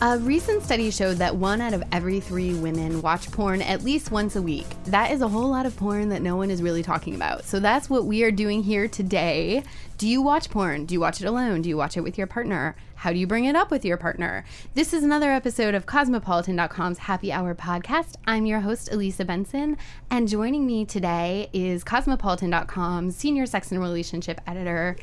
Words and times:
A 0.00 0.18
recent 0.18 0.62
study 0.62 0.90
showed 0.90 1.16
that 1.16 1.34
one 1.34 1.62
out 1.62 1.72
of 1.72 1.82
every 1.90 2.20
three 2.20 2.52
women 2.52 3.00
watch 3.00 3.30
porn 3.30 3.62
at 3.62 3.82
least 3.82 4.10
once 4.10 4.36
a 4.36 4.42
week. 4.42 4.66
That 4.84 5.12
is 5.12 5.22
a 5.22 5.28
whole 5.28 5.48
lot 5.48 5.64
of 5.64 5.76
porn 5.78 6.10
that 6.10 6.20
no 6.20 6.36
one 6.36 6.50
is 6.50 6.60
really 6.60 6.82
talking 6.82 7.14
about. 7.14 7.44
So 7.44 7.58
that's 7.58 7.88
what 7.88 8.04
we 8.04 8.22
are 8.22 8.30
doing 8.30 8.62
here 8.62 8.86
today. 8.86 9.62
Do 9.96 10.06
you 10.06 10.20
watch 10.20 10.50
porn? 10.50 10.84
Do 10.84 10.92
you 10.92 11.00
watch 11.00 11.22
it 11.22 11.26
alone? 11.26 11.62
Do 11.62 11.70
you 11.70 11.78
watch 11.78 11.96
it 11.96 12.02
with 12.02 12.18
your 12.18 12.26
partner? 12.26 12.76
How 12.96 13.12
do 13.12 13.18
you 13.18 13.26
bring 13.26 13.46
it 13.46 13.56
up 13.56 13.70
with 13.70 13.82
your 13.82 13.96
partner? 13.96 14.44
This 14.74 14.92
is 14.92 15.04
another 15.04 15.30
episode 15.30 15.74
of 15.74 15.86
Cosmopolitan.com's 15.86 16.98
Happy 16.98 17.32
Hour 17.32 17.54
podcast. 17.54 18.16
I'm 18.26 18.44
your 18.44 18.60
host, 18.60 18.92
Elisa 18.92 19.24
Benson, 19.24 19.78
and 20.10 20.28
joining 20.28 20.66
me 20.66 20.84
today 20.84 21.48
is 21.54 21.82
Cosmopolitan.com's 21.82 23.16
senior 23.16 23.46
sex 23.46 23.72
and 23.72 23.80
relationship 23.80 24.40
editor, 24.46 24.96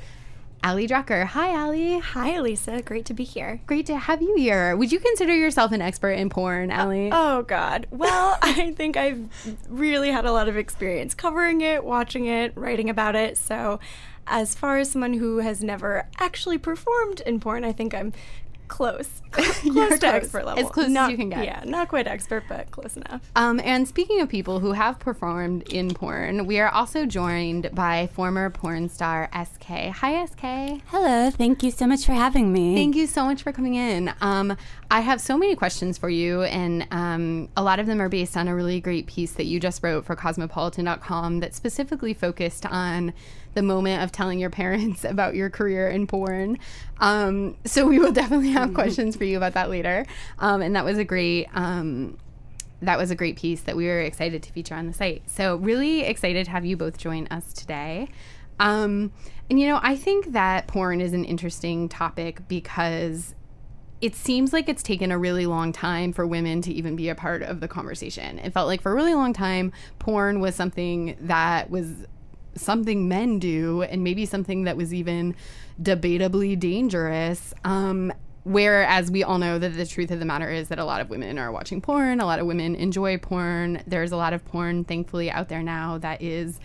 Ali 0.64 0.88
Drucker. 0.88 1.26
Hi, 1.26 1.60
Ali. 1.60 1.98
Hi, 1.98 2.36
Elisa. 2.36 2.84
Great 2.84 3.06
to 3.06 3.16
be 3.16 3.24
here. 3.24 3.62
Great 3.66 3.88
to 3.88 3.98
have 3.98 4.22
you 4.22 4.36
here. 4.38 4.78
Would 4.78 4.92
you 4.92 5.00
consider 5.00 5.36
yourself 5.36 5.72
an 5.72 5.82
expert 5.82 6.12
in 6.12 6.30
porn, 6.30 6.72
uh, 6.72 6.84
Ali? 6.84 7.10
Oh, 7.12 7.42
God. 7.42 7.88
Well, 7.90 8.38
I 8.44 8.72
think 8.72 8.96
I've 8.96 9.28
really 9.68 10.12
had 10.12 10.26
a 10.26 10.32
lot 10.32 10.48
of 10.48 10.58
experience 10.58 11.16
covering 11.16 11.62
it, 11.62 11.84
watching 11.84 12.28
it, 12.28 12.54
writing 12.56 12.92
about 12.92 13.16
it. 13.16 13.40
So, 13.40 13.80
as 14.28 14.54
far 14.54 14.78
as 14.78 14.92
someone 14.92 15.14
who 15.14 15.40
has 15.40 15.64
never 15.64 16.08
actually 16.20 16.60
performed 16.60 17.22
in 17.22 17.40
porn, 17.40 17.64
I 17.64 17.72
think 17.72 17.96
I'm 17.96 18.14
close. 18.72 19.22
close 19.32 19.64
You're 19.64 19.90
to 19.90 19.98
close. 19.98 20.04
expert 20.04 20.46
level. 20.46 20.66
As 20.66 20.72
close 20.72 20.86
as 20.88 20.92
Not- 20.92 21.12
you 21.12 21.18
can 21.18 21.30
get. 21.30 21.44
Yeah, 21.46 21.62
not 21.66 21.90
quite 21.90 22.08
expert, 22.08 22.46
but 22.50 22.72
close 22.72 22.96
enough. 22.98 23.30
Um, 23.36 23.60
and 23.64 23.88
speaking 23.88 24.22
of 24.22 24.30
people 24.30 24.60
who 24.60 24.72
have 24.72 24.98
performed 24.98 25.64
in 25.72 25.94
porn, 25.94 26.48
we 26.48 26.60
are 26.60 26.70
also 26.70 27.06
joined 27.06 27.70
by 27.76 28.08
former 28.14 28.50
porn 28.50 28.90
star 28.90 29.30
SK. 29.34 29.66
Hi, 29.94 30.26
SK. 30.26 30.82
Hello, 30.88 31.30
thank 31.30 31.62
you 31.64 31.70
so 31.70 31.86
much 31.86 32.06
for 32.06 32.14
having 32.14 32.52
me. 32.52 32.76
Thank 32.76 32.96
you 32.96 33.08
so 33.08 33.26
much 33.26 33.44
for 33.44 33.52
coming 33.52 33.76
in. 33.76 34.14
Um, 34.22 34.58
I 34.90 35.02
have 35.02 35.22
so 35.22 35.38
many 35.38 35.56
questions 35.56 35.98
for 35.98 36.10
you, 36.10 36.44
and 36.44 36.88
um, 36.92 37.50
a 37.56 37.62
lot 37.64 37.80
of 37.80 37.88
them 37.88 38.02
are 38.02 38.10
based 38.10 38.36
on 38.38 38.48
a 38.48 38.56
really 38.56 38.80
great 38.80 39.06
piece 39.06 39.34
that 39.34 39.46
you 39.46 39.60
just 39.60 39.84
wrote 39.84 40.06
for 40.06 40.16
Cosmopolitan.com 40.16 41.42
that 41.42 41.54
specifically 41.54 42.14
focused 42.14 42.66
on 42.66 43.14
the 43.54 43.62
moment 43.62 44.04
of 44.04 44.12
telling 44.12 44.40
your 44.40 44.50
parents 44.50 45.04
about 45.06 45.36
your 45.36 45.50
career 45.50 45.90
in 45.90 46.08
porn. 46.08 46.58
Um, 47.00 47.58
so 47.66 47.86
we 47.86 48.00
will 48.00 48.12
definitely 48.12 48.52
have 48.52 48.74
questions 48.76 49.16
for 49.16 49.24
you 49.24 49.38
about 49.38 49.54
that 49.54 49.70
later. 49.70 50.06
Um, 50.40 50.62
and 50.62 50.76
that 50.76 50.86
was 50.86 50.98
a 50.98 51.04
great. 51.04 51.48
Um, 51.54 52.18
that 52.84 52.98
was 52.98 53.12
a 53.12 53.16
great 53.16 53.38
piece 53.38 53.62
that 53.62 53.76
we 53.76 53.86
were 53.86 54.02
excited 54.02 54.42
to 54.42 54.52
feature 54.52 54.74
on 54.74 54.88
the 54.88 54.94
site. 54.94 55.30
So, 55.30 55.58
really 55.58 56.02
excited 56.02 56.46
to 56.46 56.52
have 56.52 56.66
you 56.66 56.76
both 56.76 56.98
join 56.98 57.28
us 57.28 57.54
today. 57.54 58.10
Um, 58.60 59.12
and, 59.50 59.60
you 59.60 59.68
know, 59.68 59.80
I 59.82 59.96
think 59.96 60.34
that 60.34 60.68
porn 60.68 61.02
is 61.02 61.14
an 61.14 61.26
interesting 61.26 61.90
topic 61.90 62.48
because 62.48 63.36
it 64.02 64.16
seems 64.16 64.52
like 64.52 64.68
it's 64.68 64.82
taken 64.84 65.12
a 65.12 65.18
really 65.18 65.46
long 65.46 65.72
time 65.72 66.12
for 66.12 66.26
women 66.26 66.62
to 66.64 66.74
even 66.74 66.96
be 66.96 67.10
a 67.10 67.16
part 67.16 67.44
of 67.44 67.60
the 67.60 67.68
conversation. 67.68 68.40
It 68.40 68.54
felt 68.54 68.68
like 68.68 68.82
for 68.82 68.92
a 68.92 68.96
really 68.96 69.14
long 69.14 69.34
time, 69.34 69.72
porn 70.00 70.40
was 70.40 70.56
something 70.56 71.18
that 71.22 71.70
was 71.70 72.08
something 72.56 73.08
men 73.08 73.40
do 73.40 73.84
and 73.84 74.04
maybe 74.04 74.26
something 74.26 74.64
that 74.64 74.78
was 74.78 74.94
even 74.94 75.36
debatably 75.82 76.60
dangerous. 76.60 77.54
Um, 77.64 78.12
whereas 78.44 79.12
we 79.12 79.24
all 79.24 79.38
know 79.38 79.60
that 79.60 79.70
the 79.70 79.86
truth 79.86 80.12
of 80.12 80.20
the 80.20 80.26
matter 80.26 80.50
is 80.50 80.70
that 80.70 80.80
a 80.80 80.86
lot 80.86 81.02
of 81.02 81.10
women 81.10 81.38
are 81.38 81.52
watching 81.52 81.82
porn, 81.82 82.20
a 82.20 82.26
lot 82.26 82.40
of 82.40 82.46
women 82.46 82.76
enjoy 82.76 83.18
porn. 83.18 83.82
There's 83.88 84.12
a 84.12 84.18
lot 84.18 84.34
of 84.34 84.44
porn, 84.46 84.84
thankfully, 84.84 85.30
out 85.32 85.50
there 85.50 85.64
now 85.64 85.98
that 86.00 86.22
is, 86.22 86.60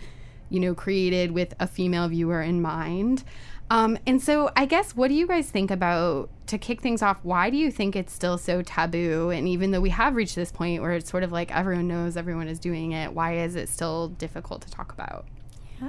you 0.49 0.61
know, 0.61 0.75
created 0.75 1.33
with 1.33 1.55
a 1.61 1.67
female 1.67 2.09
viewer 2.09 2.43
in 2.43 2.63
mind. 2.63 3.25
Um, 3.69 3.99
and 4.07 4.23
so, 4.23 4.51
I 4.55 4.65
guess, 4.65 4.95
what 4.95 5.09
do 5.09 5.15
you 5.15 5.27
guys 5.27 5.51
think 5.51 5.73
about 5.73 6.31
to 6.47 6.57
kick 6.57 6.81
things 6.81 7.03
off? 7.03 7.19
Why 7.25 7.51
do 7.51 7.57
you 7.57 7.73
think 7.73 7.97
it's 7.97 8.13
still 8.13 8.39
so 8.39 8.63
taboo? 8.63 9.31
And 9.31 9.49
even 9.49 9.73
though 9.73 9.81
we 9.81 9.91
have 9.91 10.15
reached 10.15 10.37
this 10.37 10.53
point 10.53 10.83
where 10.83 10.93
it's 10.93 11.11
sort 11.11 11.25
of 11.25 11.33
like 11.33 11.55
everyone 11.55 11.89
knows 11.89 12.17
everyone 12.17 12.47
is 12.47 12.61
doing 12.61 12.93
it, 12.93 13.13
why 13.13 13.39
is 13.39 13.57
it 13.57 13.69
still 13.69 14.09
difficult 14.09 14.63
to 14.63 14.71
talk 14.71 14.93
about? 14.93 15.27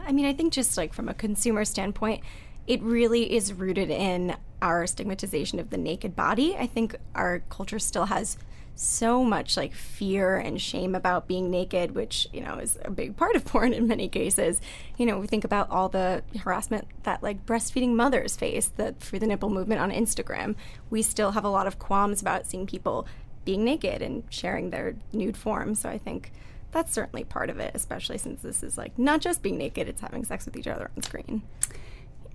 I 0.06 0.12
mean, 0.12 0.26
I 0.26 0.34
think 0.34 0.54
just 0.54 0.78
like 0.78 0.94
from 0.94 1.10
a 1.10 1.14
consumer 1.14 1.66
standpoint, 1.66 2.22
it 2.66 2.82
really 2.82 3.34
is 3.34 3.54
rooted 3.54 3.90
in 3.90 4.36
our 4.62 4.86
stigmatization 4.88 5.60
of 5.60 5.70
the 5.70 5.78
naked 5.78 6.16
body. 6.16 6.56
I 6.58 6.68
think 6.68 6.96
our 7.16 7.40
culture 7.50 7.80
still 7.80 8.06
has 8.06 8.38
so 8.76 9.24
much 9.24 9.58
like 9.58 9.74
fear 9.74 10.38
and 10.38 10.62
shame 10.62 10.94
about 10.94 11.28
being 11.28 11.50
naked, 11.50 11.96
which, 11.96 12.28
you 12.32 12.42
know, 12.42 12.56
is 12.56 12.78
a 12.86 12.92
big 12.92 13.18
part 13.18 13.36
of 13.36 13.44
porn 13.46 13.74
in 13.74 13.88
many 13.88 14.08
cases. 14.08 14.62
You 14.98 15.06
know, 15.06 15.18
we 15.18 15.28
think 15.28 15.44
about 15.44 15.70
all 15.72 15.90
the 15.90 16.24
harassment 16.44 16.88
that 17.04 17.24
like 17.24 17.46
breastfeeding 17.46 17.94
mothers 17.94 18.36
face, 18.36 18.68
the 18.68 18.94
the 19.12 19.26
nipple 19.26 19.50
movement 19.50 19.82
on 19.82 19.92
Instagram. 19.92 20.56
We 20.90 21.02
still 21.02 21.32
have 21.32 21.44
a 21.44 21.50
lot 21.50 21.68
of 21.68 21.80
qualms 21.80 22.22
about 22.22 22.46
seeing 22.46 22.68
people 22.68 23.08
being 23.46 23.64
naked 23.64 24.02
and 24.02 24.24
sharing 24.30 24.70
their 24.70 24.96
nude 25.12 25.38
form. 25.38 25.74
So 25.74 25.90
I 25.90 25.98
think 25.98 26.32
that's 26.72 26.94
certainly 26.94 27.24
part 27.24 27.50
of 27.50 27.60
it, 27.60 27.72
especially 27.74 28.18
since 28.18 28.42
this 28.42 28.64
is 28.64 28.78
like 28.78 28.98
not 28.98 29.22
just 29.22 29.42
being 29.42 29.58
naked, 29.58 29.88
it's 29.88 30.02
having 30.02 30.24
sex 30.24 30.46
with 30.46 30.58
each 30.58 30.68
other 30.68 30.92
on 30.96 31.04
screen. 31.04 31.42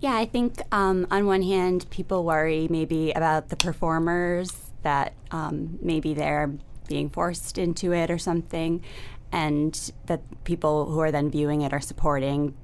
Yeah, 0.00 0.16
I 0.16 0.24
think 0.24 0.60
um, 0.72 1.06
on 1.10 1.26
one 1.26 1.42
hand, 1.42 1.86
people 1.90 2.24
worry 2.24 2.66
maybe 2.68 3.12
about 3.12 3.50
the 3.50 3.56
performers 3.56 4.52
that 4.82 5.12
um, 5.30 5.78
maybe 5.80 6.12
they're 6.12 6.52
being 6.88 7.08
forced 7.08 7.56
into 7.56 7.92
it 7.92 8.10
or 8.10 8.18
something, 8.18 8.82
and 9.30 9.92
that 10.06 10.20
people 10.44 10.86
who 10.86 10.98
are 10.98 11.12
then 11.12 11.30
viewing 11.30 11.62
it 11.62 11.72
are 11.72 11.80
supporting 11.80 12.54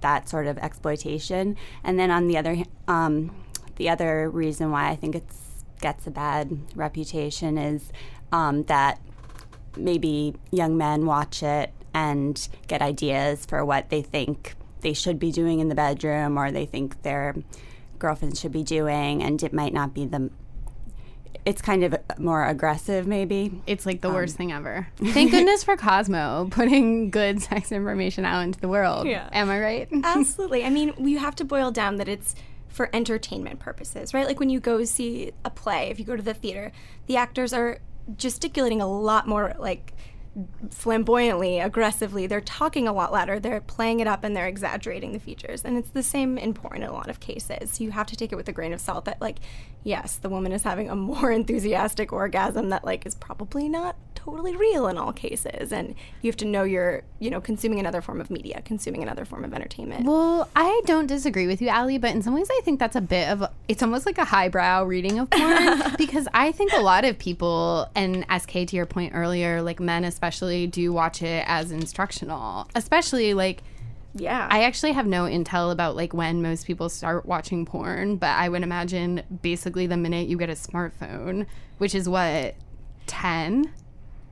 that 0.00 0.28
sort 0.28 0.46
of 0.46 0.58
exploitation. 0.58 1.56
And 1.82 1.98
then 1.98 2.10
on 2.12 2.28
the 2.28 2.38
other, 2.38 2.56
um, 2.86 3.34
the 3.76 3.88
other 3.88 4.30
reason 4.30 4.70
why 4.70 4.88
I 4.88 4.96
think 4.96 5.16
it 5.16 5.24
gets 5.80 6.06
a 6.06 6.10
bad 6.10 6.56
reputation 6.76 7.58
is 7.58 7.90
um, 8.30 8.62
that 8.64 9.00
maybe 9.76 10.34
young 10.50 10.76
men 10.76 11.06
watch 11.06 11.42
it 11.42 11.72
and 11.94 12.48
get 12.66 12.82
ideas 12.82 13.46
for 13.46 13.64
what 13.64 13.90
they 13.90 14.02
think 14.02 14.54
they 14.82 14.92
should 14.92 15.18
be 15.18 15.32
doing 15.32 15.60
in 15.60 15.68
the 15.68 15.74
bedroom 15.74 16.38
or 16.38 16.50
they 16.50 16.66
think 16.66 17.02
their 17.02 17.34
girlfriends 17.98 18.38
should 18.40 18.52
be 18.52 18.62
doing 18.62 19.22
and 19.22 19.42
it 19.42 19.52
might 19.52 19.72
not 19.72 19.94
be 19.94 20.04
the 20.04 20.30
it's 21.46 21.62
kind 21.62 21.84
of 21.84 21.94
more 22.18 22.44
aggressive 22.44 23.06
maybe 23.06 23.62
It's 23.66 23.86
like 23.86 24.00
the 24.00 24.10
worst 24.10 24.34
um, 24.34 24.38
thing 24.38 24.52
ever. 24.52 24.88
Thank 24.96 25.30
goodness 25.30 25.62
for 25.62 25.76
Cosmo 25.76 26.48
putting 26.50 27.10
good 27.10 27.40
sex 27.40 27.70
information 27.70 28.24
out 28.24 28.40
into 28.40 28.60
the 28.60 28.68
world. 28.68 29.06
Yeah. 29.06 29.28
Am 29.32 29.48
I 29.48 29.60
right? 29.60 29.88
Absolutely. 30.04 30.64
I 30.64 30.70
mean, 30.70 30.92
you 30.98 31.18
have 31.18 31.36
to 31.36 31.44
boil 31.44 31.70
down 31.70 31.96
that 31.96 32.08
it's 32.08 32.34
for 32.68 32.90
entertainment 32.92 33.60
purposes, 33.60 34.12
right? 34.12 34.26
Like 34.26 34.40
when 34.40 34.50
you 34.50 34.58
go 34.58 34.84
see 34.84 35.32
a 35.44 35.50
play, 35.50 35.88
if 35.88 36.00
you 36.00 36.04
go 36.04 36.16
to 36.16 36.22
the 36.22 36.34
theater, 36.34 36.72
the 37.06 37.16
actors 37.16 37.52
are 37.52 37.78
gesticulating 38.16 38.80
a 38.80 38.86
lot 38.86 39.26
more 39.26 39.54
like 39.58 39.94
flamboyantly, 40.70 41.60
aggressively. 41.60 42.26
They're 42.26 42.40
talking 42.42 42.86
a 42.86 42.92
lot 42.92 43.12
louder. 43.12 43.40
They're 43.40 43.62
playing 43.62 44.00
it 44.00 44.06
up 44.06 44.22
and 44.22 44.36
they're 44.36 44.46
exaggerating 44.46 45.12
the 45.12 45.18
features. 45.18 45.64
And 45.64 45.78
it's 45.78 45.90
the 45.90 46.02
same 46.02 46.36
in 46.36 46.52
porn 46.52 46.82
in 46.82 46.88
a 46.88 46.92
lot 46.92 47.08
of 47.08 47.20
cases. 47.20 47.80
You 47.80 47.90
have 47.92 48.06
to 48.08 48.16
take 48.16 48.32
it 48.32 48.36
with 48.36 48.48
a 48.48 48.52
grain 48.52 48.72
of 48.72 48.80
salt 48.80 49.06
that 49.06 49.20
like 49.20 49.38
yes, 49.82 50.16
the 50.16 50.28
woman 50.28 50.52
is 50.52 50.62
having 50.62 50.90
a 50.90 50.96
more 50.96 51.30
enthusiastic 51.32 52.12
orgasm 52.12 52.68
that 52.70 52.84
like 52.84 53.06
is 53.06 53.14
probably 53.14 53.68
not 53.68 53.96
totally 54.26 54.56
real 54.56 54.88
in 54.88 54.98
all 54.98 55.12
cases. 55.12 55.72
And 55.72 55.94
you 56.20 56.28
have 56.28 56.36
to 56.38 56.44
know 56.44 56.64
you're, 56.64 57.04
you 57.20 57.30
know, 57.30 57.40
consuming 57.40 57.78
another 57.78 58.02
form 58.02 58.20
of 58.20 58.28
media, 58.28 58.60
consuming 58.64 59.02
another 59.02 59.24
form 59.24 59.44
of 59.44 59.54
entertainment. 59.54 60.04
Well, 60.04 60.48
I 60.56 60.82
don't 60.84 61.06
disagree 61.06 61.46
with 61.46 61.62
you, 61.62 61.70
Ali, 61.70 61.98
but 61.98 62.10
in 62.10 62.22
some 62.22 62.34
ways 62.34 62.48
I 62.50 62.60
think 62.64 62.80
that's 62.80 62.96
a 62.96 63.00
bit 63.00 63.28
of 63.28 63.48
it's 63.68 63.82
almost 63.82 64.04
like 64.04 64.18
a 64.18 64.24
highbrow 64.24 64.84
reading 64.84 65.18
of 65.18 65.30
porn 65.30 65.94
because 65.98 66.26
I 66.34 66.50
think 66.52 66.72
a 66.72 66.80
lot 66.80 67.04
of 67.04 67.18
people 67.18 67.88
and 67.94 68.26
SK 68.36 68.66
to 68.66 68.76
your 68.76 68.86
point 68.86 69.12
earlier, 69.14 69.62
like 69.62 69.78
men 69.78 70.04
especially 70.04 70.66
do 70.66 70.92
watch 70.92 71.22
it 71.22 71.44
as 71.46 71.70
instructional. 71.70 72.68
Especially 72.74 73.32
like 73.32 73.62
yeah. 74.18 74.48
I 74.50 74.62
actually 74.62 74.92
have 74.92 75.06
no 75.06 75.24
intel 75.24 75.70
about 75.70 75.94
like 75.94 76.14
when 76.14 76.40
most 76.40 76.66
people 76.66 76.88
start 76.88 77.26
watching 77.26 77.66
porn, 77.66 78.16
but 78.16 78.30
I 78.30 78.48
would 78.48 78.62
imagine 78.62 79.22
basically 79.42 79.86
the 79.86 79.98
minute 79.98 80.26
you 80.26 80.38
get 80.38 80.48
a 80.48 80.54
smartphone, 80.54 81.46
which 81.78 81.94
is 81.94 82.08
what 82.08 82.54
10 83.06 83.70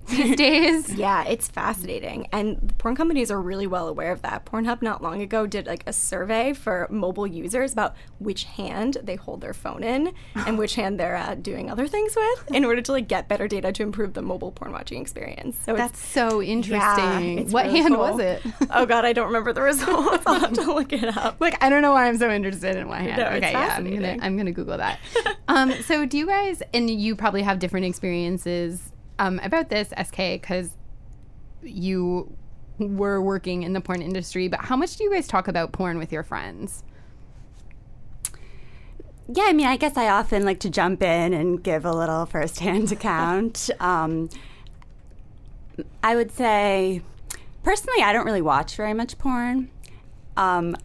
these 0.06 0.36
days. 0.44 0.94
Yeah, 0.94 1.24
it's 1.24 1.48
fascinating. 1.48 2.26
And 2.32 2.76
porn 2.78 2.94
companies 2.96 3.30
are 3.30 3.40
really 3.40 3.66
well 3.66 3.88
aware 3.88 4.12
of 4.12 4.22
that. 4.22 4.44
Pornhub 4.46 4.82
not 4.82 5.02
long 5.02 5.20
ago 5.22 5.46
did 5.46 5.66
like 5.66 5.82
a 5.86 5.92
survey 5.92 6.52
for 6.52 6.86
mobile 6.90 7.26
users 7.26 7.72
about 7.72 7.94
which 8.18 8.44
hand 8.44 8.98
they 9.02 9.16
hold 9.16 9.40
their 9.40 9.54
phone 9.54 9.82
in 9.82 10.12
and 10.34 10.58
which 10.58 10.74
hand 10.74 10.98
they're 10.98 11.16
uh, 11.16 11.34
doing 11.34 11.70
other 11.70 11.86
things 11.86 12.14
with 12.16 12.50
in 12.52 12.64
order 12.64 12.80
to 12.82 12.92
like 12.92 13.08
get 13.08 13.28
better 13.28 13.48
data 13.48 13.72
to 13.72 13.82
improve 13.82 14.14
the 14.14 14.22
mobile 14.22 14.52
porn 14.52 14.72
watching 14.72 15.00
experience. 15.00 15.56
So 15.64 15.74
That's 15.74 15.98
so 15.98 16.40
yeah, 16.40 16.52
interesting. 16.52 17.38
it's 17.38 17.52
what 17.52 17.66
really 17.66 17.80
hand 17.80 17.94
cool. 17.94 18.10
was 18.12 18.20
it? 18.20 18.42
oh 18.70 18.86
god, 18.86 19.04
I 19.04 19.12
don't 19.12 19.26
remember 19.26 19.52
the 19.52 19.62
results. 19.62 20.24
I'll 20.26 20.40
have 20.40 20.52
to 20.54 20.62
look 20.72 20.92
it 20.92 21.16
up. 21.16 21.36
Like 21.44 21.62
I 21.62 21.68
don't 21.68 21.82
know 21.82 21.92
why 21.92 22.06
I'm 22.06 22.16
so 22.16 22.30
interested 22.30 22.74
in 22.76 22.88
what 22.88 23.00
hand. 23.00 23.18
No, 23.20 23.26
okay, 23.36 23.52
yeah, 23.52 23.74
I'm 23.76 23.84
gonna. 23.92 24.16
I'm 24.22 24.36
gonna 24.36 24.52
Google 24.52 24.78
that. 24.78 24.98
um, 25.48 25.72
so 25.82 26.06
do 26.06 26.16
you 26.16 26.26
guys 26.26 26.62
and 26.72 26.88
you 26.88 27.14
probably 27.16 27.42
have 27.42 27.58
different 27.58 27.84
experiences 27.84 28.92
um, 29.18 29.40
about 29.42 29.68
this 29.68 29.92
SK 30.02 30.16
because 30.16 30.70
you 31.62 32.36
were 32.78 33.20
working 33.20 33.62
in 33.62 33.72
the 33.72 33.80
porn 33.80 34.02
industry, 34.02 34.48
but 34.48 34.60
how 34.60 34.76
much 34.76 34.96
do 34.96 35.04
you 35.04 35.12
guys 35.12 35.26
talk 35.26 35.48
about 35.48 35.72
porn 35.72 35.98
with 35.98 36.12
your 36.12 36.22
friends? 36.22 36.82
Yeah, 39.32 39.44
I 39.46 39.52
mean, 39.54 39.66
I 39.66 39.76
guess 39.76 39.96
I 39.96 40.08
often 40.08 40.44
like 40.44 40.60
to 40.60 40.70
jump 40.70 41.02
in 41.02 41.32
and 41.32 41.62
give 41.62 41.84
a 41.86 41.92
little 41.92 42.26
firsthand 42.26 42.92
account. 42.92 43.70
Um, 43.80 44.28
I 46.02 46.14
would 46.14 46.30
say, 46.30 47.00
personally, 47.62 48.02
I 48.02 48.12
don't 48.12 48.26
really 48.26 48.42
watch 48.42 48.76
very 48.76 48.92
much 48.92 49.16
porn. 49.18 49.70
Um, 50.36 50.76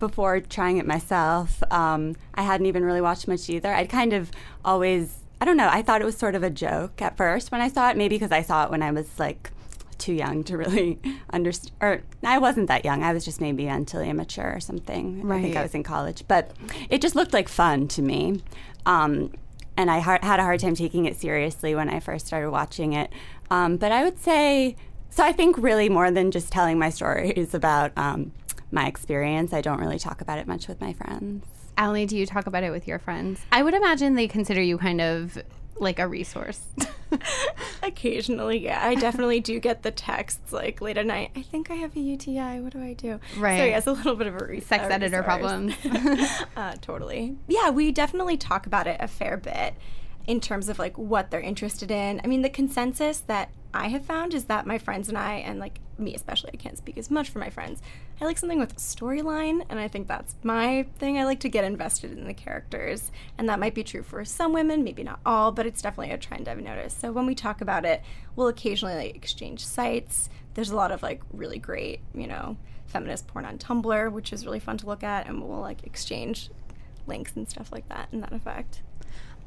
before 0.00 0.40
trying 0.40 0.78
it 0.78 0.86
myself, 0.86 1.62
um, 1.70 2.16
I 2.34 2.42
hadn't 2.42 2.66
even 2.66 2.84
really 2.84 3.02
watched 3.02 3.28
much 3.28 3.48
either. 3.48 3.72
I'd 3.72 3.90
kind 3.90 4.14
of 4.14 4.30
always, 4.64 5.18
I 5.40 5.44
don't 5.44 5.56
know, 5.56 5.68
I 5.70 5.82
thought 5.82 6.02
it 6.02 6.04
was 6.04 6.16
sort 6.16 6.34
of 6.34 6.42
a 6.42 6.50
joke 6.50 7.00
at 7.00 7.16
first 7.16 7.50
when 7.50 7.60
I 7.60 7.68
saw 7.68 7.88
it, 7.90 7.96
maybe 7.96 8.16
because 8.16 8.32
I 8.32 8.42
saw 8.42 8.64
it 8.64 8.70
when 8.70 8.82
I 8.82 8.90
was 8.90 9.18
like 9.18 9.50
too 9.96 10.12
young 10.12 10.44
to 10.44 10.56
really 10.56 10.98
understand. 11.32 11.72
Or 11.80 12.02
I 12.22 12.38
wasn't 12.38 12.68
that 12.68 12.84
young. 12.84 13.02
I 13.02 13.12
was 13.12 13.24
just 13.24 13.40
maybe 13.40 13.64
mentally 13.66 14.10
immature 14.10 14.52
or 14.54 14.60
something. 14.60 15.22
I 15.38 15.42
think 15.42 15.56
I 15.56 15.62
was 15.62 15.74
in 15.74 15.82
college, 15.82 16.24
but 16.28 16.52
it 16.90 17.00
just 17.00 17.14
looked 17.14 17.32
like 17.32 17.48
fun 17.48 17.88
to 17.88 18.02
me. 18.02 18.42
Um, 18.86 19.32
and 19.76 19.90
I 19.90 20.00
har- 20.00 20.20
had 20.22 20.40
a 20.40 20.42
hard 20.42 20.60
time 20.60 20.74
taking 20.74 21.06
it 21.06 21.16
seriously 21.16 21.74
when 21.74 21.88
I 21.88 22.00
first 22.00 22.26
started 22.26 22.50
watching 22.50 22.92
it. 22.92 23.10
Um, 23.50 23.76
but 23.78 23.92
I 23.92 24.04
would 24.04 24.18
say, 24.18 24.76
so 25.10 25.24
I 25.24 25.32
think 25.32 25.56
really 25.58 25.88
more 25.88 26.10
than 26.10 26.30
just 26.30 26.52
telling 26.52 26.78
my 26.78 26.90
stories 26.98 27.54
about 27.54 27.92
um, 27.96 28.32
my 28.70 28.86
experience, 28.86 29.52
I 29.52 29.60
don't 29.60 29.80
really 29.80 29.98
talk 29.98 30.20
about 30.20 30.38
it 30.38 30.46
much 30.46 30.68
with 30.68 30.80
my 30.80 30.92
friends. 30.92 31.46
Ali, 31.80 32.04
do 32.04 32.14
you 32.14 32.26
talk 32.26 32.46
about 32.46 32.62
it 32.62 32.70
with 32.70 32.86
your 32.86 32.98
friends? 32.98 33.40
I 33.50 33.62
would 33.62 33.72
imagine 33.72 34.14
they 34.14 34.28
consider 34.28 34.60
you 34.60 34.76
kind 34.76 35.00
of 35.00 35.38
like 35.78 35.98
a 35.98 36.06
resource. 36.06 36.60
Occasionally, 37.82 38.58
yeah. 38.58 38.86
I 38.86 38.94
definitely 38.94 39.40
do 39.40 39.58
get 39.58 39.82
the 39.82 39.90
texts 39.90 40.52
like 40.52 40.82
late 40.82 40.98
at 40.98 41.06
night. 41.06 41.30
I 41.34 41.40
think 41.40 41.70
I 41.70 41.74
have 41.76 41.96
a 41.96 42.00
UTI. 42.00 42.60
What 42.60 42.74
do 42.74 42.82
I 42.82 42.92
do? 42.92 43.18
Right. 43.38 43.58
So, 43.58 43.64
yes, 43.64 43.86
a 43.86 43.92
little 43.92 44.14
bit 44.14 44.26
of 44.26 44.34
a 44.34 44.44
re- 44.44 44.60
Sex 44.60 44.84
a 44.84 44.92
editor 44.92 45.22
problem. 45.22 45.72
uh, 46.56 46.76
totally. 46.82 47.38
Yeah, 47.48 47.70
we 47.70 47.92
definitely 47.92 48.36
talk 48.36 48.66
about 48.66 48.86
it 48.86 48.98
a 49.00 49.08
fair 49.08 49.38
bit 49.38 49.74
in 50.26 50.38
terms 50.38 50.68
of 50.68 50.78
like 50.78 50.98
what 50.98 51.30
they're 51.30 51.40
interested 51.40 51.90
in. 51.90 52.20
I 52.22 52.26
mean, 52.26 52.42
the 52.42 52.50
consensus 52.50 53.20
that 53.20 53.50
I 53.72 53.88
have 53.88 54.04
found 54.04 54.34
is 54.34 54.44
that 54.44 54.66
my 54.66 54.78
friends 54.78 55.08
and 55.08 55.16
I, 55.16 55.34
and 55.34 55.60
like 55.60 55.80
me 55.98 56.14
especially, 56.14 56.50
I 56.52 56.56
can't 56.56 56.78
speak 56.78 56.98
as 56.98 57.10
much 57.10 57.28
for 57.28 57.38
my 57.38 57.50
friends. 57.50 57.80
I 58.20 58.24
like 58.24 58.38
something 58.38 58.58
with 58.58 58.72
a 58.72 58.76
storyline, 58.76 59.64
and 59.68 59.78
I 59.78 59.86
think 59.86 60.08
that's 60.08 60.34
my 60.42 60.86
thing. 60.98 61.18
I 61.18 61.24
like 61.24 61.40
to 61.40 61.48
get 61.48 61.64
invested 61.64 62.12
in 62.12 62.26
the 62.26 62.34
characters, 62.34 63.12
and 63.38 63.48
that 63.48 63.60
might 63.60 63.74
be 63.74 63.84
true 63.84 64.02
for 64.02 64.24
some 64.24 64.52
women, 64.52 64.82
maybe 64.82 65.02
not 65.04 65.20
all, 65.24 65.52
but 65.52 65.66
it's 65.66 65.82
definitely 65.82 66.12
a 66.12 66.18
trend 66.18 66.48
I've 66.48 66.60
noticed. 66.60 67.00
So 67.00 67.12
when 67.12 67.26
we 67.26 67.34
talk 67.34 67.60
about 67.60 67.84
it, 67.84 68.02
we'll 68.34 68.48
occasionally 68.48 68.94
like, 68.94 69.14
exchange 69.14 69.64
sites. 69.64 70.28
There's 70.54 70.70
a 70.70 70.76
lot 70.76 70.90
of 70.90 71.02
like 71.02 71.22
really 71.32 71.58
great, 71.58 72.00
you 72.14 72.26
know, 72.26 72.56
feminist 72.86 73.28
porn 73.28 73.44
on 73.44 73.58
Tumblr, 73.58 74.12
which 74.12 74.32
is 74.32 74.44
really 74.44 74.60
fun 74.60 74.78
to 74.78 74.86
look 74.86 75.04
at, 75.04 75.28
and 75.28 75.42
we'll 75.42 75.60
like 75.60 75.84
exchange 75.84 76.50
links 77.06 77.36
and 77.36 77.48
stuff 77.48 77.70
like 77.72 77.88
that 77.88 78.08
in 78.12 78.20
that 78.20 78.32
effect. 78.32 78.82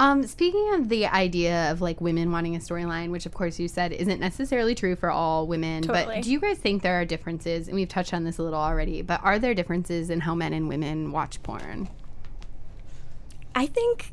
Um, 0.04 0.28
speaking 0.28 0.74
of 0.74 0.90
the 0.90 1.06
idea 1.06 1.72
of 1.72 1.80
like 1.80 2.02
women 2.02 2.30
wanting 2.30 2.58
a 2.58 2.60
storyline, 2.60 3.10
which 3.10 3.26
of 3.26 3.34
course 3.34 3.58
you 3.58 3.70
said 3.70 3.94
isn't 3.94 4.20
necessarily 4.20 4.76
true 4.76 4.98
for 4.98 5.10
all 5.10 5.48
women, 5.48 5.82
Totally. 5.82 6.16
but 6.16 6.24
do 6.24 6.30
you 6.30 6.42
guys 6.42 6.58
think 6.58 6.84
there 6.84 7.00
are 7.00 7.06
differences? 7.06 7.70
And 7.70 7.76
we've 7.76 7.88
touched 7.88 8.14
on 8.14 8.26
this 8.26 8.38
a 8.38 8.44
little 8.44 8.60
already, 8.60 9.02
but 9.02 9.24
are 9.24 9.40
there 9.40 9.54
differences 9.54 10.10
in 10.10 10.20
how 10.20 10.36
men 10.36 10.52
and 10.52 10.68
women 10.68 11.14
watch 11.14 11.42
porn? 11.42 11.88
I 13.56 13.66
think 13.66 14.12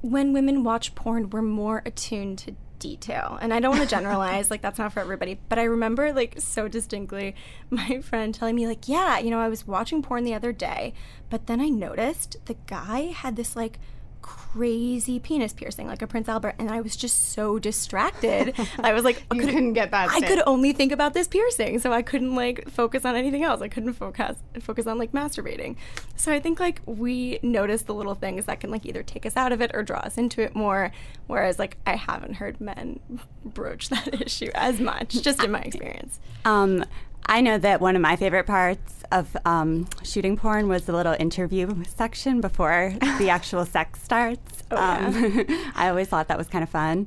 when 0.00 0.32
women 0.32 0.64
watch 0.64 0.96
porn, 0.96 1.30
we're 1.30 1.42
more 1.42 1.82
attuned 1.86 2.38
to 2.38 2.56
detail. 2.80 3.38
And 3.40 3.54
I 3.54 3.60
don't 3.60 3.76
want 3.76 3.88
to 3.88 3.94
generalize, 3.94 4.50
like 4.50 4.60
that's 4.60 4.80
not 4.80 4.92
for 4.92 4.98
everybody, 4.98 5.38
but 5.48 5.60
I 5.60 5.64
remember 5.64 6.12
like 6.12 6.34
so 6.40 6.66
distinctly 6.66 7.36
my 7.70 8.00
friend 8.00 8.34
telling 8.34 8.56
me 8.56 8.66
like, 8.66 8.88
"Yeah, 8.88 9.20
you 9.20 9.30
know, 9.30 9.38
I 9.38 9.48
was 9.48 9.68
watching 9.68 10.02
porn 10.02 10.24
the 10.24 10.34
other 10.34 10.52
day, 10.52 10.94
but 11.30 11.46
then 11.46 11.60
I 11.60 11.68
noticed 11.68 12.38
the 12.46 12.56
guy 12.66 13.12
had 13.12 13.36
this 13.36 13.54
like 13.54 13.78
crazy 14.22 15.18
penis 15.18 15.52
piercing 15.52 15.86
like 15.86 16.02
a 16.02 16.06
Prince 16.06 16.28
Albert 16.28 16.54
and 16.58 16.70
I 16.70 16.80
was 16.80 16.96
just 16.96 17.32
so 17.32 17.58
distracted. 17.58 18.54
I 18.78 18.92
was 18.92 19.04
like 19.04 19.22
I 19.30 19.36
couldn't 19.36 19.74
get 19.74 19.90
past 19.90 20.14
I 20.14 20.18
it. 20.18 20.26
could 20.26 20.42
only 20.46 20.72
think 20.72 20.92
about 20.92 21.14
this 21.14 21.28
piercing, 21.28 21.78
so 21.78 21.92
I 21.92 22.02
couldn't 22.02 22.34
like 22.34 22.68
focus 22.70 23.04
on 23.04 23.16
anything 23.16 23.44
else. 23.44 23.60
I 23.60 23.68
couldn't 23.68 23.94
focus 23.94 24.36
focus 24.60 24.86
on 24.86 24.98
like 24.98 25.12
masturbating. 25.12 25.76
So 26.16 26.32
I 26.32 26.40
think 26.40 26.60
like 26.60 26.80
we 26.86 27.38
notice 27.42 27.82
the 27.82 27.94
little 27.94 28.14
things 28.14 28.46
that 28.46 28.60
can 28.60 28.70
like 28.70 28.86
either 28.86 29.02
take 29.02 29.26
us 29.26 29.36
out 29.36 29.52
of 29.52 29.60
it 29.60 29.70
or 29.74 29.82
draw 29.82 29.98
us 29.98 30.18
into 30.18 30.42
it 30.42 30.54
more. 30.54 30.92
Whereas 31.26 31.58
like 31.58 31.76
I 31.86 31.96
haven't 31.96 32.34
heard 32.34 32.60
men 32.60 33.00
broach 33.44 33.88
that 33.90 34.20
issue 34.20 34.50
as 34.54 34.80
much, 34.80 35.22
just 35.22 35.42
in 35.42 35.50
my 35.50 35.60
experience. 35.64 36.20
Um, 36.44 36.84
I 37.28 37.40
know 37.42 37.58
that 37.58 37.80
one 37.80 37.94
of 37.94 38.00
my 38.02 38.16
favorite 38.16 38.46
parts 38.46 39.02
of 39.12 39.36
um, 39.44 39.86
shooting 40.02 40.36
porn 40.36 40.66
was 40.68 40.86
the 40.86 40.92
little 40.92 41.14
interview 41.18 41.84
section 41.84 42.40
before 42.40 42.94
the 43.18 43.28
actual 43.30 43.66
sex 43.66 44.02
starts. 44.02 44.62
um, 44.70 45.44
I 45.74 45.88
always 45.88 46.08
thought 46.08 46.28
that 46.28 46.38
was 46.38 46.48
kind 46.48 46.62
of 46.62 46.70
fun. 46.70 47.06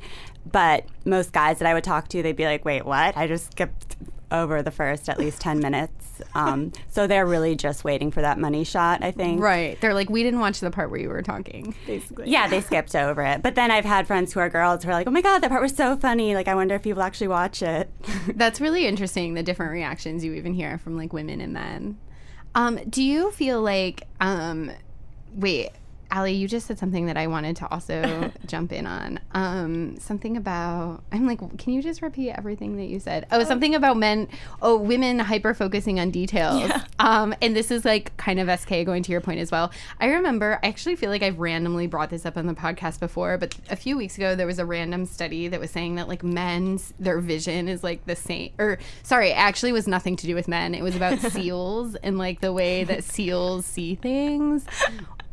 But 0.50 0.86
most 1.06 1.32
guys 1.32 1.60
that 1.60 1.68
I 1.68 1.74
would 1.74 1.84
talk 1.84 2.08
to, 2.10 2.22
they'd 2.24 2.36
be 2.36 2.46
like, 2.46 2.66
wait, 2.66 2.86
what? 2.86 3.16
I 3.18 3.28
just 3.28 3.52
skipped 3.52 3.96
over 4.32 4.62
the 4.62 4.72
first 4.72 5.10
at 5.10 5.20
least 5.20 5.42
10 5.42 5.60
minutes. 5.60 6.01
Um, 6.36 6.72
so 6.90 7.08
they're 7.08 7.26
really 7.26 7.56
just 7.56 7.84
waiting 7.84 8.12
for 8.12 8.22
that 8.22 8.40
money 8.40 8.64
shot, 8.64 9.04
I 9.04 9.12
think. 9.12 9.42
Right. 9.42 9.80
They're 9.82 9.94
like, 9.94 10.10
we 10.10 10.24
didn't 10.24 10.40
watch 10.40 10.60
the 10.60 10.72
part 10.72 10.90
where 10.92 11.00
you 11.00 11.10
were 11.10 11.22
talking. 11.22 11.76
Basically. 11.86 12.30
Yeah, 12.30 12.48
they 12.48 12.62
skipped 12.72 12.96
over 12.96 13.22
it. 13.24 13.42
But 13.42 13.56
then 13.56 13.72
I've 13.72 13.86
had 13.86 14.08
friends 14.08 14.34
who 14.34 14.40
are 14.40 14.50
girls 14.50 14.84
who 14.84 14.90
are 14.90 14.94
like, 14.94 15.08
oh 15.08 15.12
my 15.12 15.22
God, 15.22 15.40
that 15.40 15.50
part 15.50 15.62
was 15.62 15.76
so 15.76 15.96
funny. 15.98 16.36
Like, 16.36 16.48
I 16.48 16.56
wonder 16.56 16.76
if 16.76 16.84
people 16.84 17.02
actually 17.02 17.28
watch 17.28 17.62
it. 17.62 17.90
That's 18.36 18.62
really 18.62 18.86
interesting, 18.86 19.34
the 19.34 19.44
different 19.44 19.72
reactions 19.72 20.24
you 20.24 20.34
even 20.34 20.54
hear 20.54 20.78
from 20.78 20.98
like 20.98 21.14
women 21.14 21.42
and 21.42 21.54
men. 21.54 21.98
Um, 22.54 22.80
do 22.90 23.02
you 23.02 23.32
feel 23.32 23.62
like, 23.62 24.08
um, 24.20 24.72
wait, 25.34 25.72
Ali, 26.12 26.34
you 26.34 26.48
just 26.48 26.68
said 26.68 26.78
something 26.78 27.06
that 27.06 27.18
I 27.18 27.28
wanted 27.28 27.56
to 27.58 27.72
also 27.72 28.32
jump 28.46 28.72
in 28.74 28.86
on. 28.86 29.20
Um, 29.32 29.98
something 29.98 30.36
about, 30.36 31.04
I'm 31.12 31.26
like, 31.26 31.40
can 31.58 31.74
you 31.74 31.82
just 31.82 32.02
repeat 32.02 32.32
everything 32.32 32.76
that 32.78 32.86
you 32.86 33.00
said? 33.00 33.28
Oh, 33.32 33.44
something 33.44 33.76
about 33.76 33.98
men, 33.98 34.28
oh, 34.62 34.78
women 34.78 35.20
hyper 35.20 35.54
focusing 35.54 36.00
on 36.00 36.12
details. 36.12 36.62
Yeah. 36.62 36.84
Um, 37.00 37.34
and 37.42 37.56
this 37.56 37.72
is 37.72 37.86
like 37.86 38.16
kind 38.18 38.40
of 38.40 38.60
SK 38.60 38.70
going 38.86 39.04
to 39.04 39.12
your 39.12 39.22
point 39.22 39.40
as 39.40 39.52
well. 39.52 39.72
I 40.00 40.08
remember, 40.08 40.60
I 40.64 40.68
actually 40.68 40.96
feel 40.96 41.10
like 41.10 41.24
I've 41.24 41.40
randomly 41.40 41.88
brought 41.88 42.10
this 42.10 42.26
up 42.26 42.38
on 42.38 42.46
the 42.46 42.54
podcast 42.54 43.00
before, 43.00 43.38
but 43.38 43.56
a 43.70 43.76
few 43.76 43.98
weeks 43.98 44.18
ago, 44.18 44.36
there 44.36 44.48
was 44.48 44.60
a 44.60 44.66
random 44.66 45.06
study 45.06 45.48
that 45.48 45.60
was 45.60 45.72
saying 45.72 45.96
that 45.96 46.08
like 46.08 46.24
men's, 46.24 46.94
their 47.00 47.20
vision 47.20 47.68
is 47.68 47.84
like 47.84 48.06
the 48.06 48.16
same, 48.16 48.52
or 48.60 48.80
sorry, 49.04 49.32
actually 49.32 49.72
was 49.72 49.88
nothing 49.88 50.16
to 50.18 50.28
do 50.28 50.36
with 50.36 50.48
men. 50.48 50.76
It 50.76 50.84
was 50.84 50.96
about 50.96 51.20
seals 51.32 51.96
and 51.96 52.18
like 52.18 52.42
the 52.42 52.54
way 52.54 52.84
that 52.84 53.04
seals 53.04 53.66
see 53.66 53.96
things. 53.96 54.66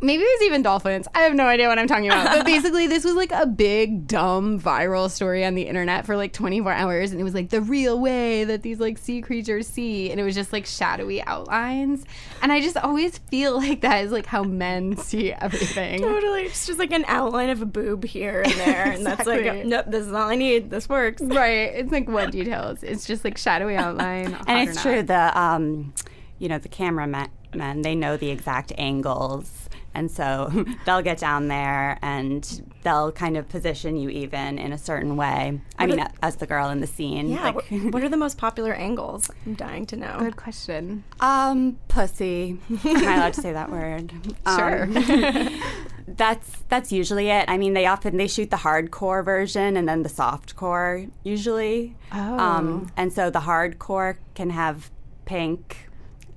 Maybe 0.00 0.23
it 0.23 0.38
was 0.40 0.47
even 0.47 0.62
dolphins. 0.62 1.09
I 1.14 1.21
have 1.23 1.35
no 1.35 1.47
idea 1.47 1.69
what 1.69 1.78
I'm 1.78 1.88
talking 1.88 2.07
about. 2.07 2.26
But 2.26 2.47
basically, 2.47 2.87
this 2.87 3.05
was 3.05 3.14
like 3.14 3.33
a 3.33 3.47
big, 3.47 4.07
dumb, 4.07 4.61
viral 4.61 5.11
story 5.11 5.45
on 5.45 5.55
the 5.55 5.62
internet 5.62 6.07
for 6.07 6.17
like 6.17 6.33
24 6.33 6.73
hours. 6.73 7.12
And 7.12 7.21
it 7.21 7.25
was 7.25 7.35
like 7.35 7.50
the 7.50 7.61
real 7.61 7.99
way 7.99 8.45
that 8.45 8.62
these 8.62 8.78
like 8.81 8.99
sea 8.99 9.21
creatures 9.21 9.67
see. 9.67 10.11
And 10.11 10.21
it 10.21 10.25
was 10.25 10.35
just 10.35 10.52
like 10.52 10.67
shadowy 10.67 11.23
outlines. 11.23 12.05
And 12.43 12.52
I 12.52 12.61
just 12.61 12.76
always 12.76 13.19
feel 13.19 13.57
like 13.57 13.81
that 13.81 14.05
is 14.05 14.12
like 14.12 14.26
how 14.26 14.45
men 14.45 14.97
see 14.97 15.33
everything. 15.33 16.00
Totally. 16.00 16.43
It's 16.43 16.67
just 16.67 16.78
like 16.78 16.93
an 16.93 17.05
outline 17.09 17.50
of 17.50 17.62
a 17.62 17.67
boob 17.67 18.05
here 18.05 18.43
and 18.43 18.52
there. 18.52 18.93
And 18.93 19.05
that's 19.05 19.26
like, 19.26 19.64
nope, 19.67 19.87
this 19.88 20.07
is 20.07 20.12
all 20.12 20.28
I 20.28 20.37
need. 20.37 20.71
This 20.71 20.88
works. 20.88 21.23
Right. 21.23 21.75
It's 21.75 21.90
like 21.90 22.09
what 22.09 22.31
details? 22.31 22.83
It's 22.83 23.07
just 23.07 23.25
like 23.25 23.37
shadowy 23.37 23.76
outline. 23.76 24.37
and 24.47 24.69
it's 24.69 24.81
true 24.81 25.02
the 25.02 25.38
um, 25.38 25.93
you 26.38 26.49
know 26.49 26.59
the 26.59 26.69
cameramen 26.69 27.28
men 27.55 27.83
they 27.83 27.95
know 27.95 28.17
the 28.17 28.31
exact 28.31 28.73
angles 28.78 29.67
and 29.99 30.11
so 30.11 30.28
they'll 30.87 31.02
get 31.02 31.19
down 31.19 31.49
there 31.49 31.99
and 32.02 32.62
they'll 32.85 33.11
kind 33.12 33.37
of 33.37 33.49
position 33.49 33.97
you 33.97 34.09
even 34.09 34.59
in 34.59 34.73
a 34.73 34.78
certain 34.78 35.17
way 35.17 35.61
i 35.78 35.87
mean 35.87 36.02
as 36.23 36.37
the 36.37 36.47
girl 36.47 36.69
in 36.71 36.81
the 36.81 36.87
scene 36.87 37.28
Yeah. 37.28 37.50
like, 37.50 37.67
wh- 37.69 37.85
what 37.93 38.02
are 38.05 38.09
the 38.09 38.17
most 38.17 38.38
popular 38.38 38.73
angles? 38.73 39.31
I'm 39.45 39.55
dying 39.55 39.85
to 39.87 39.97
know. 39.97 40.17
Good 40.19 40.37
question. 40.37 41.05
um 41.21 41.78
pussy 41.88 42.59
am 42.71 42.78
i 42.85 43.14
allowed 43.17 43.35
to 43.35 43.40
say 43.43 43.52
that 43.52 43.71
word 43.78 44.12
Sure. 44.57 44.85
Um, 44.85 45.61
that's 46.07 46.50
that's 46.69 46.90
usually 46.90 47.28
it 47.28 47.45
i 47.49 47.59
mean 47.59 47.75
they 47.75 47.87
often 47.87 48.17
they 48.17 48.26
shoot 48.26 48.50
the 48.50 48.57
hardcore 48.57 49.23
version 49.25 49.76
and 49.76 49.87
then 49.88 50.02
the 50.02 50.09
soft 50.09 50.57
core 50.57 51.05
usually 51.23 51.95
Oh. 52.12 52.87
and 52.97 53.12
so 53.12 53.28
the 53.31 53.40
hardcore 53.40 54.17
can 54.35 54.50
have 54.50 54.90
pink 55.26 55.88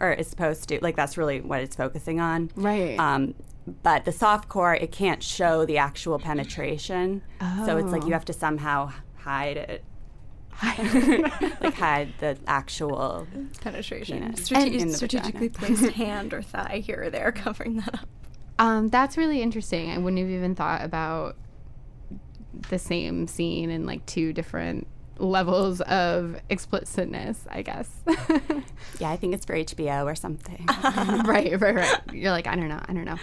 or 0.01 0.11
is 0.11 0.27
supposed 0.27 0.67
to 0.69 0.79
like 0.81 0.95
that's 0.97 1.15
really 1.17 1.39
what 1.41 1.61
it's 1.61 1.75
focusing 1.75 2.19
on 2.19 2.49
Right. 2.55 2.99
um, 2.99 3.33
but 3.83 4.05
the 4.05 4.11
soft 4.11 4.49
core 4.49 4.73
it 4.75 4.91
can't 4.91 5.21
show 5.23 5.65
the 5.65 5.77
actual 5.77 6.17
penetration 6.19 7.21
so 7.65 7.77
it's 7.77 7.91
like 7.91 8.03
you 8.05 8.13
have 8.13 8.25
to 8.25 8.33
somehow 8.33 8.91
hide 9.17 9.57
it 9.57 9.83
like 11.61 11.73
hide 11.73 12.13
the 12.19 12.37
actual 12.45 13.25
Penetration. 13.61 14.35
Strate- 14.35 14.73
In 14.73 14.89
the 14.89 14.93
strategically 14.93 15.49
placed 15.49 15.83
hand 15.93 16.33
or 16.33 16.41
thigh 16.41 16.83
here 16.85 17.03
or 17.03 17.09
there 17.09 17.31
covering 17.31 17.77
that 17.77 17.93
up. 17.95 18.07
Um, 18.59 18.89
that's 18.89 19.17
really 19.17 19.41
interesting. 19.41 19.89
I 19.89 19.97
wouldn't 19.97 20.19
have 20.19 20.29
even 20.29 20.53
thought 20.53 20.83
about 20.83 21.35
the 22.69 22.77
same 22.77 23.25
scene 23.27 23.71
in 23.71 23.85
like 23.87 24.05
two 24.05 24.33
different 24.33 24.87
levels 25.21 25.81
of 25.81 26.35
explicitness, 26.49 27.45
I 27.49 27.61
guess. 27.61 27.89
yeah 28.99 29.09
i 29.09 29.15
think 29.15 29.33
it's 29.33 29.45
for 29.45 29.55
hbo 29.55 30.05
or 30.05 30.15
something 30.15 30.65
right, 31.25 31.59
right, 31.59 31.75
right. 31.75 31.99
You're 32.11 32.31
like, 32.31 32.47
I 32.47 32.55
don't 32.55 32.67
know, 32.67 32.81
I 32.87 32.93
don't 32.93 33.05
know. 33.05 33.17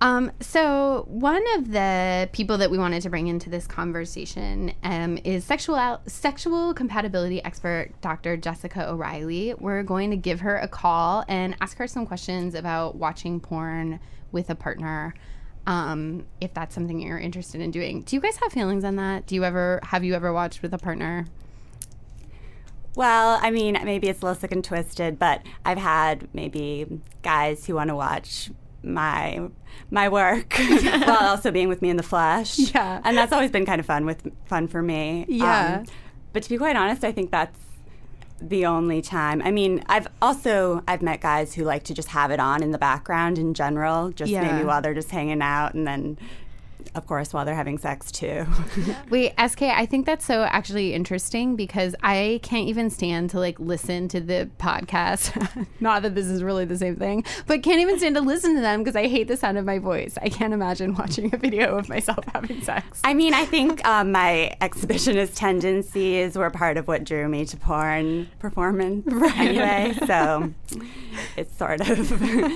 Um, 0.00 0.32
so 0.40 1.04
one 1.08 1.42
of 1.56 1.70
the 1.70 2.28
people 2.32 2.58
that 2.58 2.70
we 2.70 2.78
wanted 2.78 3.02
to 3.02 3.10
bring 3.10 3.28
into 3.28 3.48
this 3.48 3.66
conversation 3.66 4.72
um, 4.82 5.18
is 5.24 5.44
sexual 5.44 6.00
sexual 6.06 6.74
compatibility 6.74 7.42
expert 7.44 7.92
Dr. 8.00 8.36
Jessica 8.36 8.90
O'Reilly. 8.90 9.54
We're 9.54 9.82
going 9.82 10.10
to 10.10 10.16
give 10.16 10.40
her 10.40 10.58
a 10.58 10.68
call 10.68 11.24
and 11.28 11.56
ask 11.60 11.78
her 11.78 11.86
some 11.86 12.06
questions 12.06 12.54
about 12.54 12.96
watching 12.96 13.40
porn 13.40 14.00
with 14.32 14.50
a 14.50 14.54
partner. 14.54 15.14
Um, 15.66 16.26
if 16.40 16.52
that's 16.52 16.74
something 16.74 17.00
you're 17.00 17.18
interested 17.18 17.62
in 17.62 17.70
doing, 17.70 18.02
do 18.02 18.16
you 18.16 18.20
guys 18.20 18.36
have 18.36 18.52
feelings 18.52 18.84
on 18.84 18.96
that? 18.96 19.26
Do 19.26 19.34
you 19.34 19.44
ever 19.44 19.80
have 19.84 20.04
you 20.04 20.14
ever 20.14 20.32
watched 20.32 20.60
with 20.60 20.74
a 20.74 20.78
partner? 20.78 21.26
Well, 22.96 23.38
I 23.42 23.50
mean, 23.50 23.78
maybe 23.84 24.08
it's 24.08 24.22
a 24.22 24.26
little 24.26 24.40
sick 24.40 24.52
and 24.52 24.64
twisted, 24.64 25.18
but 25.18 25.42
I've 25.64 25.78
had 25.78 26.28
maybe 26.32 27.00
guys 27.22 27.66
who 27.66 27.74
want 27.74 27.88
to 27.88 27.96
watch 27.96 28.50
my 28.82 29.40
my 29.90 30.08
work 30.08 30.54
while 30.58 31.24
also 31.30 31.50
being 31.50 31.68
with 31.68 31.82
me 31.82 31.90
in 31.90 31.96
the 31.96 32.02
flesh. 32.02 32.58
Yeah. 32.74 33.00
and 33.04 33.16
that's 33.16 33.32
always 33.32 33.50
been 33.50 33.66
kind 33.66 33.80
of 33.80 33.86
fun 33.86 34.04
with 34.06 34.30
fun 34.46 34.68
for 34.68 34.82
me. 34.82 35.22
Um, 35.22 35.26
Yeah. 35.28 35.84
but 36.32 36.42
to 36.44 36.48
be 36.48 36.56
quite 36.58 36.76
honest, 36.76 37.02
I 37.04 37.10
think 37.12 37.30
that's 37.30 37.58
the 38.40 38.66
only 38.66 39.00
time. 39.00 39.40
I 39.42 39.50
mean, 39.50 39.82
I've 39.88 40.06
also 40.20 40.82
I've 40.86 41.02
met 41.02 41.20
guys 41.20 41.54
who 41.54 41.64
like 41.64 41.82
to 41.84 41.94
just 41.94 42.08
have 42.08 42.30
it 42.30 42.38
on 42.40 42.62
in 42.62 42.72
the 42.72 42.78
background 42.78 43.38
in 43.38 43.54
general, 43.54 44.10
just 44.10 44.30
Yeah. 44.30 44.42
maybe 44.52 44.64
while 44.64 44.82
they're 44.82 44.94
just 44.94 45.10
hanging 45.10 45.42
out, 45.42 45.74
and 45.74 45.86
then. 45.86 46.18
Of 46.94 47.06
course, 47.06 47.32
while 47.32 47.44
they're 47.44 47.54
having 47.54 47.78
sex 47.78 48.10
too. 48.12 48.46
Wait, 49.10 49.32
SK, 49.38 49.62
I 49.62 49.86
think 49.86 50.06
that's 50.06 50.24
so 50.24 50.42
actually 50.42 50.94
interesting 50.94 51.56
because 51.56 51.94
I 52.02 52.40
can't 52.42 52.68
even 52.68 52.90
stand 52.90 53.30
to 53.30 53.38
like 53.38 53.58
listen 53.58 54.08
to 54.08 54.20
the 54.20 54.50
podcast. 54.58 55.66
Not 55.80 56.02
that 56.02 56.14
this 56.14 56.26
is 56.26 56.42
really 56.42 56.64
the 56.64 56.78
same 56.78 56.96
thing, 56.96 57.24
but 57.46 57.62
can't 57.62 57.80
even 57.80 57.98
stand 57.98 58.16
to 58.16 58.20
listen 58.20 58.54
to 58.54 58.60
them 58.60 58.80
because 58.80 58.96
I 58.96 59.08
hate 59.08 59.28
the 59.28 59.36
sound 59.36 59.58
of 59.58 59.64
my 59.64 59.78
voice. 59.78 60.18
I 60.20 60.28
can't 60.28 60.52
imagine 60.52 60.94
watching 60.98 61.34
a 61.34 61.38
video 61.38 61.76
of 61.76 61.88
myself 61.88 62.24
having 62.32 62.62
sex. 62.62 63.00
I 63.04 63.14
mean, 63.14 63.34
I 63.34 63.44
think 63.44 63.84
um, 63.86 64.12
my 64.12 64.56
exhibitionist 64.60 65.36
tendencies 65.36 66.36
were 66.36 66.50
part 66.50 66.76
of 66.76 66.88
what 66.88 67.04
drew 67.04 67.28
me 67.28 67.44
to 67.46 67.56
porn 67.56 68.28
performance 68.38 69.06
anyway. 69.36 69.94
So 70.06 70.52
it's 71.36 71.56
sort 71.56 71.80
of 71.80 71.88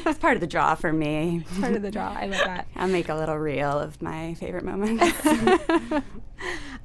it's 0.07 0.19
part 0.19 0.35
of 0.35 0.41
the 0.41 0.47
draw 0.47 0.75
for 0.75 0.93
me. 0.93 1.45
Part 1.61 1.75
of 1.75 1.83
the 1.83 1.91
draw. 1.91 2.13
I 2.13 2.27
love 2.27 2.45
that. 2.45 2.67
I'll 2.77 2.89
make 2.89 3.09
a 3.09 3.15
little 3.15 3.37
reel 3.37 3.79
of 3.79 4.01
my 4.03 4.18
favorite 4.39 4.65
moments. 4.65 5.15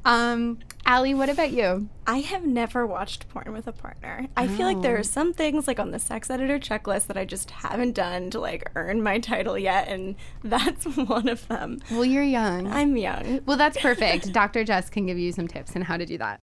Um, 0.05 0.59
Ali, 0.85 1.13
what 1.13 1.29
about 1.29 1.51
you? 1.51 1.87
I 2.05 2.17
have 2.19 2.45
never 2.45 2.85
watched 2.85 3.29
porn 3.29 3.53
with 3.53 3.67
a 3.67 3.71
partner. 3.71 4.27
I 4.35 4.47
feel 4.47 4.65
like 4.65 4.81
there 4.81 4.97
are 4.97 5.03
some 5.03 5.33
things 5.33 5.65
like 5.65 5.79
on 5.79 5.91
the 5.91 5.99
sex 5.99 6.29
editor 6.29 6.59
checklist 6.59 7.07
that 7.07 7.15
I 7.15 7.23
just 7.23 7.51
haven't 7.51 7.93
done 7.93 8.29
to 8.31 8.39
like 8.39 8.69
earn 8.75 9.01
my 9.01 9.19
title 9.19 9.57
yet, 9.57 9.87
and 9.87 10.15
that's 10.43 10.85
one 10.97 11.29
of 11.29 11.47
them. 11.47 11.79
Well, 11.89 12.05
you're 12.05 12.23
young. 12.23 12.67
I'm 12.67 12.97
young. 12.97 13.41
well, 13.45 13.57
that's 13.57 13.77
perfect. 13.77 14.33
Dr. 14.33 14.63
Jess 14.65 14.89
can 14.89 15.05
give 15.05 15.17
you 15.17 15.31
some 15.31 15.47
tips 15.47 15.75
on 15.75 15.83
how 15.83 15.95
to 15.97 16.05
do 16.05 16.17
that. 16.17 16.39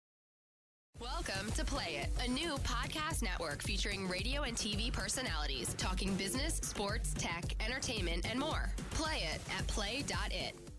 Welcome 1.00 1.52
to 1.54 1.66
Play 1.66 2.02
It, 2.04 2.10
a 2.26 2.30
new 2.30 2.56
podcast 2.64 3.22
network 3.22 3.62
featuring 3.62 4.08
radio 4.08 4.44
and 4.44 4.56
TV 4.56 4.92
personalities 4.92 5.74
talking 5.76 6.14
business, 6.16 6.56
sports, 6.56 7.14
tech, 7.18 7.44
entertainment, 7.66 8.26
and 8.30 8.40
more. 8.40 8.74
Play 8.92 9.30
it 9.34 9.42
at 9.58 9.68
play.it. 9.68 10.75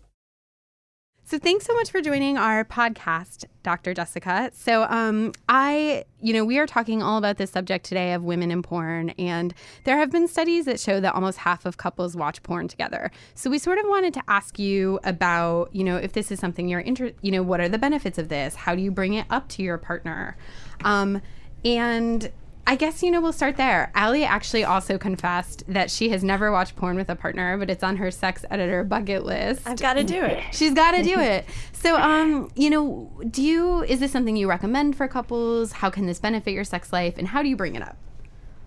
So 1.29 1.37
thanks 1.37 1.65
so 1.65 1.73
much 1.73 1.91
for 1.91 1.99
joining 1.99 2.37
our 2.37 2.63
podcast, 2.63 3.43
Dr. 3.61 3.93
Jessica. 3.93 4.49
So 4.53 4.83
um 4.83 5.33
I, 5.49 6.05
you 6.21 6.31
know, 6.31 6.45
we 6.45 6.57
are 6.57 6.65
talking 6.65 7.03
all 7.03 7.17
about 7.17 7.35
this 7.35 7.51
subject 7.51 7.85
today 7.85 8.13
of 8.13 8.23
women 8.23 8.49
in 8.49 8.61
porn 8.61 9.09
and 9.19 9.53
there 9.83 9.97
have 9.97 10.09
been 10.09 10.29
studies 10.29 10.63
that 10.67 10.79
show 10.79 11.01
that 11.01 11.13
almost 11.15 11.39
half 11.39 11.65
of 11.65 11.75
couples 11.75 12.15
watch 12.15 12.41
porn 12.43 12.69
together. 12.69 13.11
So 13.35 13.49
we 13.49 13.59
sort 13.59 13.77
of 13.77 13.83
wanted 13.89 14.13
to 14.13 14.23
ask 14.29 14.57
you 14.57 15.01
about, 15.03 15.75
you 15.75 15.83
know, 15.83 15.97
if 15.97 16.13
this 16.13 16.31
is 16.31 16.39
something 16.39 16.69
you're 16.69 16.79
interested, 16.79 17.19
you 17.21 17.33
know, 17.33 17.43
what 17.43 17.59
are 17.59 17.67
the 17.67 17.77
benefits 17.77 18.17
of 18.17 18.29
this? 18.29 18.55
How 18.55 18.73
do 18.73 18.81
you 18.81 18.89
bring 18.89 19.13
it 19.13 19.25
up 19.29 19.49
to 19.49 19.63
your 19.63 19.77
partner? 19.77 20.37
Um 20.85 21.21
and 21.65 22.31
I 22.69 22.75
guess, 22.75 23.01
you 23.01 23.11
know, 23.11 23.21
we'll 23.21 23.31
start 23.31 23.55
there. 23.55 23.93
Ali 23.95 24.25
actually 24.25 24.65
also 24.65 24.97
confessed 24.97 25.63
that 25.69 25.89
she 25.89 26.09
has 26.09 26.21
never 26.21 26.51
watched 26.51 26.75
porn 26.75 26.97
with 26.97 27.09
a 27.09 27.15
partner, 27.15 27.57
but 27.57 27.69
it's 27.69 27.81
on 27.81 27.95
her 27.95 28.11
sex 28.11 28.43
editor 28.51 28.83
bucket 28.83 29.23
list. 29.23 29.61
I've 29.65 29.79
got 29.79 29.93
to 29.93 30.03
do 30.03 30.21
it. 30.21 30.43
She's 30.51 30.73
got 30.73 30.91
to 30.91 31.01
do 31.01 31.17
it. 31.17 31.45
So, 31.71 31.95
um, 31.95 32.51
you 32.55 32.69
know, 32.69 33.09
do 33.31 33.41
you 33.41 33.83
is 33.83 34.01
this 34.01 34.11
something 34.11 34.35
you 34.35 34.49
recommend 34.49 34.97
for 34.97 35.07
couples? 35.07 35.71
How 35.71 35.89
can 35.89 36.07
this 36.07 36.19
benefit 36.19 36.51
your 36.51 36.65
sex 36.65 36.91
life, 36.91 37.17
and 37.17 37.29
how 37.29 37.41
do 37.41 37.47
you 37.47 37.55
bring 37.55 37.75
it 37.75 37.81
up? 37.81 37.95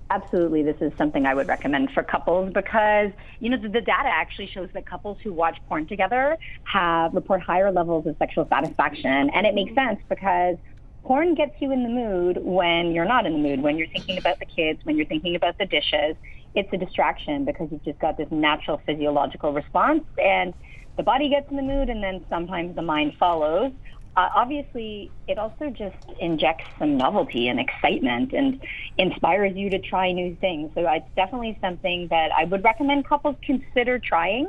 Absolutely, 0.08 0.62
this 0.62 0.80
is 0.80 0.92
something 0.96 1.26
I 1.26 1.34
would 1.34 1.46
recommend 1.46 1.92
for 1.92 2.02
couples 2.02 2.54
because 2.54 3.12
you 3.38 3.50
know 3.50 3.58
the, 3.58 3.68
the 3.68 3.82
data 3.82 4.08
actually 4.08 4.46
shows 4.46 4.70
that 4.72 4.86
couples 4.86 5.18
who 5.22 5.30
watch 5.30 5.58
porn 5.68 5.86
together 5.86 6.38
have 6.64 7.12
report 7.12 7.42
higher 7.42 7.70
levels 7.70 8.06
of 8.06 8.16
sexual 8.18 8.48
satisfaction, 8.48 9.28
and 9.28 9.46
it 9.46 9.54
makes 9.54 9.74
sense 9.74 10.00
because 10.08 10.56
porn 11.04 11.34
gets 11.34 11.54
you 11.60 11.72
in 11.72 11.82
the 11.82 11.88
mood 11.88 12.38
when 12.42 12.92
you're 12.92 13.04
not 13.04 13.26
in 13.26 13.32
the 13.32 13.38
mood, 13.38 13.62
when 13.62 13.76
you're 13.76 13.88
thinking 13.88 14.18
about 14.18 14.38
the 14.38 14.46
kids, 14.46 14.80
when 14.84 14.96
you're 14.96 15.06
thinking 15.06 15.34
about 15.34 15.56
the 15.58 15.66
dishes. 15.66 16.16
It's 16.54 16.68
a 16.72 16.76
distraction 16.76 17.44
because 17.44 17.68
you've 17.70 17.84
just 17.84 18.00
got 18.00 18.16
this 18.16 18.28
natural 18.30 18.80
physiological 18.84 19.52
response, 19.52 20.04
and 20.22 20.52
the 20.96 21.02
body 21.02 21.28
gets 21.28 21.50
in 21.50 21.56
the 21.56 21.62
mood, 21.62 21.88
and 21.88 22.02
then 22.02 22.24
sometimes 22.28 22.74
the 22.74 22.82
mind 22.82 23.14
follows. 23.18 23.72
Uh, 24.16 24.28
obviously, 24.34 25.12
it 25.28 25.38
also 25.38 25.70
just 25.70 25.96
injects 26.20 26.64
some 26.78 26.96
novelty 26.96 27.48
and 27.48 27.60
excitement 27.60 28.32
and 28.32 28.60
inspires 28.98 29.56
you 29.56 29.70
to 29.70 29.78
try 29.78 30.10
new 30.10 30.36
things. 30.40 30.70
So 30.74 30.84
it's 30.88 31.06
definitely 31.14 31.56
something 31.60 32.08
that 32.10 32.30
I 32.36 32.44
would 32.44 32.64
recommend 32.64 33.06
couples 33.06 33.36
consider 33.44 34.00
trying. 34.00 34.48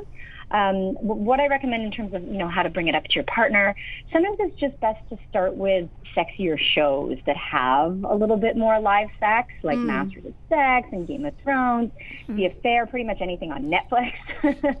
Um, 0.52 0.94
what 1.00 1.40
I 1.40 1.48
recommend 1.48 1.82
in 1.82 1.90
terms 1.90 2.12
of 2.12 2.22
you 2.24 2.36
know 2.38 2.48
how 2.48 2.62
to 2.62 2.68
bring 2.68 2.88
it 2.88 2.94
up 2.94 3.04
to 3.04 3.14
your 3.14 3.24
partner, 3.24 3.74
sometimes 4.12 4.36
it's 4.38 4.60
just 4.60 4.78
best 4.80 5.00
to 5.08 5.18
start 5.30 5.56
with 5.56 5.88
sexier 6.14 6.58
shows 6.74 7.16
that 7.26 7.36
have 7.36 8.04
a 8.04 8.14
little 8.14 8.36
bit 8.36 8.56
more 8.56 8.78
live 8.78 9.08
sex, 9.18 9.48
like 9.62 9.78
Masters 9.78 10.26
of 10.26 10.34
Sex 10.50 10.88
and 10.92 11.08
Game 11.08 11.24
of 11.24 11.34
Thrones, 11.42 11.90
The 12.28 12.46
Affair, 12.46 12.86
pretty 12.86 13.06
much 13.06 13.18
anything 13.20 13.50
on 13.50 13.70
Netflix. 13.70 14.12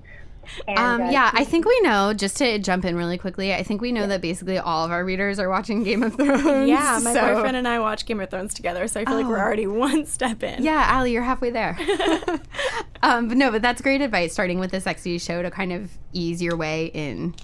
And, 0.66 0.78
Um, 0.78 1.02
uh, 1.02 1.10
yeah, 1.10 1.30
I 1.32 1.44
think 1.44 1.64
we 1.66 1.80
know, 1.82 2.12
just 2.12 2.36
to 2.38 2.58
jump 2.58 2.84
in 2.84 2.96
really 2.96 3.16
quickly, 3.16 3.54
I 3.54 3.62
think 3.62 3.80
we 3.80 3.92
know 3.92 4.06
that 4.06 4.20
basically 4.20 4.58
all 4.58 4.84
of 4.84 4.90
our 4.90 5.04
readers 5.04 5.38
are 5.38 5.48
watching 5.48 5.82
Game 5.84 6.02
of 6.02 6.14
Thrones. 6.16 6.68
Yeah, 6.68 6.98
my 7.02 7.12
so- 7.14 7.34
boyfriend 7.34 7.56
and 7.56 7.66
I 7.68 7.78
watch 7.78 8.06
Game 8.06 8.20
of 8.20 8.28
Thrones 8.30 8.52
together, 8.54 8.86
so 8.88 9.00
I 9.00 9.04
feel 9.04 9.14
like 9.16 9.26
we're 9.26 9.38
Oh. 9.38 9.42
already 9.42 9.66
one 9.68 10.04
step 10.06 10.42
in. 10.42 10.62
Yeah, 10.62 10.90
Ali, 10.96 11.12
you're 11.12 11.22
halfway 11.22 11.50
there. 11.50 11.78
um, 13.02 13.28
but 13.28 13.36
no, 13.36 13.50
but 13.50 13.62
that's 13.62 13.80
great 13.82 14.00
advice, 14.00 14.32
starting 14.32 14.58
with 14.58 14.70
the 14.72 14.80
sexy 14.80 15.18
show 15.18 15.42
to 15.42 15.50
kind 15.50 15.72
of 15.72 15.90
ease 16.12 16.42
your 16.42 16.56
way 16.56 16.86
in. 16.94 17.34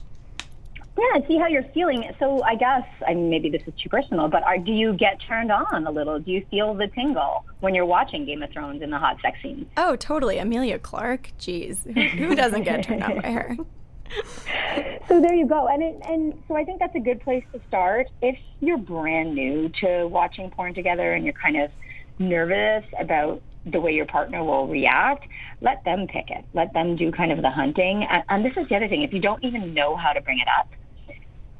Yeah, 0.98 1.14
and 1.14 1.24
see 1.28 1.38
how 1.38 1.46
you're 1.46 1.66
feeling. 1.74 2.10
So 2.18 2.42
I 2.42 2.56
guess, 2.56 2.82
I 3.06 3.14
mean, 3.14 3.30
maybe 3.30 3.50
this 3.50 3.62
is 3.66 3.72
too 3.80 3.88
personal, 3.88 4.26
but 4.26 4.42
are, 4.42 4.58
do 4.58 4.72
you 4.72 4.94
get 4.94 5.20
turned 5.20 5.52
on 5.52 5.86
a 5.86 5.90
little? 5.90 6.18
Do 6.18 6.32
you 6.32 6.44
feel 6.50 6.74
the 6.74 6.88
tingle 6.88 7.44
when 7.60 7.72
you're 7.72 7.86
watching 7.86 8.24
Game 8.24 8.42
of 8.42 8.50
Thrones 8.50 8.82
in 8.82 8.90
the 8.90 8.98
hot 8.98 9.18
sex 9.22 9.38
scenes? 9.40 9.66
Oh, 9.76 9.94
totally. 9.94 10.38
Emilia 10.38 10.78
Clarke. 10.78 11.30
Jeez. 11.38 11.84
Who, 11.84 12.26
who 12.26 12.34
doesn't 12.34 12.64
get 12.64 12.82
turned 12.82 13.04
on 13.04 13.20
by 13.20 13.30
her? 13.30 13.56
So 15.08 15.22
there 15.22 15.34
you 15.34 15.46
go. 15.46 15.68
And 15.68 15.82
it, 15.82 15.96
and 16.06 16.34
so 16.46 16.54
I 16.54 16.64
think 16.64 16.80
that's 16.80 16.94
a 16.94 17.00
good 17.00 17.22
place 17.22 17.42
to 17.54 17.60
start. 17.66 18.08
If 18.20 18.38
you're 18.60 18.76
brand 18.76 19.34
new 19.34 19.70
to 19.80 20.06
watching 20.06 20.50
porn 20.50 20.74
together 20.74 21.14
and 21.14 21.24
you're 21.24 21.32
kind 21.32 21.56
of 21.56 21.70
nervous 22.18 22.84
about 23.00 23.40
the 23.64 23.80
way 23.80 23.92
your 23.92 24.04
partner 24.04 24.44
will 24.44 24.66
react, 24.66 25.26
let 25.62 25.82
them 25.84 26.06
pick 26.06 26.30
it. 26.30 26.44
Let 26.52 26.74
them 26.74 26.94
do 26.94 27.10
kind 27.10 27.32
of 27.32 27.40
the 27.40 27.50
hunting. 27.50 28.04
And, 28.04 28.22
and 28.28 28.44
this 28.44 28.52
is 28.58 28.68
the 28.68 28.76
other 28.76 28.86
thing. 28.86 29.02
If 29.02 29.14
you 29.14 29.20
don't 29.20 29.42
even 29.42 29.72
know 29.72 29.96
how 29.96 30.12
to 30.12 30.20
bring 30.20 30.40
it 30.40 30.48
up, 30.58 30.68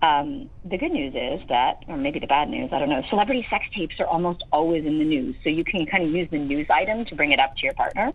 um, 0.03 0.49
the 0.65 0.79
good 0.79 0.93
news 0.93 1.15
is 1.15 1.47
that, 1.49 1.85
or 1.89 1.97
maybe 1.97 2.21
the 2.21 2.27
bad 2.27 2.49
news, 2.49 2.71
I 2.73 2.79
don't 2.79 2.89
know, 2.89 3.03
celebrity 3.11 3.47
sex 3.51 3.65
tapes 3.75 3.99
are 3.99 4.07
almost 4.07 4.45
always 4.53 4.85
in 4.85 4.99
the 4.99 5.05
news. 5.05 5.35
So 5.43 5.51
you 5.51 5.65
can 5.65 5.87
kind 5.87 6.05
of 6.05 6.11
use 6.11 6.29
the 6.31 6.39
news 6.39 6.69
item 6.71 7.05
to 7.07 7.15
bring 7.17 7.33
it 7.33 7.41
up 7.41 7.57
to 7.57 7.63
your 7.65 7.75
partner. 7.75 8.13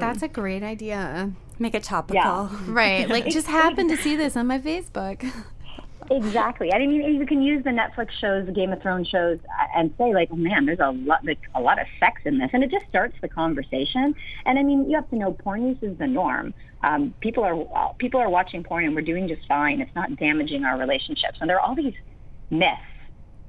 That's 0.00 0.22
a 0.22 0.28
great 0.28 0.62
idea. 0.62 1.32
Make 1.58 1.74
it 1.74 1.84
topical. 1.84 2.16
Yeah. 2.16 2.48
Right. 2.66 3.08
Like, 3.08 3.26
just 3.28 3.46
happened 3.46 3.90
to 3.90 3.96
see 3.96 4.16
this 4.16 4.36
on 4.36 4.46
my 4.48 4.58
Facebook. 4.58 5.30
Exactly. 6.10 6.72
I 6.72 6.78
mean, 6.78 6.92
you 6.92 7.26
can 7.26 7.42
use 7.42 7.64
the 7.64 7.70
Netflix 7.70 8.10
shows, 8.20 8.46
the 8.46 8.52
Game 8.52 8.72
of 8.72 8.82
Thrones 8.82 9.08
shows, 9.08 9.38
and 9.74 9.92
say 9.98 10.12
like, 10.12 10.28
oh 10.32 10.36
man, 10.36 10.66
there's 10.66 10.80
a 10.80 10.90
lot, 10.90 11.24
like, 11.24 11.38
a 11.54 11.60
lot 11.60 11.80
of 11.80 11.86
sex 12.00 12.22
in 12.24 12.38
this, 12.38 12.50
and 12.52 12.62
it 12.62 12.70
just 12.70 12.86
starts 12.88 13.14
the 13.22 13.28
conversation. 13.28 14.14
And 14.44 14.58
I 14.58 14.62
mean, 14.62 14.88
you 14.90 14.96
have 14.96 15.08
to 15.10 15.16
know 15.16 15.32
porn 15.32 15.68
use 15.68 15.78
is 15.82 15.96
the 15.98 16.06
norm. 16.06 16.54
Um, 16.82 17.14
people 17.20 17.44
are 17.44 17.60
uh, 17.76 17.92
people 17.98 18.20
are 18.20 18.28
watching 18.28 18.64
porn, 18.64 18.84
and 18.84 18.94
we're 18.94 19.02
doing 19.02 19.28
just 19.28 19.46
fine. 19.46 19.80
It's 19.80 19.94
not 19.94 20.16
damaging 20.16 20.64
our 20.64 20.78
relationships. 20.78 21.38
And 21.40 21.48
there 21.48 21.56
are 21.58 21.66
all 21.66 21.76
these 21.76 21.94
myths 22.50 22.80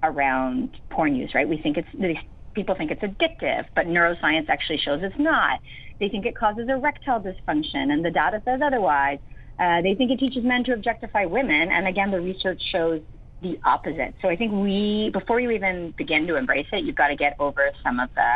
around 0.03 0.77
porn 0.89 1.15
use, 1.15 1.33
right? 1.33 1.48
We 1.48 1.57
think 1.57 1.77
it's 1.77 1.88
these 2.00 2.17
people 2.53 2.75
think 2.75 2.91
it's 2.91 3.01
addictive, 3.01 3.65
but 3.75 3.88
neuroscience 3.88 4.50
actually 4.50 4.77
shows 4.77 5.01
it's 5.01 5.17
not. 5.17 5.60
They 6.00 6.10
think 6.10 6.25
it 6.25 6.36
causes 6.36 6.69
erectile 6.69 7.19
dysfunction, 7.22 7.91
and 7.91 8.05
the 8.05 8.12
data 8.12 8.41
says 8.45 8.62
otherwise. 8.63 9.19
Uh, 9.60 9.81
they 9.81 9.95
think 9.95 10.12
it 10.12 10.19
teaches 10.19 10.43
men 10.43 10.63
to 10.65 10.74
objectify 10.74 11.25
women, 11.25 11.72
and 11.72 11.88
again, 11.88 12.12
the 12.12 12.19
research 12.19 12.62
shows 12.72 13.01
the 13.41 13.60
opposite. 13.65 14.15
So 14.22 14.29
I 14.29 14.36
think 14.36 14.51
we, 14.53 15.10
before 15.12 15.39
you 15.39 15.51
even 15.51 15.91
begin 15.91 16.27
to 16.27 16.38
embrace 16.38 16.67
it, 16.72 16.83
you've 16.83 16.95
got 16.95 17.10
to 17.10 17.15
get 17.15 17.36
over 17.39 17.72
some 17.83 18.00
of 18.00 18.10
the 18.15 18.31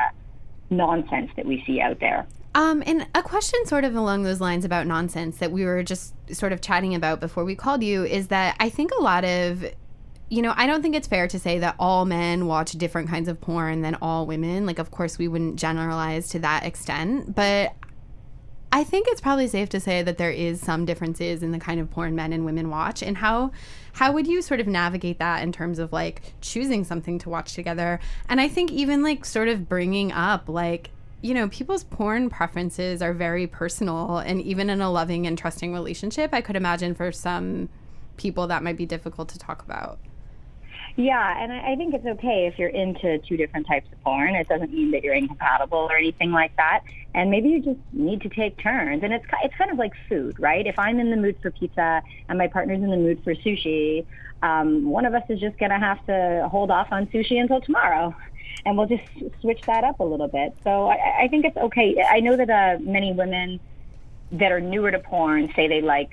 nonsense 0.70 1.32
that 1.36 1.46
we 1.46 1.64
see 1.66 1.82
out 1.82 2.00
there. 2.00 2.28
Um, 2.54 2.84
and 2.86 3.08
a 3.16 3.24
question 3.24 3.66
sort 3.66 3.84
of 3.84 3.96
along 3.96 4.24
those 4.24 4.42
lines 4.42 4.66
about 4.66 4.88
nonsense 4.88 5.38
that 5.38 5.52
we 5.52 5.64
were 5.64 5.84
just 5.84 6.14
sort 6.34 6.52
of 6.52 6.62
chatting 6.62 6.96
about 6.96 7.20
before 7.20 7.46
we 7.46 7.56
called 7.56 7.84
you 7.84 8.04
is 8.04 8.28
that 8.28 8.56
I 8.60 8.70
think 8.70 8.92
a 8.92 9.02
lot 9.02 9.24
of 9.24 9.64
you 10.30 10.42
know, 10.42 10.54
I 10.58 10.68
don't 10.68 10.82
think 10.82 10.94
it's 10.94 11.08
fair 11.08 11.28
to 11.30 11.40
say 11.40 11.60
that 11.60 11.76
all 11.80 12.04
men 12.04 12.48
watch 12.48 12.74
different 12.74 13.08
kinds 13.08 13.30
of 13.30 13.40
porn 13.40 13.82
than 13.82 13.96
all 14.02 14.26
women. 14.26 14.66
Like, 14.66 14.78
of 14.78 14.92
course, 14.92 15.18
we 15.18 15.30
wouldn't 15.30 15.56
generalize 15.56 16.28
to 16.30 16.40
that 16.40 16.66
extent, 16.66 17.34
but 17.34 17.74
I 18.72 18.84
think 18.84 19.08
it's 19.08 19.22
probably 19.22 19.48
safe 19.48 19.70
to 19.70 19.80
say 19.80 20.04
that 20.04 20.18
there 20.18 20.32
is 20.32 20.60
some 20.60 20.86
differences 20.86 21.42
in 21.42 21.52
the 21.52 21.60
kind 21.60 21.80
of 21.80 21.90
porn 21.90 22.16
men 22.16 22.34
and 22.34 22.46
women 22.46 22.70
watch. 22.70 23.02
And 23.02 23.18
how 23.18 23.52
how 23.94 24.12
would 24.12 24.28
you 24.28 24.42
sort 24.42 24.60
of 24.60 24.68
navigate 24.68 25.20
that 25.20 25.42
in 25.42 25.52
terms 25.52 25.80
of 25.80 25.92
like 25.92 26.22
choosing 26.42 26.84
something 26.84 27.18
to 27.20 27.30
watch 27.30 27.54
together? 27.54 28.00
And 28.30 28.42
I 28.42 28.48
think 28.48 28.72
even 28.72 29.02
like 29.02 29.26
sort 29.26 29.48
of 29.48 29.70
bringing 29.70 30.12
up 30.12 30.50
like 30.50 30.92
you 31.22 31.34
know, 31.34 31.50
people's 31.50 31.84
porn 31.84 32.30
preferences 32.30 33.02
are 33.02 33.14
very 33.14 33.48
personal, 33.48 34.20
and 34.20 34.40
even 34.42 34.70
in 34.70 34.82
a 34.82 34.92
loving 34.92 35.26
and 35.26 35.36
trusting 35.36 35.74
relationship, 35.74 36.30
I 36.32 36.42
could 36.42 36.56
imagine 36.56 36.94
for 36.94 37.12
some 37.12 37.70
people 38.18 38.48
that 38.48 38.62
might 38.62 38.78
be 38.78 38.86
difficult 38.86 39.30
to 39.30 39.40
talk 39.40 39.64
about. 39.64 40.00
Yeah, 40.98 41.44
and 41.44 41.54
I 41.54 41.74
I 41.74 41.76
think 41.76 41.94
it's 41.94 42.06
okay 42.08 42.48
if 42.48 42.58
you're 42.58 42.70
into 42.70 43.20
two 43.20 43.38
different 43.38 43.68
types 43.68 43.88
of 43.92 44.02
porn. 44.04 44.34
It 44.34 44.50
doesn't 44.50 44.74
mean 44.74 44.90
that 44.92 45.04
you're 45.04 45.14
incompatible 45.14 45.78
or 45.78 45.96
anything 45.96 46.32
like 46.32 46.56
that. 46.58 46.82
And 47.14 47.30
maybe 47.30 47.50
you 47.50 47.62
just 47.62 47.80
need 47.94 48.22
to 48.22 48.30
take 48.30 48.58
turns. 48.58 49.04
And 49.04 49.14
it's 49.14 49.26
it's 49.44 49.56
kind 49.56 49.70
of 49.70 49.78
like 49.78 49.94
food, 50.10 50.40
right? 50.40 50.66
If 50.66 50.80
I'm 50.80 51.00
in 51.00 51.12
the 51.12 51.16
mood 51.16 51.38
for 51.40 51.52
pizza 51.52 52.02
and 52.30 52.38
my 52.40 52.48
partner's 52.48 52.82
in 52.82 52.90
the 52.90 52.98
mood 52.98 53.24
for 53.24 53.36
sushi, 53.36 54.08
um, 54.42 54.86
one 54.86 55.06
of 55.06 55.14
us 55.14 55.24
is 55.30 55.40
just 55.40 55.60
going 55.60 55.70
to 55.70 55.78
have 55.78 56.04
to 56.08 56.48
hold 56.50 56.72
off 56.72 56.88
on 56.92 57.06
sushi 57.08 57.40
until 57.40 57.62
tomorrow. 57.62 58.16
And 58.66 58.76
we'll 58.76 58.88
just 58.88 59.04
switch 59.40 59.62
that 59.68 59.84
up 59.84 60.00
a 60.00 60.04
little 60.04 60.28
bit. 60.28 60.58
So 60.64 60.88
I, 60.88 61.26
I 61.26 61.28
think 61.28 61.46
it's 61.46 61.58
okay. 61.58 62.04
I 62.10 62.22
know 62.22 62.36
that 62.36 62.50
uh, 62.50 62.82
many 62.82 63.14
women 63.14 63.60
that 64.32 64.52
are 64.52 64.60
newer 64.60 64.90
to 64.90 65.00
porn 65.00 65.54
say 65.56 65.68
they 65.68 65.82
like 65.82 66.12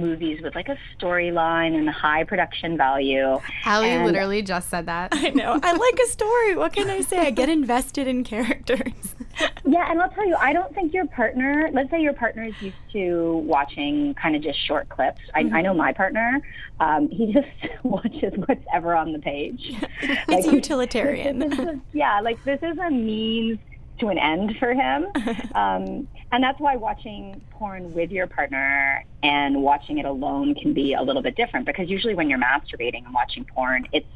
movies 0.00 0.40
with 0.42 0.54
like 0.54 0.68
a 0.68 0.78
storyline 0.98 1.76
and 1.76 1.88
a 1.88 1.92
high 1.92 2.24
production 2.24 2.76
value. 2.76 3.38
Ali 3.66 3.90
And- 3.90 4.06
literally 4.06 4.40
just 4.42 4.70
said 4.70 4.86
that. 4.86 5.08
I 5.12 5.30
know. 5.30 5.58
I 5.62 5.72
like 5.72 5.98
a 6.04 6.08
story. 6.08 6.56
What 6.56 6.72
can 6.72 6.88
I 6.88 7.00
say? 7.00 7.18
I 7.18 7.30
get 7.30 7.48
invested 7.48 8.06
in 8.06 8.24
characters. 8.24 9.14
Yeah, 9.64 9.90
and 9.90 10.02
I'll 10.02 10.10
tell 10.10 10.26
you, 10.26 10.34
I 10.34 10.52
don't 10.52 10.74
think 10.74 10.92
your 10.92 11.06
partner, 11.06 11.70
let's 11.72 11.88
say 11.90 12.02
your 12.02 12.12
partner 12.12 12.44
is 12.44 12.54
used 12.60 12.76
to 12.92 13.36
watching 13.46 14.12
kind 14.14 14.36
of 14.36 14.42
just 14.42 14.58
short 14.66 14.88
clips. 14.90 15.20
I, 15.34 15.40
I 15.40 15.62
know 15.62 15.72
my 15.72 15.92
partner, 15.94 16.42
um, 16.80 17.08
he 17.08 17.32
just 17.32 17.48
watches 17.84 18.34
whatever 18.46 18.94
on 18.94 19.12
the 19.12 19.18
page. 19.20 19.72
It's 20.02 20.46
utilitarian. 20.52 21.38
This 21.38 21.58
is, 21.58 21.78
yeah, 21.94 22.20
like 22.20 22.42
this 22.44 22.58
is 22.62 22.76
a 22.78 22.90
means 22.90 23.58
to 24.00 24.08
an 24.08 24.18
end 24.18 24.56
for 24.58 24.74
him. 24.74 25.06
Um, 25.54 26.06
and 26.32 26.44
that's 26.44 26.60
why 26.60 26.76
watching 26.76 27.40
porn 27.50 27.92
with 27.92 28.10
your 28.10 28.26
partner 28.28 29.04
and 29.22 29.62
watching 29.62 29.98
it 29.98 30.04
alone 30.04 30.54
can 30.54 30.72
be 30.72 30.94
a 30.94 31.02
little 31.02 31.22
bit 31.22 31.34
different 31.34 31.66
because 31.66 31.90
usually 31.90 32.14
when 32.14 32.30
you're 32.30 32.38
masturbating 32.38 33.04
and 33.04 33.12
watching 33.12 33.44
porn, 33.44 33.86
it's 33.92 34.06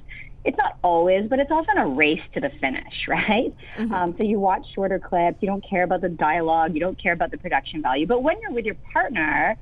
it's 0.45 0.57
not 0.59 0.79
always, 0.83 1.29
but 1.29 1.39
it's 1.39 1.51
often 1.51 1.79
a 1.79 1.87
race 1.87 2.21
to 2.35 2.41
the 2.41 2.51
finish, 2.61 2.95
right? 3.09 3.55
Um, 3.79 4.15
so 4.17 4.25
you 4.25 4.39
watch 4.39 4.65
shorter 4.75 4.99
clips, 4.99 5.39
you 5.41 5.49
don't 5.49 5.65
care 5.69 5.83
about 5.83 6.03
the 6.03 6.09
dialogue, 6.09 6.75
you 6.75 6.81
don't 6.81 7.01
care 7.03 7.13
about 7.13 7.31
the 7.31 7.39
production 7.39 7.83
value. 7.83 8.07
But 8.07 8.23
when 8.23 8.37
you're 8.41 8.53
with 8.53 8.65
your 8.65 8.77
partner, 8.93 9.57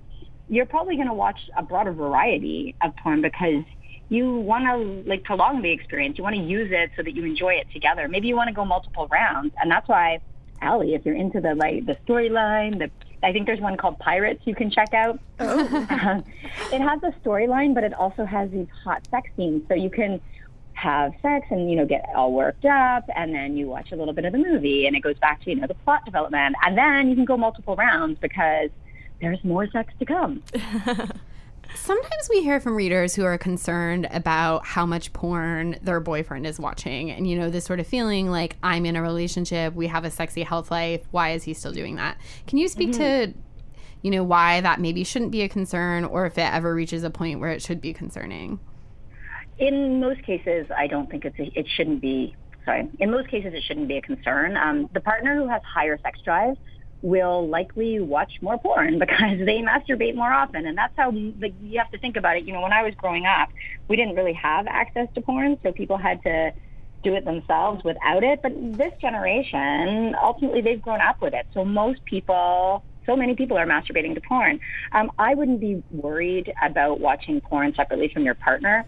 you're 0.48 0.66
probably 0.66 0.96
going 0.96 1.08
to 1.08 1.14
watch 1.14 1.38
a 1.56 1.62
broader 1.62 1.92
variety 1.92 2.74
of 2.82 2.94
porn 3.02 3.22
because 3.22 3.64
you 4.12 4.36
want 4.36 4.64
to 4.64 5.08
like 5.08 5.24
prolong 5.24 5.62
the 5.62 5.70
experience. 5.70 6.18
You 6.18 6.24
want 6.24 6.36
to 6.36 6.42
use 6.42 6.70
it 6.70 6.90
so 6.96 7.02
that 7.02 7.16
you 7.16 7.24
enjoy 7.24 7.54
it 7.54 7.66
together. 7.72 8.08
Maybe 8.08 8.28
you 8.28 8.36
want 8.36 8.48
to 8.48 8.54
go 8.54 8.64
multiple 8.64 9.08
rounds, 9.08 9.54
and 9.60 9.70
that's 9.70 9.88
why, 9.88 10.20
Ali, 10.60 10.94
if 10.94 11.06
you're 11.06 11.16
into 11.16 11.40
the 11.40 11.54
like 11.54 11.86
the 11.86 11.96
storyline, 12.06 12.78
the 12.78 12.90
I 13.22 13.32
think 13.32 13.46
there's 13.46 13.60
one 13.60 13.76
called 13.76 13.98
Pirates 13.98 14.42
you 14.44 14.54
can 14.54 14.70
check 14.70 14.92
out. 14.92 15.18
Oh. 15.40 15.58
it 16.72 16.80
has 16.80 17.02
a 17.02 17.14
storyline, 17.24 17.74
but 17.74 17.84
it 17.84 17.94
also 17.94 18.26
has 18.26 18.50
these 18.50 18.66
hot 18.84 19.06
sex 19.10 19.30
scenes, 19.36 19.62
so 19.68 19.74
you 19.74 19.88
can 19.88 20.20
have 20.74 21.12
sex 21.22 21.46
and 21.50 21.70
you 21.70 21.76
know 21.76 21.86
get 21.86 22.04
all 22.14 22.32
worked 22.32 22.64
up 22.64 23.04
and 23.14 23.34
then 23.34 23.56
you 23.56 23.66
watch 23.66 23.92
a 23.92 23.96
little 23.96 24.14
bit 24.14 24.24
of 24.24 24.32
the 24.32 24.38
movie 24.38 24.86
and 24.86 24.96
it 24.96 25.00
goes 25.00 25.16
back 25.18 25.40
to 25.42 25.50
you 25.50 25.56
know 25.56 25.66
the 25.66 25.74
plot 25.74 26.04
development 26.04 26.56
and 26.64 26.76
then 26.76 27.08
you 27.08 27.14
can 27.14 27.24
go 27.24 27.36
multiple 27.36 27.76
rounds 27.76 28.18
because 28.20 28.70
there's 29.20 29.38
more 29.44 29.68
sex 29.70 29.92
to 29.98 30.04
come 30.04 30.42
Sometimes 31.74 32.28
we 32.30 32.42
hear 32.42 32.60
from 32.60 32.76
readers 32.76 33.14
who 33.14 33.24
are 33.24 33.38
concerned 33.38 34.08
about 34.10 34.64
how 34.64 34.86
much 34.86 35.12
porn 35.12 35.78
their 35.82 36.00
boyfriend 36.00 36.46
is 36.46 36.60
watching. 36.60 37.10
And, 37.10 37.26
you 37.26 37.36
know, 37.36 37.50
this 37.50 37.64
sort 37.64 37.80
of 37.80 37.86
feeling 37.86 38.30
like 38.30 38.56
I'm 38.62 38.86
in 38.86 38.94
a 38.96 39.02
relationship, 39.02 39.74
we 39.74 39.88
have 39.88 40.04
a 40.04 40.10
sexy 40.10 40.42
health 40.42 40.70
life. 40.70 41.02
Why 41.10 41.30
is 41.30 41.44
he 41.44 41.54
still 41.54 41.72
doing 41.72 41.96
that? 41.96 42.18
Can 42.46 42.58
you 42.58 42.68
speak 42.68 42.92
to, 42.92 43.32
you 44.02 44.10
know, 44.10 44.22
why 44.22 44.60
that 44.60 44.80
maybe 44.80 45.02
shouldn't 45.02 45.32
be 45.32 45.42
a 45.42 45.48
concern 45.48 46.04
or 46.04 46.26
if 46.26 46.38
it 46.38 46.52
ever 46.52 46.74
reaches 46.74 47.02
a 47.04 47.10
point 47.10 47.40
where 47.40 47.50
it 47.50 47.62
should 47.62 47.80
be 47.80 47.92
concerning? 47.92 48.60
in 49.58 50.00
most 50.00 50.22
cases 50.22 50.66
i 50.76 50.86
don't 50.86 51.10
think 51.10 51.24
it's 51.24 51.38
a, 51.38 51.58
it 51.58 51.66
shouldn't 51.76 52.00
be 52.00 52.34
sorry 52.64 52.88
in 52.98 53.10
most 53.10 53.28
cases 53.28 53.52
it 53.54 53.62
shouldn't 53.62 53.88
be 53.88 53.96
a 53.96 54.02
concern 54.02 54.56
um, 54.56 54.88
the 54.92 55.00
partner 55.00 55.36
who 55.36 55.46
has 55.48 55.62
higher 55.62 55.98
sex 56.02 56.20
drive 56.22 56.56
will 57.02 57.48
likely 57.48 58.00
watch 58.00 58.32
more 58.40 58.58
porn 58.58 58.98
because 59.04 59.38
they 59.38 59.60
masturbate 59.60 60.14
more 60.14 60.32
often. 60.32 60.66
And 60.66 60.78
that's 60.78 60.94
how 60.96 61.10
like 61.10 61.54
you 61.60 61.78
have 61.78 61.90
to 61.90 61.98
think 61.98 62.16
about 62.16 62.36
it. 62.36 62.44
You 62.44 62.52
know 62.52 62.60
when 62.60 62.72
i 62.72 62.82
was 62.82 62.94
growing 62.96 63.26
up 63.26 63.48
we 63.88 63.96
didn't 63.96 64.14
really 64.14 64.32
have 64.34 64.66
access 64.66 65.08
to 65.14 65.20
porn 65.20 65.58
so 65.62 65.72
people 65.72 65.96
had 65.96 66.22
to 66.22 66.52
do 67.02 67.14
it 67.14 67.24
themselves 67.24 67.82
without 67.84 68.22
it. 68.22 68.40
But 68.42 68.52
this 68.78 68.92
generation 69.00 70.14
ultimately 70.22 70.60
they've 70.62 70.80
grown 70.80 71.00
up 71.00 71.20
with 71.20 71.34
it. 71.34 71.46
So 71.52 71.64
most 71.64 72.04
people 72.04 72.84
so 73.06 73.16
many 73.16 73.34
people 73.34 73.56
are 73.56 73.66
masturbating 73.66 74.14
to 74.14 74.20
porn. 74.20 74.60
Um, 74.92 75.10
I 75.18 75.34
wouldn't 75.34 75.60
be 75.60 75.82
worried 75.90 76.52
about 76.62 77.00
watching 77.00 77.40
porn 77.40 77.74
separately 77.74 78.10
from 78.12 78.24
your 78.24 78.34
partner. 78.34 78.84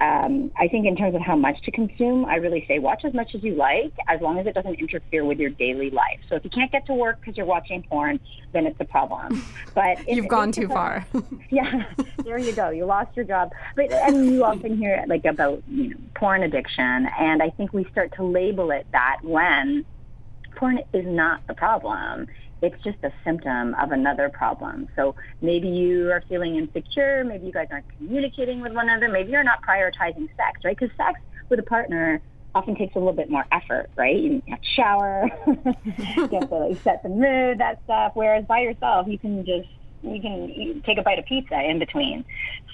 Um, 0.00 0.50
I 0.58 0.68
think 0.68 0.86
in 0.86 0.96
terms 0.96 1.14
of 1.14 1.20
how 1.20 1.36
much 1.36 1.60
to 1.62 1.70
consume, 1.70 2.24
I 2.24 2.36
really 2.36 2.64
say 2.68 2.78
watch 2.78 3.04
as 3.04 3.14
much 3.14 3.34
as 3.34 3.42
you 3.42 3.54
like, 3.54 3.92
as 4.06 4.20
long 4.20 4.38
as 4.38 4.46
it 4.46 4.54
doesn't 4.54 4.74
interfere 4.74 5.24
with 5.24 5.38
your 5.38 5.50
daily 5.50 5.90
life. 5.90 6.20
So 6.28 6.36
if 6.36 6.44
you 6.44 6.50
can't 6.50 6.70
get 6.70 6.86
to 6.86 6.94
work 6.94 7.20
because 7.20 7.36
you're 7.36 7.46
watching 7.46 7.82
porn, 7.82 8.20
then 8.52 8.66
it's 8.66 8.80
a 8.80 8.84
problem. 8.84 9.44
But 9.74 9.98
if, 10.06 10.16
You've 10.16 10.28
gone 10.28 10.52
too 10.52 10.68
far. 10.68 11.06
yeah, 11.50 11.84
there 12.24 12.38
you 12.38 12.52
go. 12.52 12.70
You 12.70 12.84
lost 12.84 13.16
your 13.16 13.24
job. 13.24 13.52
But 13.76 13.92
I 13.92 14.10
mean, 14.10 14.32
you 14.32 14.44
often 14.44 14.76
hear 14.76 15.04
like 15.08 15.24
about 15.24 15.62
you 15.68 15.90
know 15.90 15.96
porn 16.14 16.42
addiction, 16.42 17.08
and 17.18 17.42
I 17.42 17.50
think 17.50 17.72
we 17.72 17.84
start 17.90 18.14
to 18.16 18.24
label 18.24 18.70
it 18.70 18.86
that 18.92 19.18
when 19.22 19.84
porn 20.56 20.80
is 20.92 21.06
not 21.06 21.46
the 21.46 21.54
problem. 21.54 22.28
It's 22.60 22.82
just 22.82 22.98
a 23.02 23.12
symptom 23.24 23.74
of 23.74 23.92
another 23.92 24.28
problem. 24.28 24.88
So 24.96 25.14
maybe 25.40 25.68
you 25.68 26.10
are 26.10 26.22
feeling 26.28 26.56
insecure. 26.56 27.24
Maybe 27.24 27.46
you 27.46 27.52
guys 27.52 27.68
aren't 27.70 27.86
communicating 27.96 28.60
with 28.60 28.72
one 28.72 28.88
another. 28.88 29.08
Maybe 29.08 29.32
you're 29.32 29.44
not 29.44 29.62
prioritizing 29.62 30.28
sex, 30.36 30.60
right? 30.64 30.76
Because 30.78 30.94
sex 30.96 31.20
with 31.48 31.60
a 31.60 31.62
partner 31.62 32.20
often 32.54 32.74
takes 32.74 32.94
a 32.96 32.98
little 32.98 33.12
bit 33.12 33.30
more 33.30 33.46
effort, 33.52 33.90
right? 33.96 34.16
You 34.16 34.42
have 34.48 34.60
to 34.60 34.68
shower, 34.74 35.30
you 35.46 36.28
have 36.32 36.48
to 36.48 36.54
like 36.54 36.82
set 36.82 37.02
the 37.02 37.08
mood, 37.08 37.58
that 37.58 37.80
stuff. 37.84 38.12
Whereas 38.14 38.44
by 38.46 38.60
yourself, 38.60 39.06
you 39.08 39.18
can 39.18 39.44
just 39.44 39.68
you 40.02 40.20
can 40.20 40.48
you 40.48 40.82
take 40.84 40.98
a 40.98 41.02
bite 41.02 41.18
of 41.18 41.26
pizza 41.26 41.60
in 41.62 41.78
between. 41.78 42.24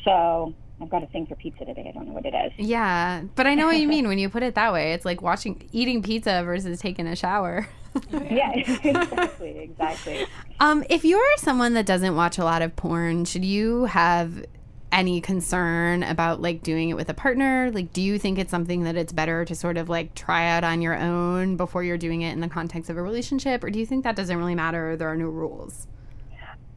So 0.05 0.55
I've 0.81 0.91
got 0.91 1.03
a 1.03 1.07
thing 1.07 1.27
for 1.27 1.35
pizza 1.37 1.65
today. 1.65 1.87
I 1.89 1.93
don't 1.93 2.09
know 2.09 2.15
what 2.15 2.27
it 2.27 2.35
is. 2.35 2.53
Yeah, 2.57 3.23
but 3.35 3.47
I 3.47 3.55
know 3.55 3.67
what 3.67 3.79
you 3.79 3.89
mean 3.97 4.09
when 4.09 4.19
you 4.19 4.29
put 4.29 4.43
it 4.43 4.55
that 4.55 4.73
way. 4.73 4.93
It's 4.93 5.05
like 5.05 5.23
watching 5.23 5.69
eating 5.73 6.03
pizza 6.03 6.43
versus 6.45 6.81
taking 6.81 7.07
a 7.07 7.17
shower. 7.17 7.69
yeah, 8.31 8.53
exactly, 8.55 9.59
exactly. 9.59 10.27
Um, 10.61 10.85
if 10.91 11.05
you're 11.05 11.21
someone 11.39 11.75
that 11.75 11.87
doesn't 11.87 12.17
watch 12.17 12.39
a 12.39 12.45
lot 12.45 12.63
of 12.63 12.75
porn, 12.77 13.25
should 13.25 13.45
you 13.45 13.85
have 13.85 14.45
any 14.91 15.21
concern 15.21 16.05
about 16.05 16.41
like 16.41 16.63
doing 16.63 16.89
it 16.89 16.95
with 16.95 17.09
a 17.09 17.15
partner? 17.15 17.71
Like, 17.73 17.93
do 17.93 18.01
you 18.01 18.19
think 18.19 18.39
it's 18.39 18.51
something 18.51 18.85
that 18.85 18.97
it's 18.97 19.13
better 19.13 19.45
to 19.45 19.55
sort 19.55 19.77
of 19.77 19.89
like 19.89 20.15
try 20.15 20.49
out 20.49 20.65
on 20.65 20.81
your 20.81 20.97
own 20.97 21.57
before 21.57 21.83
you're 21.83 21.99
doing 21.99 22.23
it 22.23 22.33
in 22.33 22.41
the 22.41 22.49
context 22.49 22.91
of 22.91 22.97
a 22.97 23.03
relationship, 23.03 23.65
or 23.65 23.71
do 23.71 23.79
you 23.79 23.87
think 23.87 24.05
that 24.05 24.17
doesn't 24.17 24.37
really 24.37 24.55
matter? 24.55 24.97
There 24.97 25.09
are 25.09 25.17
no 25.17 25.27
rules. 25.27 25.87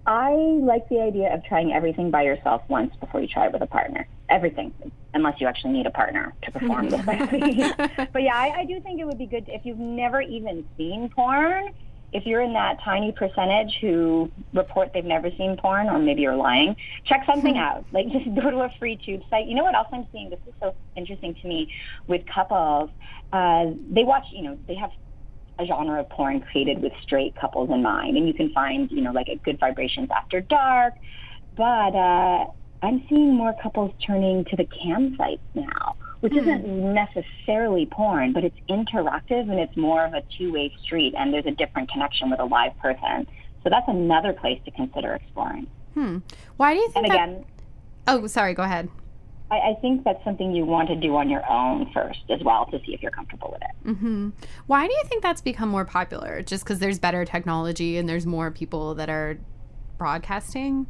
I 0.08 0.32
like 0.32 0.88
the 0.90 1.02
idea 1.02 1.34
of 1.34 1.44
trying 1.44 1.74
everything 1.74 2.10
by 2.10 2.24
yourself 2.24 2.64
once 2.70 2.96
before 2.96 3.22
you 3.22 3.28
try 3.28 3.48
it 3.48 3.54
with 3.54 3.62
a 3.62 3.68
partner. 3.68 4.08
Everything, 4.30 4.74
unless 5.14 5.40
you 5.40 5.48
actually 5.48 5.72
need 5.72 5.86
a 5.86 5.92
partner 5.92 6.34
to 6.44 6.52
perform 6.52 6.90
this. 6.90 7.02
but 7.06 8.22
yeah, 8.22 8.36
I, 8.36 8.54
I 8.58 8.66
do 8.66 8.80
think 8.82 9.00
it 9.00 9.06
would 9.06 9.18
be 9.18 9.26
good 9.26 9.46
if 9.48 9.66
you've 9.66 9.80
never 9.80 10.22
even 10.22 10.66
seen 10.76 11.10
porn. 11.10 11.70
If 12.14 12.26
you're 12.26 12.42
in 12.42 12.54
that 12.54 12.78
tiny 12.84 13.12
percentage 13.12 13.78
who 13.82 14.32
report 14.54 14.92
they've 14.94 15.06
never 15.06 15.30
seen 15.38 15.58
porn, 15.58 15.88
or 15.88 16.00
maybe 16.00 16.22
you're 16.22 16.36
lying, 16.36 16.76
check 17.06 17.24
something 17.26 17.58
out. 17.58 17.86
Like 17.92 18.08
just 18.12 18.26
go 18.36 18.50
to 18.50 18.58
a 18.62 18.70
free 18.80 18.98
tube 18.98 19.22
site. 19.30 19.48
You 19.48 19.56
know 19.56 19.64
what 19.64 19.76
else 19.76 19.88
I'm 19.94 20.08
seeing? 20.12 20.30
This 20.30 20.40
is 20.46 20.54
so 20.62 20.76
interesting 20.96 21.36
to 21.42 21.48
me 21.48 21.72
with 22.08 22.22
couples. 22.34 22.90
Uh, 23.32 23.68
they 23.90 24.04
watch, 24.04 24.26
you 24.32 24.44
know, 24.44 24.58
they 24.68 24.76
have 24.76 24.92
a 25.60 25.66
genre 25.66 26.00
of 26.00 26.10
porn 26.10 26.42
created 26.42 26.82
with 26.82 26.94
straight 27.02 27.36
couples 27.36 27.70
in 27.70 27.82
mind. 27.82 28.18
And 28.18 28.28
you 28.28 28.34
can 28.34 28.52
find, 28.52 28.90
you 28.92 29.02
know, 29.02 29.12
like 29.12 29.28
a 29.28 29.38
good 29.38 29.60
vibrations 29.60 30.10
after 30.16 30.42
dark. 30.42 30.94
But 31.56 31.96
uh, 31.96 32.46
I'm 32.82 33.04
seeing 33.10 33.34
more 33.34 33.54
couples 33.62 33.92
turning 34.06 34.46
to 34.46 34.56
the 34.56 34.66
cam 34.66 35.16
sites 35.18 35.42
now, 35.56 35.96
which 36.20 36.34
mm. 36.34 36.42
isn't 36.42 36.94
necessarily 36.94 37.86
porn, 37.88 38.34
but 38.34 38.44
it's 38.44 38.58
interactive 38.70 39.50
and 39.50 39.60
it's 39.60 39.76
more 39.76 40.06
of 40.06 40.14
a 40.14 40.22
two-way 40.38 40.74
street 40.84 41.14
and 41.18 41.34
there's 41.34 41.46
a 41.46 41.52
different 41.52 41.92
connection 41.92 42.30
with 42.30 42.40
a 42.40 42.46
live 42.46 42.78
person. 42.78 43.28
So 43.64 43.70
that's 43.70 43.88
another 43.88 44.34
place 44.34 44.62
to 44.66 44.72
consider 44.72 45.14
exploring. 45.16 45.68
Hmm. 45.94 46.20
Why 46.58 46.74
do 46.74 46.80
you 46.80 46.90
think 46.90 47.06
And 47.08 47.12
that- 47.12 47.30
again, 47.30 47.46
Oh, 48.10 48.26
sorry, 48.28 48.54
go 48.54 48.64
ahead. 48.64 48.90
I, 49.52 49.56
I 49.56 49.74
think 49.82 50.04
that's 50.04 50.24
something 50.24 50.54
you 50.54 50.66
want 50.66 50.88
to 50.90 50.96
do 50.96 51.16
on 51.16 51.30
your 51.30 51.50
own 51.50 51.92
first 51.94 52.20
as 52.30 52.42
well 52.44 52.66
to 52.68 52.80
see 52.86 52.94
if 52.94 53.02
you're 53.02 53.12
comfortable 53.12 53.50
with 53.52 53.62
it. 53.62 53.96
hmm 53.98 54.30
Why 54.68 54.88
do 54.88 54.94
you 54.94 55.02
think 55.06 55.24
that's 55.24 55.42
become 55.42 55.70
more 55.70 55.86
popular? 55.86 56.42
Just 56.42 56.64
because 56.64 56.80
there's 56.80 57.00
better 57.00 57.26
technology 57.26 57.98
and 57.98 58.08
there's 58.08 58.26
more 58.26 58.52
people 58.52 58.96
that 58.96 59.10
are 59.10 59.38
broadcasting? 59.98 60.88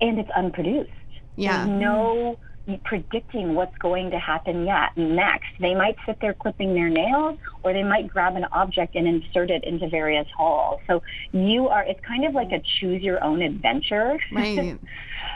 And 0.00 0.18
it's 0.18 0.30
unproduced. 0.34 0.90
Yeah. 1.36 1.64
There's 1.66 1.80
no 1.80 2.38
predicting 2.84 3.54
what's 3.54 3.76
going 3.78 4.10
to 4.10 4.18
happen 4.18 4.64
yet 4.64 4.96
next. 4.96 5.48
They 5.58 5.74
might 5.74 5.96
sit 6.06 6.18
there 6.20 6.34
clipping 6.34 6.74
their 6.74 6.88
nails 6.88 7.38
or 7.64 7.72
they 7.72 7.82
might 7.82 8.06
grab 8.08 8.36
an 8.36 8.44
object 8.52 8.94
and 8.94 9.08
insert 9.08 9.50
it 9.50 9.64
into 9.64 9.88
various 9.88 10.28
holes. 10.36 10.80
So 10.86 11.02
you 11.32 11.68
are 11.68 11.82
it's 11.82 12.00
kind 12.04 12.24
of 12.24 12.34
like 12.34 12.52
a 12.52 12.60
choose 12.78 13.02
your 13.02 13.22
own 13.24 13.42
adventure 13.42 14.18
Right. 14.30 14.78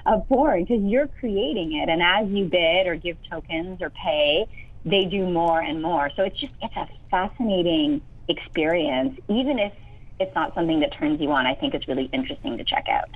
of 0.07 0.29
porn 0.29 0.65
because 0.65 0.83
you're 0.85 1.09
creating 1.09 1.73
it 1.73 1.89
and 1.89 2.03
as 2.03 2.29
you 2.29 2.45
bid 2.45 2.87
or 2.87 2.95
give 2.95 3.17
tokens 3.29 3.83
or 3.83 3.91
pay, 3.91 4.47
they 4.85 5.07
do 5.07 5.27
more 5.29 5.61
and 5.61 5.83
more. 5.83 6.11
So 6.15 6.23
it's 6.23 6.39
just 6.39 6.53
it's 6.63 6.77
a 6.77 6.87
fascinating 7.11 8.01
experience 8.29 9.19
even 9.29 9.59
if 9.59 9.73
it's 10.21 10.35
not 10.37 10.55
something 10.55 10.79
that 10.81 10.93
turns 10.93 11.21
you 11.21 11.33
on. 11.33 11.47
I 11.47 11.55
think 11.55 11.75
it's 11.75 11.89
really 11.89 12.09
interesting 12.13 12.59
to 12.59 12.65
check 12.65 12.87
out. 12.89 13.09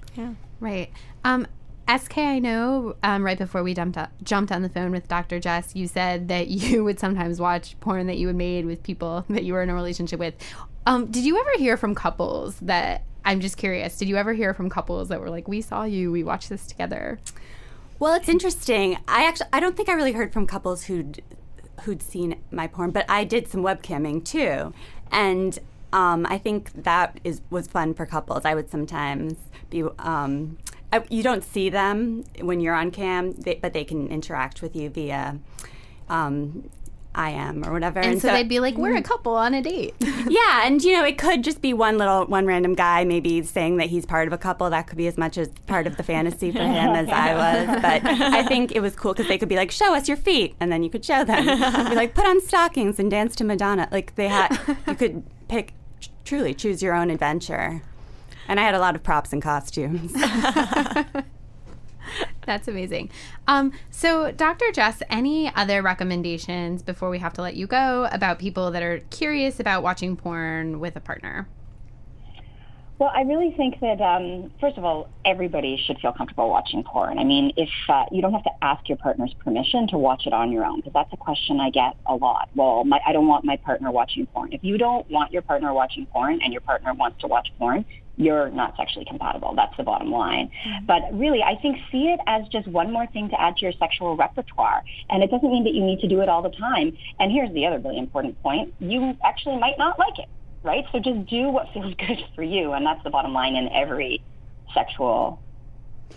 Right. 0.60 0.90
Um, 1.24 1.46
SK, 1.88 2.18
I 2.18 2.38
know 2.38 2.96
um, 3.02 3.24
right 3.24 3.38
before 3.38 3.62
we 3.62 3.72
jumped, 3.72 3.96
up, 3.96 4.10
jumped 4.22 4.52
on 4.52 4.62
the 4.62 4.68
phone 4.68 4.90
with 4.90 5.08
Dr. 5.08 5.40
Jess, 5.40 5.74
you 5.74 5.86
said 5.86 6.28
that 6.28 6.48
you 6.48 6.84
would 6.84 6.98
sometimes 7.00 7.40
watch 7.40 7.78
porn 7.80 8.06
that 8.06 8.18
you 8.18 8.26
had 8.26 8.36
made 8.36 8.66
with 8.66 8.82
people 8.82 9.24
that 9.30 9.44
you 9.44 9.54
were 9.54 9.62
in 9.62 9.70
a 9.70 9.74
relationship 9.74 10.18
with. 10.18 10.34
Um, 10.86 11.06
did 11.06 11.24
you 11.24 11.38
ever 11.38 11.50
hear 11.58 11.76
from 11.76 11.94
couples 11.94 12.56
that, 12.60 13.04
I'm 13.24 13.40
just 13.40 13.56
curious, 13.56 13.96
did 13.96 14.08
you 14.08 14.16
ever 14.16 14.32
hear 14.32 14.54
from 14.54 14.70
couples 14.70 15.08
that 15.08 15.20
were 15.20 15.30
like, 15.30 15.48
we 15.48 15.60
saw 15.60 15.84
you, 15.84 16.10
we 16.10 16.22
watched 16.22 16.48
this 16.48 16.66
together? 16.66 17.18
Well, 17.98 18.14
it's 18.14 18.28
interesting. 18.28 18.96
I 19.08 19.24
actually 19.24 19.48
I 19.52 19.58
don't 19.58 19.76
think 19.76 19.88
I 19.88 19.92
really 19.94 20.12
heard 20.12 20.32
from 20.32 20.46
couples 20.46 20.84
who'd 20.84 21.22
who'd 21.82 22.02
seen 22.02 22.40
my 22.50 22.66
porn, 22.66 22.90
but 22.90 23.04
I 23.08 23.24
did 23.24 23.48
some 23.48 23.62
webcamming 23.62 24.24
too, 24.24 24.72
and 25.10 25.58
um, 25.92 26.26
I 26.28 26.38
think 26.38 26.84
that 26.84 27.20
is 27.24 27.40
was 27.50 27.66
fun 27.66 27.94
for 27.94 28.06
couples. 28.06 28.44
I 28.44 28.54
would 28.54 28.70
sometimes 28.70 29.34
be. 29.70 29.82
Um, 29.98 30.58
I, 30.92 31.04
you 31.10 31.22
don't 31.22 31.44
see 31.44 31.68
them 31.68 32.24
when 32.40 32.60
you're 32.60 32.74
on 32.74 32.90
cam, 32.90 33.32
they, 33.32 33.56
but 33.56 33.74
they 33.74 33.84
can 33.84 34.08
interact 34.08 34.62
with 34.62 34.74
you 34.74 34.88
via 34.88 35.38
um, 36.08 36.70
IM 37.18 37.64
or 37.66 37.72
whatever. 37.72 38.00
And, 38.00 38.20
so, 38.20 38.28
they'd 38.28 38.48
be 38.48 38.60
like, 38.60 38.76
we're 38.76 38.96
a 38.96 39.02
couple 39.02 39.34
on 39.34 39.54
a 39.54 39.62
date. 39.62 39.94
yeah, 40.00 40.66
and 40.66 40.82
you 40.82 40.92
know, 40.92 41.04
it 41.04 41.18
could 41.18 41.42
just 41.42 41.60
be 41.60 41.72
one 41.72 41.98
little, 41.98 42.24
one 42.26 42.46
random 42.46 42.74
guy 42.74 43.04
maybe 43.04 43.42
saying 43.42 43.78
that 43.78 43.88
he's 43.88 44.06
part 44.06 44.28
of 44.28 44.32
a 44.32 44.38
couple. 44.38 44.70
That 44.70 44.86
could 44.86 44.96
be 44.96 45.08
as 45.08 45.18
much 45.18 45.36
as 45.36 45.48
part 45.66 45.86
of 45.86 45.96
the 45.96 46.02
fantasy 46.02 46.52
for 46.52 46.58
him 46.58 46.94
as 46.94 47.08
I 47.08 47.34
was. 47.34 47.82
But 47.88 48.04
I 48.04 48.44
think 48.44 48.72
it 48.72 48.80
was 48.80 48.94
cool 48.94 49.12
because 49.14 49.28
they 49.28 49.38
could 49.38 49.48
be 49.48 49.56
like, 49.56 49.70
"Show 49.70 49.94
us 49.94 50.08
your 50.08 50.16
feet," 50.16 50.54
and 50.60 50.70
then 50.70 50.82
you 50.82 50.90
could 50.90 51.04
show 51.04 51.24
them. 51.24 51.44
be 51.88 51.94
like, 51.94 52.14
"Put 52.14 52.26
on 52.26 52.40
stockings 52.40 52.98
and 52.98 53.10
dance 53.10 53.34
to 53.36 53.44
Madonna." 53.44 53.88
Like 53.90 54.14
they 54.14 54.28
had, 54.28 54.58
you 54.86 54.94
could 54.94 55.22
pick, 55.48 55.72
truly 56.28 56.52
choose 56.52 56.82
your 56.82 56.94
own 56.94 57.10
adventure. 57.10 57.80
And 58.48 58.60
I 58.60 58.62
had 58.62 58.74
a 58.74 58.78
lot 58.78 58.94
of 58.94 59.02
props 59.02 59.32
and 59.32 59.40
costumes. 59.40 60.12
That's 62.44 62.68
amazing. 62.68 63.10
Um, 63.46 63.72
so, 63.90 64.30
Dr. 64.30 64.70
Jess, 64.72 65.02
any 65.08 65.54
other 65.54 65.80
recommendations 65.80 66.82
before 66.82 67.08
we 67.08 67.18
have 67.18 67.32
to 67.34 67.42
let 67.42 67.56
you 67.56 67.66
go 67.66 68.08
about 68.12 68.38
people 68.38 68.70
that 68.72 68.82
are 68.82 68.98
curious 69.10 69.58
about 69.58 69.82
watching 69.82 70.16
porn 70.16 70.80
with 70.80 70.96
a 70.96 71.00
partner? 71.00 71.48
Well, 72.98 73.12
I 73.14 73.22
really 73.22 73.54
think 73.56 73.78
that 73.80 74.00
um, 74.00 74.50
first 74.60 74.76
of 74.76 74.84
all, 74.84 75.08
everybody 75.24 75.80
should 75.86 75.98
feel 76.00 76.12
comfortable 76.12 76.50
watching 76.50 76.82
porn. 76.82 77.18
I 77.20 77.24
mean, 77.24 77.52
if 77.56 77.68
uh, 77.88 78.06
you 78.10 78.20
don't 78.20 78.32
have 78.32 78.42
to 78.42 78.50
ask 78.60 78.88
your 78.88 78.98
partner's 78.98 79.32
permission 79.44 79.86
to 79.88 79.98
watch 79.98 80.26
it 80.26 80.32
on 80.32 80.50
your 80.50 80.64
own, 80.64 80.78
because 80.80 80.94
that's 80.94 81.12
a 81.12 81.16
question 81.16 81.60
I 81.60 81.70
get 81.70 81.94
a 82.06 82.16
lot. 82.16 82.48
Well, 82.56 82.82
my, 82.84 82.98
I 83.06 83.12
don't 83.12 83.28
want 83.28 83.44
my 83.44 83.56
partner 83.56 83.92
watching 83.92 84.26
porn. 84.26 84.52
If 84.52 84.64
you 84.64 84.78
don't 84.78 85.08
want 85.10 85.32
your 85.32 85.42
partner 85.42 85.72
watching 85.72 86.06
porn, 86.06 86.40
and 86.42 86.52
your 86.52 86.60
partner 86.60 86.92
wants 86.92 87.20
to 87.20 87.28
watch 87.28 87.48
porn, 87.56 87.84
you're 88.16 88.50
not 88.50 88.76
sexually 88.76 89.04
compatible. 89.04 89.54
That's 89.54 89.76
the 89.76 89.84
bottom 89.84 90.10
line. 90.10 90.50
But 90.84 91.02
really, 91.12 91.40
I 91.40 91.54
think 91.62 91.76
see 91.92 92.08
it 92.08 92.18
as 92.26 92.48
just 92.48 92.66
one 92.66 92.92
more 92.92 93.06
thing 93.06 93.28
to 93.30 93.40
add 93.40 93.56
to 93.58 93.62
your 93.62 93.72
sexual 93.78 94.16
repertoire. 94.16 94.82
And 95.08 95.22
it 95.22 95.30
doesn't 95.30 95.48
mean 95.48 95.62
that 95.64 95.72
you 95.72 95.84
need 95.84 96.00
to 96.00 96.08
do 96.08 96.20
it 96.20 96.28
all 96.28 96.42
the 96.42 96.50
time. 96.50 96.96
And 97.20 97.30
here's 97.30 97.52
the 97.54 97.64
other 97.66 97.78
really 97.78 97.98
important 97.98 98.42
point. 98.42 98.74
You 98.80 99.16
actually 99.24 99.56
might 99.58 99.78
not 99.78 100.00
like 100.00 100.18
it, 100.18 100.28
right? 100.62 100.84
So 100.92 100.98
just 100.98 101.26
do 101.26 101.48
what 101.48 101.72
feels 101.72 101.94
good 101.98 102.18
for 102.34 102.42
you. 102.42 102.72
And 102.72 102.84
that's 102.84 103.02
the 103.04 103.10
bottom 103.10 103.32
line 103.32 103.56
in 103.56 103.68
every 103.70 104.22
sexual 104.74 105.40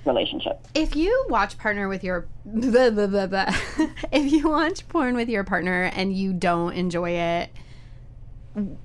relationship. 0.05 0.65
If 0.73 0.95
you 0.95 1.25
watch 1.29 1.57
partner 1.57 1.87
with 1.87 2.03
your 2.03 2.27
blah, 2.45 2.89
blah, 2.89 3.27
blah, 3.27 3.55
if 4.11 4.31
you 4.31 4.49
watch 4.49 4.87
porn 4.87 5.15
with 5.15 5.29
your 5.29 5.43
partner 5.43 5.83
and 5.83 6.15
you 6.15 6.33
don't 6.33 6.73
enjoy 6.73 7.11
it, 7.11 7.49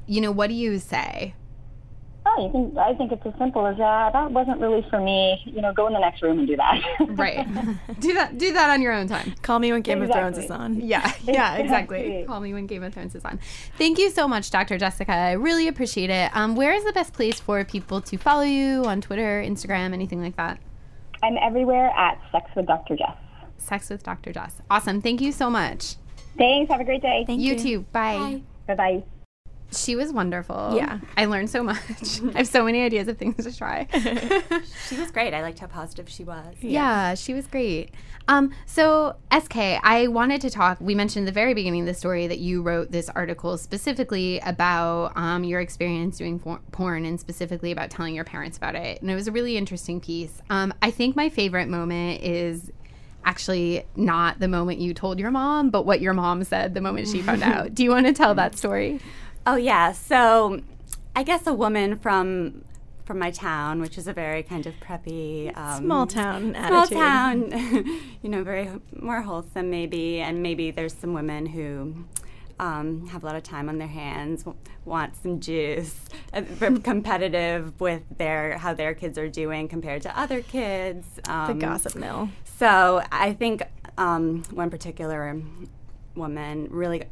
you 0.06 0.20
know, 0.20 0.30
what 0.30 0.48
do 0.48 0.54
you 0.54 0.78
say? 0.78 1.34
I 2.26 2.48
think 2.50 2.76
I 2.76 2.94
think 2.94 3.12
it's 3.12 3.24
as 3.24 3.32
simple 3.38 3.66
as 3.66 3.76
that. 3.78 4.12
That 4.12 4.30
wasn't 4.30 4.60
really 4.60 4.84
for 4.90 5.00
me. 5.00 5.40
You 5.44 5.62
know, 5.62 5.72
go 5.72 5.86
in 5.86 5.92
the 5.92 5.98
next 6.00 6.22
room 6.22 6.38
and 6.38 6.46
do 6.48 6.56
that. 6.56 6.82
right. 7.10 7.46
do 8.00 8.14
that. 8.14 8.38
Do 8.38 8.52
that 8.52 8.70
on 8.70 8.82
your 8.82 8.92
own 8.92 9.08
time. 9.08 9.34
Call 9.42 9.58
me 9.58 9.72
when 9.72 9.82
Game 9.82 10.02
Exactly. 10.02 10.22
of 10.22 10.34
Thrones 10.34 10.44
is 10.44 10.50
on. 10.50 10.80
Yeah. 10.80 11.12
Yeah. 11.26 11.56
Exactly. 11.56 12.00
Exactly. 12.00 12.24
Call 12.26 12.40
me 12.40 12.52
when 12.52 12.66
Game 12.66 12.82
of 12.82 12.94
Thrones 12.94 13.14
is 13.14 13.24
on. 13.24 13.40
Thank 13.76 13.98
you 13.98 14.10
so 14.10 14.28
much, 14.28 14.50
Dr. 14.50 14.78
Jessica. 14.78 15.12
I 15.12 15.32
really 15.32 15.68
appreciate 15.68 16.10
it. 16.10 16.30
Um, 16.34 16.54
where 16.56 16.72
is 16.72 16.84
the 16.84 16.92
best 16.92 17.12
place 17.12 17.40
for 17.40 17.64
people 17.64 18.00
to 18.02 18.16
follow 18.16 18.42
you 18.42 18.84
on 18.84 19.00
Twitter, 19.00 19.42
Instagram, 19.44 19.92
anything 19.92 20.22
like 20.22 20.36
that? 20.36 20.58
I'm 21.22 21.36
everywhere 21.38 21.90
at 21.96 22.20
Sex 22.30 22.50
with 22.54 22.66
Dr. 22.66 22.96
Jess. 22.96 23.16
Sex 23.58 23.90
with 23.90 24.02
Dr. 24.02 24.32
Jess. 24.32 24.60
Awesome. 24.70 25.00
Thank 25.00 25.20
you 25.20 25.32
so 25.32 25.50
much. 25.50 25.96
Thanks. 26.38 26.70
Have 26.70 26.80
a 26.80 26.84
great 26.84 27.02
day. 27.02 27.24
Thank 27.26 27.40
you, 27.40 27.54
you. 27.54 27.58
too. 27.58 27.80
Bye. 27.92 28.42
Bye 28.66 28.74
bye. 28.74 29.15
She 29.72 29.96
was 29.96 30.12
wonderful. 30.12 30.74
Yeah. 30.76 31.00
I 31.16 31.24
learned 31.26 31.50
so 31.50 31.62
much. 31.62 32.20
I 32.34 32.38
have 32.38 32.48
so 32.48 32.64
many 32.64 32.82
ideas 32.82 33.08
of 33.08 33.18
things 33.18 33.44
to 33.44 33.56
try. 33.56 33.88
She 34.88 34.96
was 34.96 35.10
great. 35.10 35.34
I 35.34 35.42
liked 35.42 35.58
how 35.58 35.66
positive 35.66 36.08
she 36.08 36.22
was. 36.22 36.54
Yeah, 36.60 37.14
she 37.14 37.34
was 37.34 37.46
great. 37.48 37.90
Um, 38.28 38.52
so 38.66 39.16
SK, 39.36 39.56
I 39.82 40.06
wanted 40.08 40.40
to 40.42 40.50
talk. 40.50 40.78
We 40.80 40.94
mentioned 40.94 41.26
at 41.26 41.26
the 41.26 41.34
very 41.34 41.54
beginning 41.54 41.80
of 41.80 41.86
the 41.86 41.94
story 41.94 42.26
that 42.28 42.38
you 42.38 42.62
wrote 42.62 42.92
this 42.92 43.08
article 43.10 43.58
specifically 43.58 44.38
about 44.40 45.12
um, 45.16 45.42
your 45.42 45.60
experience 45.60 46.18
doing 46.18 46.38
for- 46.38 46.60
porn 46.70 47.04
and 47.04 47.18
specifically 47.18 47.72
about 47.72 47.90
telling 47.90 48.14
your 48.14 48.24
parents 48.24 48.56
about 48.56 48.76
it. 48.76 49.00
And 49.02 49.10
it 49.10 49.14
was 49.16 49.26
a 49.26 49.32
really 49.32 49.56
interesting 49.56 50.00
piece. 50.00 50.40
Um, 50.50 50.72
I 50.82 50.90
think 50.92 51.16
my 51.16 51.28
favorite 51.28 51.68
moment 51.68 52.22
is 52.22 52.70
actually 53.24 53.84
not 53.96 54.38
the 54.38 54.46
moment 54.48 54.78
you 54.78 54.94
told 54.94 55.18
your 55.18 55.32
mom, 55.32 55.70
but 55.70 55.84
what 55.84 56.00
your 56.00 56.12
mom 56.14 56.44
said 56.44 56.74
the 56.74 56.80
moment 56.80 57.08
she 57.08 57.20
found 57.22 57.42
out. 57.42 57.74
Do 57.74 57.82
you 57.82 57.90
want 57.90 58.06
to 58.06 58.12
tell 58.12 58.36
that 58.36 58.56
story? 58.56 59.00
Oh 59.46 59.56
yeah. 59.56 59.92
So 59.92 60.60
I 61.14 61.22
guess 61.22 61.46
a 61.46 61.54
woman 61.54 61.98
from 61.98 62.64
from 63.04 63.20
my 63.20 63.30
town, 63.30 63.80
which 63.80 63.96
is 63.96 64.08
a 64.08 64.12
very 64.12 64.42
kind 64.42 64.66
of 64.66 64.74
preppy 64.80 65.56
um, 65.56 65.84
Small 65.84 66.06
town 66.08 66.54
small 66.66 66.82
attitude. 66.82 66.98
town, 66.98 67.52
you 68.22 68.28
know, 68.28 68.42
very 68.42 68.68
more 68.98 69.22
wholesome 69.22 69.70
maybe, 69.70 70.18
and 70.20 70.42
maybe 70.42 70.72
there's 70.72 70.92
some 70.92 71.12
women 71.12 71.46
who 71.46 72.04
um, 72.58 73.06
have 73.08 73.22
a 73.22 73.26
lot 73.26 73.36
of 73.36 73.44
time 73.44 73.68
on 73.68 73.78
their 73.78 73.86
hands, 73.86 74.42
w- 74.42 74.58
want 74.84 75.14
some 75.14 75.38
juice, 75.38 75.94
uh, 76.32 76.42
competitive 76.82 77.80
with 77.80 78.02
their 78.16 78.58
how 78.58 78.74
their 78.74 78.92
kids 78.92 79.16
are 79.18 79.28
doing 79.28 79.68
compared 79.68 80.02
to 80.02 80.18
other 80.18 80.40
kids. 80.42 81.06
The 81.24 81.32
Um, 81.32 81.58
gossip 81.60 81.94
mill. 81.94 82.30
so 82.58 83.02
I 83.12 83.34
think 83.34 83.62
um, 83.98 84.42
one 84.52 84.68
particular 84.68 85.40
woman 86.16 86.66
really 86.70 87.04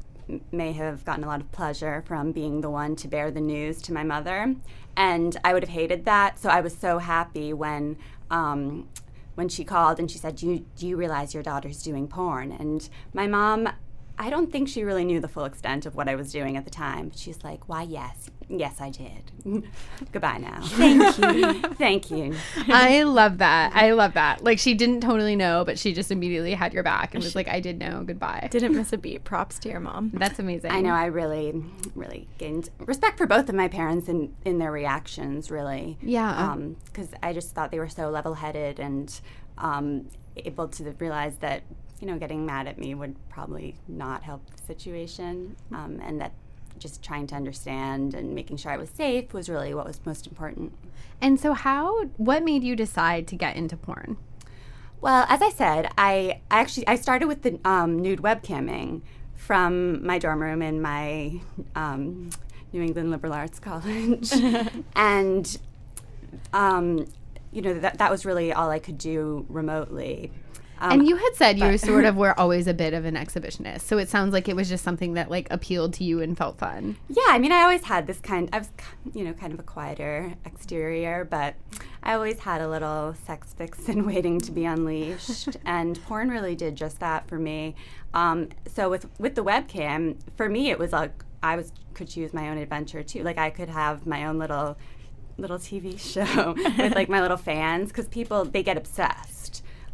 may 0.52 0.72
have 0.72 1.04
gotten 1.04 1.24
a 1.24 1.26
lot 1.26 1.40
of 1.40 1.50
pleasure 1.52 2.02
from 2.06 2.32
being 2.32 2.60
the 2.60 2.70
one 2.70 2.96
to 2.96 3.08
bear 3.08 3.30
the 3.30 3.40
news 3.40 3.82
to 3.82 3.92
my 3.92 4.02
mother, 4.02 4.54
and 4.96 5.36
I 5.44 5.52
would 5.52 5.62
have 5.62 5.70
hated 5.70 6.04
that. 6.04 6.38
So 6.38 6.48
I 6.48 6.60
was 6.60 6.76
so 6.76 6.98
happy 6.98 7.52
when. 7.52 7.96
Um, 8.30 8.88
when 9.36 9.48
she 9.48 9.64
called 9.64 9.98
and 9.98 10.08
she 10.08 10.16
said, 10.16 10.36
do 10.36 10.46
you, 10.46 10.64
do 10.76 10.86
you 10.86 10.96
realize 10.96 11.34
your 11.34 11.42
daughter's 11.42 11.82
doing 11.82 12.06
porn? 12.06 12.52
And 12.52 12.88
my 13.12 13.26
mom, 13.26 13.68
I 14.16 14.30
don't 14.30 14.52
think 14.52 14.68
she 14.68 14.84
really 14.84 15.04
knew 15.04 15.18
the 15.18 15.26
full 15.26 15.44
extent 15.44 15.86
of 15.86 15.96
what 15.96 16.08
I 16.08 16.14
was 16.14 16.30
doing 16.30 16.56
at 16.56 16.64
the 16.64 16.70
time. 16.70 17.10
She's 17.16 17.42
like, 17.42 17.68
why, 17.68 17.82
yes. 17.82 18.30
Yes, 18.48 18.80
I 18.80 18.90
did. 18.90 19.32
Goodbye 20.12 20.38
now. 20.38 20.60
Thank 20.62 21.18
you. 21.18 21.60
Thank 21.74 22.10
you. 22.10 22.34
I 22.68 23.02
love 23.02 23.38
that. 23.38 23.72
I 23.74 23.92
love 23.92 24.14
that. 24.14 24.44
Like 24.44 24.58
she 24.58 24.74
didn't 24.74 25.00
totally 25.00 25.36
know, 25.36 25.64
but 25.64 25.78
she 25.78 25.92
just 25.92 26.10
immediately 26.10 26.54
had 26.54 26.72
your 26.72 26.82
back 26.82 27.14
and 27.14 27.22
was 27.22 27.34
like, 27.34 27.48
I 27.48 27.60
did 27.60 27.78
know. 27.78 28.02
Goodbye. 28.04 28.48
Didn't 28.50 28.74
miss 28.74 28.92
a 28.92 28.98
beat. 28.98 29.24
Props 29.24 29.58
to 29.60 29.68
your 29.68 29.80
mom. 29.80 30.10
That's 30.14 30.38
amazing. 30.38 30.70
I 30.70 30.80
know. 30.80 30.92
I 30.94 31.06
really, 31.06 31.64
really 31.94 32.28
gained 32.38 32.70
respect 32.78 33.18
for 33.18 33.26
both 33.26 33.48
of 33.48 33.54
my 33.54 33.68
parents 33.68 34.08
in, 34.08 34.34
in 34.44 34.58
their 34.58 34.72
reactions. 34.72 35.50
Really, 35.50 35.98
Yeah. 36.02 36.56
Because 36.86 37.08
I 37.22 37.32
just 37.32 37.54
thought 37.54 37.70
they 37.70 37.78
were 37.78 37.88
so 37.88 38.10
level-headed 38.10 38.78
and 38.78 39.20
um, 39.58 40.08
able 40.36 40.68
to 40.68 40.90
realize 40.98 41.36
that 41.36 41.62
you 42.00 42.06
know 42.06 42.18
getting 42.18 42.44
mad 42.44 42.66
at 42.66 42.78
me 42.78 42.94
would 42.94 43.16
probably 43.28 43.76
not 43.88 44.22
help 44.22 44.42
the 44.50 44.62
situation, 44.66 45.56
um, 45.72 46.00
and 46.02 46.20
that 46.20 46.32
just 46.78 47.02
trying 47.02 47.26
to 47.28 47.34
understand 47.34 48.14
and 48.14 48.34
making 48.34 48.56
sure 48.56 48.72
I 48.72 48.76
was 48.76 48.90
safe 48.90 49.32
was 49.32 49.48
really 49.48 49.74
what 49.74 49.86
was 49.86 50.00
most 50.04 50.26
important. 50.26 50.72
And 51.20 51.38
so, 51.40 51.54
how? 51.54 52.04
What 52.16 52.44
made 52.44 52.64
you 52.64 52.76
decide 52.76 53.26
to 53.28 53.36
get 53.36 53.56
into 53.56 53.76
porn? 53.76 54.16
Well, 55.00 55.26
as 55.28 55.42
I 55.42 55.50
said, 55.50 55.90
I, 55.98 56.40
I 56.50 56.60
actually 56.60 56.86
I 56.88 56.96
started 56.96 57.26
with 57.26 57.42
the 57.42 57.58
um, 57.64 58.00
nude 58.00 58.20
webcamming 58.20 59.02
from 59.36 60.04
my 60.04 60.18
dorm 60.18 60.40
room 60.40 60.62
in 60.62 60.80
my 60.80 61.40
um, 61.74 62.30
New 62.72 62.82
England 62.82 63.10
Liberal 63.10 63.34
Arts 63.34 63.58
College, 63.60 64.32
and 64.96 65.58
um, 66.52 67.06
you 67.52 67.62
know 67.62 67.74
that 67.74 67.98
that 67.98 68.10
was 68.10 68.24
really 68.24 68.52
all 68.52 68.70
I 68.70 68.78
could 68.78 68.98
do 68.98 69.44
remotely. 69.48 70.32
Um, 70.80 71.00
and 71.00 71.08
you 71.08 71.16
had 71.16 71.34
said 71.34 71.58
you 71.58 71.66
were 71.66 71.78
sort 71.92 72.04
of 72.04 72.16
were 72.16 72.38
always 72.38 72.66
a 72.66 72.74
bit 72.74 72.94
of 72.94 73.04
an 73.04 73.14
exhibitionist, 73.14 73.82
so 73.82 73.98
it 73.98 74.08
sounds 74.08 74.32
like 74.32 74.48
it 74.48 74.56
was 74.56 74.68
just 74.68 74.84
something 74.84 75.14
that 75.14 75.30
like 75.30 75.46
appealed 75.50 75.94
to 75.94 76.04
you 76.04 76.20
and 76.20 76.36
felt 76.36 76.58
fun. 76.58 76.96
Yeah, 77.08 77.22
I 77.28 77.38
mean, 77.38 77.52
I 77.52 77.62
always 77.62 77.84
had 77.84 78.06
this 78.06 78.20
kind. 78.20 78.48
I 78.52 78.58
was, 78.58 78.70
you 79.12 79.24
know, 79.24 79.32
kind 79.32 79.52
of 79.52 79.58
a 79.58 79.62
quieter 79.62 80.34
exterior, 80.44 81.24
but 81.24 81.54
I 82.02 82.14
always 82.14 82.40
had 82.40 82.60
a 82.60 82.68
little 82.68 83.14
sex 83.24 83.54
fix 83.54 83.78
vixen 83.84 84.06
waiting 84.06 84.40
to 84.40 84.52
be 84.52 84.64
unleashed, 84.64 85.56
and 85.64 86.02
porn 86.04 86.28
really 86.28 86.54
did 86.54 86.76
just 86.76 87.00
that 87.00 87.28
for 87.28 87.38
me. 87.38 87.74
Um, 88.12 88.48
so 88.66 88.90
with 88.90 89.06
with 89.18 89.34
the 89.34 89.44
webcam, 89.44 90.16
for 90.36 90.48
me, 90.48 90.70
it 90.70 90.78
was 90.78 90.92
like 90.92 91.24
I 91.42 91.56
was 91.56 91.72
could 91.94 92.08
choose 92.08 92.32
my 92.32 92.48
own 92.48 92.58
adventure 92.58 93.02
too. 93.02 93.22
Like 93.22 93.38
I 93.38 93.50
could 93.50 93.68
have 93.68 94.06
my 94.06 94.26
own 94.26 94.38
little 94.38 94.76
little 95.36 95.58
TV 95.58 95.98
show 95.98 96.52
with 96.52 96.94
like 96.94 97.08
my 97.08 97.20
little 97.20 97.36
fans 97.36 97.88
because 97.88 98.08
people 98.08 98.44
they 98.44 98.62
get 98.62 98.76
obsessed. 98.76 99.33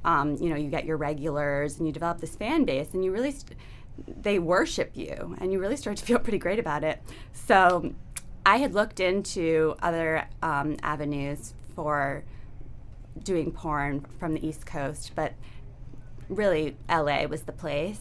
Um, 0.05 0.37
you 0.37 0.49
know, 0.49 0.57
you 0.57 0.71
get 0.71 0.85
your 0.85 0.97
regulars 0.97 1.79
and 1.79 1.87
you 1.87 1.93
develop 1.93 2.21
this 2.21 2.37
fan 2.37 2.65
base, 2.65 2.95
and 2.95 3.05
you 3.05 3.13
really. 3.13 3.33
St- 3.33 3.57
they 4.07 4.39
worship 4.39 4.93
you 4.95 5.37
and 5.41 5.53
you 5.53 5.59
really 5.59 5.77
start 5.77 5.97
to 5.99 6.05
feel 6.07 6.19
pretty 6.19 6.39
great 6.39 6.59
about 6.59 6.85
it. 6.85 7.03
So 7.33 7.93
I 8.47 8.57
had 8.57 8.75
looked 8.75 9.01
into 9.01 9.75
other 9.83 10.27
um, 10.43 10.77
avenues 10.83 11.55
for 11.75 12.25
doing 13.23 13.53
porn 13.53 14.07
from 14.19 14.35
the 14.35 14.47
East 14.47 14.67
Coast, 14.67 15.13
but 15.15 15.35
really 16.29 16.77
LA 16.89 17.25
was 17.25 17.43
the 17.43 17.53
place. 17.53 18.01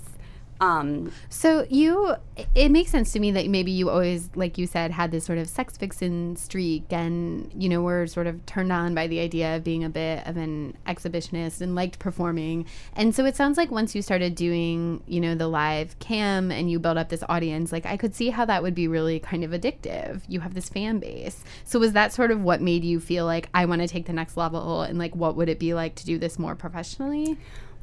Um, 0.62 1.12
So 1.30 1.66
you, 1.70 2.16
it 2.54 2.70
makes 2.70 2.92
sense 2.92 3.14
to 3.14 3.20
me 3.20 3.32
that 3.32 3.48
maybe 3.48 3.72
you 3.72 3.90
always, 3.90 4.30
like 4.36 4.58
you 4.58 4.68
said, 4.68 4.92
had 4.92 5.12
this 5.12 5.24
sort 5.24 5.38
of 5.38 5.48
sex 5.48 5.78
vixen 5.78 6.36
streak, 6.36 6.92
and 6.92 7.50
you 7.56 7.70
know 7.70 7.82
were 7.82 8.08
sort 8.08 8.28
of 8.28 8.46
turned 8.46 8.72
on 8.72 8.94
by 8.94 9.08
the 9.08 9.20
idea 9.20 9.56
of 9.56 9.64
being 9.64 9.84
a 9.84 9.90
bit 9.90 10.28
of 10.28 10.36
an 10.36 10.76
exhibitionist 10.86 11.62
and 11.62 11.76
liked 11.76 12.00
performing. 12.00 12.66
And 12.94 13.16
so 13.16 13.24
it 13.26 13.38
sounds 13.38 13.58
like 13.58 13.72
once 13.72 13.96
you 13.96 14.02
started 14.02 14.36
doing, 14.36 15.02
you 15.08 15.22
know, 15.22 15.34
the 15.34 15.48
live 15.48 15.98
cam 16.00 16.52
and 16.52 16.70
you 16.70 16.78
built 16.78 16.98
up 16.98 17.10
this 17.10 17.24
audience, 17.30 17.72
like 17.72 17.86
I 17.86 17.96
could 17.96 18.14
see 18.14 18.30
how 18.30 18.44
that 18.46 18.62
would 18.62 18.76
be 18.76 18.88
really 18.88 19.20
kind 19.20 19.46
of 19.46 19.52
addictive. 19.52 20.22
You 20.28 20.42
have 20.42 20.56
this 20.56 20.68
fan 20.68 21.00
base. 21.00 21.44
So 21.64 21.80
was 21.80 21.94
that 21.94 22.12
sort 22.12 22.32
of 22.32 22.42
what 22.42 22.62
made 22.62 22.84
you 22.84 23.00
feel 23.00 23.26
like 23.26 23.48
I 23.54 23.66
want 23.66 23.82
to 23.82 23.88
take 23.88 24.08
the 24.08 24.14
next 24.14 24.36
level, 24.36 24.82
and 24.82 25.00
like 25.00 25.16
what 25.16 25.38
would 25.38 25.48
it 25.48 25.60
be 25.60 25.74
like 25.74 25.96
to 25.96 26.06
do 26.06 26.18
this 26.18 26.38
more 26.38 26.56
professionally? 26.56 27.38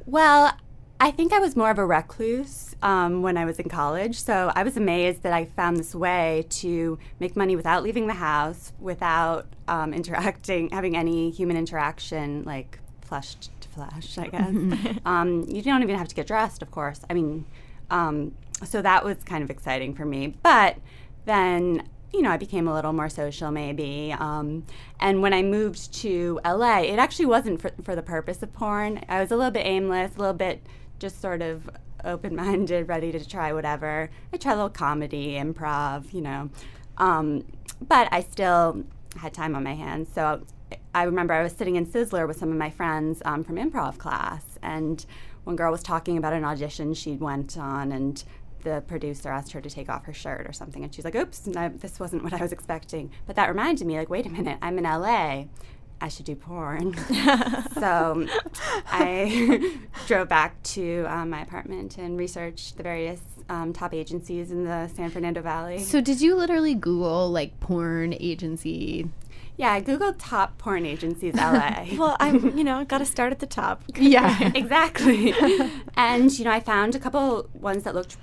Well, 0.04 0.56
I 0.98 1.10
think 1.10 1.32
I 1.32 1.38
was 1.38 1.56
more 1.56 1.70
of 1.70 1.78
a 1.78 1.84
recluse 1.84 2.74
um, 2.82 3.22
when 3.22 3.36
I 3.36 3.44
was 3.44 3.58
in 3.58 3.68
college. 3.68 4.18
So 4.18 4.50
I 4.54 4.62
was 4.62 4.76
amazed 4.76 5.22
that 5.22 5.32
I 5.32 5.44
found 5.44 5.76
this 5.76 5.94
way 5.94 6.46
to 6.50 6.98
make 7.20 7.36
money 7.36 7.54
without 7.54 7.82
leaving 7.82 8.06
the 8.06 8.14
house, 8.14 8.72
without 8.80 9.46
um, 9.68 9.92
interacting, 9.92 10.70
having 10.72 10.96
any 10.96 11.30
human 11.30 11.56
interaction, 11.56 12.44
like 12.44 12.78
flesh 13.02 13.34
to 13.60 13.68
flesh, 13.68 14.16
I 14.16 14.28
guess. 14.28 14.98
um, 15.04 15.44
you 15.48 15.60
don't 15.60 15.82
even 15.82 15.96
have 15.96 16.08
to 16.08 16.14
get 16.14 16.26
dressed, 16.26 16.62
of 16.62 16.70
course. 16.70 17.00
I 17.10 17.14
mean, 17.14 17.44
um, 17.90 18.34
so 18.64 18.80
that 18.80 19.04
was 19.04 19.18
kind 19.24 19.44
of 19.44 19.50
exciting 19.50 19.94
for 19.94 20.06
me. 20.06 20.34
But 20.42 20.78
then 21.26 21.88
you 22.12 22.22
know, 22.22 22.30
I 22.30 22.38
became 22.38 22.66
a 22.66 22.72
little 22.72 22.94
more 22.94 23.10
social 23.10 23.50
maybe. 23.50 24.14
Um, 24.18 24.64
and 25.00 25.20
when 25.20 25.34
I 25.34 25.42
moved 25.42 25.92
to 25.94 26.40
LA, 26.46 26.78
it 26.78 26.98
actually 26.98 27.26
wasn't 27.26 27.60
for, 27.60 27.72
for 27.82 27.94
the 27.94 28.02
purpose 28.02 28.42
of 28.42 28.54
porn. 28.54 29.04
I 29.08 29.20
was 29.20 29.30
a 29.30 29.36
little 29.36 29.50
bit 29.50 29.66
aimless, 29.66 30.16
a 30.16 30.18
little 30.18 30.32
bit 30.32 30.64
just 30.98 31.20
sort 31.20 31.42
of 31.42 31.68
open 32.04 32.34
minded, 32.36 32.88
ready 32.88 33.12
to 33.12 33.28
try 33.28 33.52
whatever. 33.52 34.10
I 34.32 34.36
tried 34.36 34.54
a 34.54 34.56
little 34.56 34.70
comedy, 34.70 35.34
improv, 35.34 36.12
you 36.12 36.20
know. 36.20 36.50
Um, 36.98 37.44
but 37.86 38.08
I 38.10 38.22
still 38.22 38.84
had 39.16 39.34
time 39.34 39.54
on 39.54 39.62
my 39.62 39.74
hands. 39.74 40.08
So 40.14 40.42
I 40.94 41.02
remember 41.04 41.34
I 41.34 41.42
was 41.42 41.52
sitting 41.52 41.76
in 41.76 41.86
Sizzler 41.86 42.26
with 42.26 42.38
some 42.38 42.50
of 42.50 42.56
my 42.56 42.70
friends 42.70 43.22
um, 43.24 43.44
from 43.44 43.56
improv 43.56 43.98
class, 43.98 44.58
and 44.62 45.04
one 45.44 45.56
girl 45.56 45.70
was 45.70 45.82
talking 45.82 46.16
about 46.16 46.32
an 46.32 46.44
audition 46.44 46.94
she'd 46.94 47.20
went 47.20 47.58
on, 47.58 47.92
and 47.92 48.22
the 48.62 48.82
producer 48.88 49.28
asked 49.28 49.52
her 49.52 49.60
to 49.60 49.70
take 49.70 49.88
off 49.88 50.04
her 50.06 50.12
shirt 50.12 50.46
or 50.48 50.52
something, 50.52 50.82
and 50.82 50.94
she's 50.94 51.04
like, 51.04 51.14
"Oops, 51.14 51.46
no, 51.46 51.68
this 51.68 52.00
wasn't 52.00 52.24
what 52.24 52.32
I 52.32 52.38
was 52.38 52.52
expecting." 52.52 53.10
But 53.26 53.36
that 53.36 53.48
reminded 53.48 53.86
me, 53.86 53.96
like, 53.98 54.10
wait 54.10 54.26
a 54.26 54.30
minute, 54.30 54.58
I'm 54.62 54.78
in 54.78 54.84
LA. 54.84 55.44
I 56.00 56.08
should 56.08 56.26
do 56.26 56.36
porn. 56.36 56.94
so 57.74 58.26
I 58.86 59.78
drove 60.06 60.28
back 60.28 60.62
to 60.64 61.04
um, 61.08 61.30
my 61.30 61.42
apartment 61.42 61.98
and 61.98 62.18
researched 62.18 62.76
the 62.76 62.82
various 62.82 63.20
um, 63.48 63.72
top 63.72 63.94
agencies 63.94 64.50
in 64.50 64.64
the 64.64 64.88
San 64.88 65.10
Fernando 65.10 65.40
Valley. 65.40 65.78
So 65.78 66.00
did 66.00 66.20
you 66.20 66.34
literally 66.34 66.74
Google 66.74 67.30
like 67.30 67.58
porn 67.60 68.14
agency? 68.14 69.08
Yeah, 69.56 69.72
I 69.72 69.80
googled 69.80 70.16
top 70.18 70.58
porn 70.58 70.84
agencies 70.84 71.34
LA. 71.34 71.86
well, 71.96 72.16
I'm, 72.20 72.56
you 72.58 72.64
know, 72.64 72.84
got 72.84 72.98
to 72.98 73.06
start 73.06 73.32
at 73.32 73.38
the 73.38 73.46
top. 73.46 73.82
yeah, 73.96 74.52
exactly. 74.54 75.32
and 75.96 76.38
you 76.38 76.44
know, 76.44 76.50
I 76.50 76.60
found 76.60 76.94
a 76.94 76.98
couple 76.98 77.48
ones 77.54 77.84
that 77.84 77.94
looked 77.94 78.18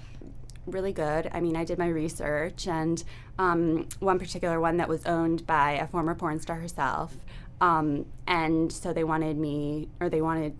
really 0.68 0.94
good. 0.94 1.30
I 1.34 1.40
mean, 1.40 1.56
I 1.56 1.64
did 1.64 1.78
my 1.78 1.88
research, 1.88 2.68
and 2.68 3.04
um, 3.40 3.88
one 4.00 4.20
particular 4.20 4.60
one 4.60 4.78
that 4.78 4.88
was 4.88 5.06
owned 5.06 5.46
by 5.48 5.72
a 5.72 5.88
former 5.88 6.16
porn 6.16 6.40
star 6.40 6.58
herself. 6.58 7.16
Um, 7.64 8.08
and 8.28 8.70
so 8.74 8.92
they 8.92 9.06
wanted 9.06 9.38
me, 9.38 9.88
or 10.02 10.10
they 10.10 10.22
wanted 10.22 10.54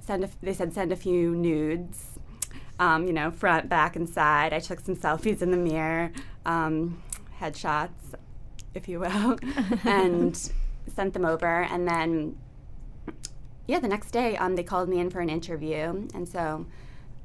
send. 0.00 0.24
A, 0.24 0.30
they 0.42 0.52
said 0.52 0.74
send 0.74 0.90
a 0.90 0.96
few 0.96 1.36
nudes. 1.36 2.18
Um, 2.80 3.06
you 3.06 3.12
know, 3.12 3.30
front, 3.30 3.68
back, 3.68 3.94
and 3.94 4.08
side. 4.08 4.52
I 4.52 4.58
took 4.58 4.80
some 4.80 4.96
selfies 4.96 5.40
in 5.40 5.52
the 5.52 5.56
mirror, 5.56 6.10
um, 6.44 7.00
headshots, 7.38 8.16
if 8.74 8.88
you 8.88 8.98
will, 8.98 9.38
and 9.84 10.36
sent 10.92 11.14
them 11.14 11.24
over. 11.24 11.62
And 11.62 11.86
then, 11.86 12.36
yeah, 13.68 13.78
the 13.78 13.86
next 13.86 14.10
day, 14.10 14.36
um, 14.36 14.56
they 14.56 14.64
called 14.64 14.88
me 14.88 14.98
in 14.98 15.10
for 15.10 15.20
an 15.20 15.28
interview, 15.28 16.08
and 16.12 16.26
so 16.26 16.66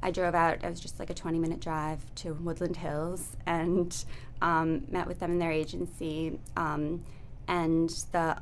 I 0.00 0.12
drove 0.12 0.36
out. 0.36 0.62
It 0.62 0.70
was 0.70 0.78
just 0.78 1.00
like 1.00 1.10
a 1.10 1.14
20 1.14 1.40
minute 1.40 1.58
drive 1.58 2.04
to 2.16 2.34
Woodland 2.34 2.76
Hills 2.76 3.36
and 3.44 4.04
um, 4.40 4.84
met 4.92 5.08
with 5.08 5.18
them 5.18 5.32
in 5.32 5.38
their 5.40 5.50
agency. 5.50 6.38
Um, 6.56 7.04
and 7.48 7.88
the 8.12 8.36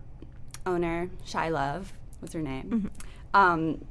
owner, 0.66 1.08
Shy 1.24 1.48
Love, 1.48 1.92
was 2.20 2.32
her 2.32 2.42
name. 2.42 2.64
Mm-hmm. 2.64 3.40
Um, 3.40 3.84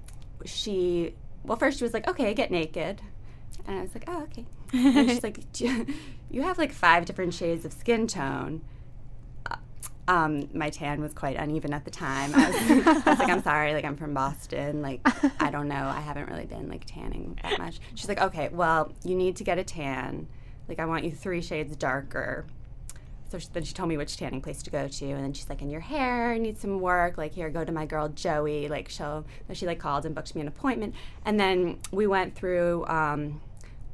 she, 0.46 1.14
well, 1.44 1.58
first 1.58 1.80
she 1.80 1.84
was 1.84 1.94
like, 1.94 2.08
okay, 2.08 2.34
get 2.34 2.52
naked. 2.52 3.02
And 3.68 3.80
I 3.80 3.82
was 3.82 3.94
like, 3.96 4.04
oh, 4.08 4.24
okay. 4.24 4.46
and 4.74 5.10
she's 5.10 5.24
like, 5.24 5.40
you 6.30 6.42
have 6.42 6.58
like 6.58 6.72
five 6.72 7.06
different 7.06 7.34
shades 7.34 7.66
of 7.66 7.74
skin 7.74 8.08
tone. 8.08 8.62
Um, 10.08 10.50
my 10.54 10.70
tan 10.70 11.02
was 11.02 11.14
quite 11.14 11.36
uneven 11.36 11.74
at 11.74 11.84
the 11.84 11.90
time. 11.90 12.32
I 12.36 12.50
was, 12.50 12.56
I 12.86 13.10
was, 13.10 13.20
like, 13.20 13.30
I'm 13.30 13.42
sorry, 13.42 13.74
like 13.74 13.86
I'm 13.86 13.98
from 13.98 14.14
Boston. 14.14 14.84
Like, 14.84 15.02
I 15.40 15.50
don't 15.50 15.68
know. 15.68 15.76
I 15.76 16.00
haven't 16.00 16.30
really 16.30 16.46
been 16.46 16.70
like 16.70 16.86
tanning 16.86 17.40
that 17.42 17.58
much. 17.58 17.80
She's 17.96 18.08
like, 18.08 18.22
okay, 18.22 18.50
well, 18.50 18.92
you 19.04 19.16
need 19.16 19.38
to 19.38 19.44
get 19.44 19.58
a 19.58 19.64
tan. 19.64 20.28
Like, 20.68 20.80
I 20.80 20.86
want 20.86 21.06
you 21.06 21.12
three 21.12 21.42
shades 21.42 21.76
darker. 21.76 22.46
So 23.36 23.40
she, 23.40 23.48
then 23.52 23.64
she 23.66 23.74
told 23.74 23.90
me 23.90 23.98
which 23.98 24.16
tanning 24.16 24.40
place 24.40 24.64
to 24.64 24.70
go 24.70 24.88
to, 24.88 25.06
and 25.12 25.22
then 25.22 25.34
she's 25.34 25.50
like, 25.50 25.62
"And 25.62 25.70
your 25.70 25.82
hair 25.82 26.38
needs 26.38 26.62
some 26.62 26.80
work. 26.80 27.18
Like, 27.18 27.34
here, 27.34 27.50
go 27.50 27.66
to 27.66 27.72
my 27.74 27.86
girl 27.86 28.08
Joey. 28.08 28.70
Like, 28.70 28.88
she'll." 28.88 29.26
She 29.52 29.66
like 29.66 29.78
called 29.78 30.06
and 30.06 30.16
booked 30.16 30.34
me 30.36 30.42
an 30.42 30.48
appointment, 30.48 30.96
and 31.26 31.38
then 31.38 31.80
we 31.92 32.08
went 32.08 32.34
through 32.34 32.86
um, 32.86 33.42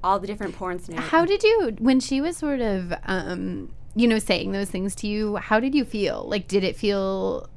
all 0.04 0.20
the 0.20 0.28
different 0.28 0.56
porn 0.56 0.78
scenarios. 0.78 1.10
How 1.10 1.26
did 1.26 1.42
you, 1.42 1.76
when 1.80 2.00
she 2.00 2.22
was 2.22 2.38
sort 2.38 2.62
of 2.62 2.94
um, 3.06 3.74
you 3.96 4.08
know, 4.08 4.20
saying 4.20 4.52
those 4.52 4.70
things 4.70 4.94
to 4.96 5.08
you, 5.08 5.38
how 5.38 5.60
did 5.60 5.74
you 5.74 5.86
feel? 5.86 6.24
Like, 6.28 6.48
did 6.48 6.64
it 6.64 6.76
feel 6.76 7.50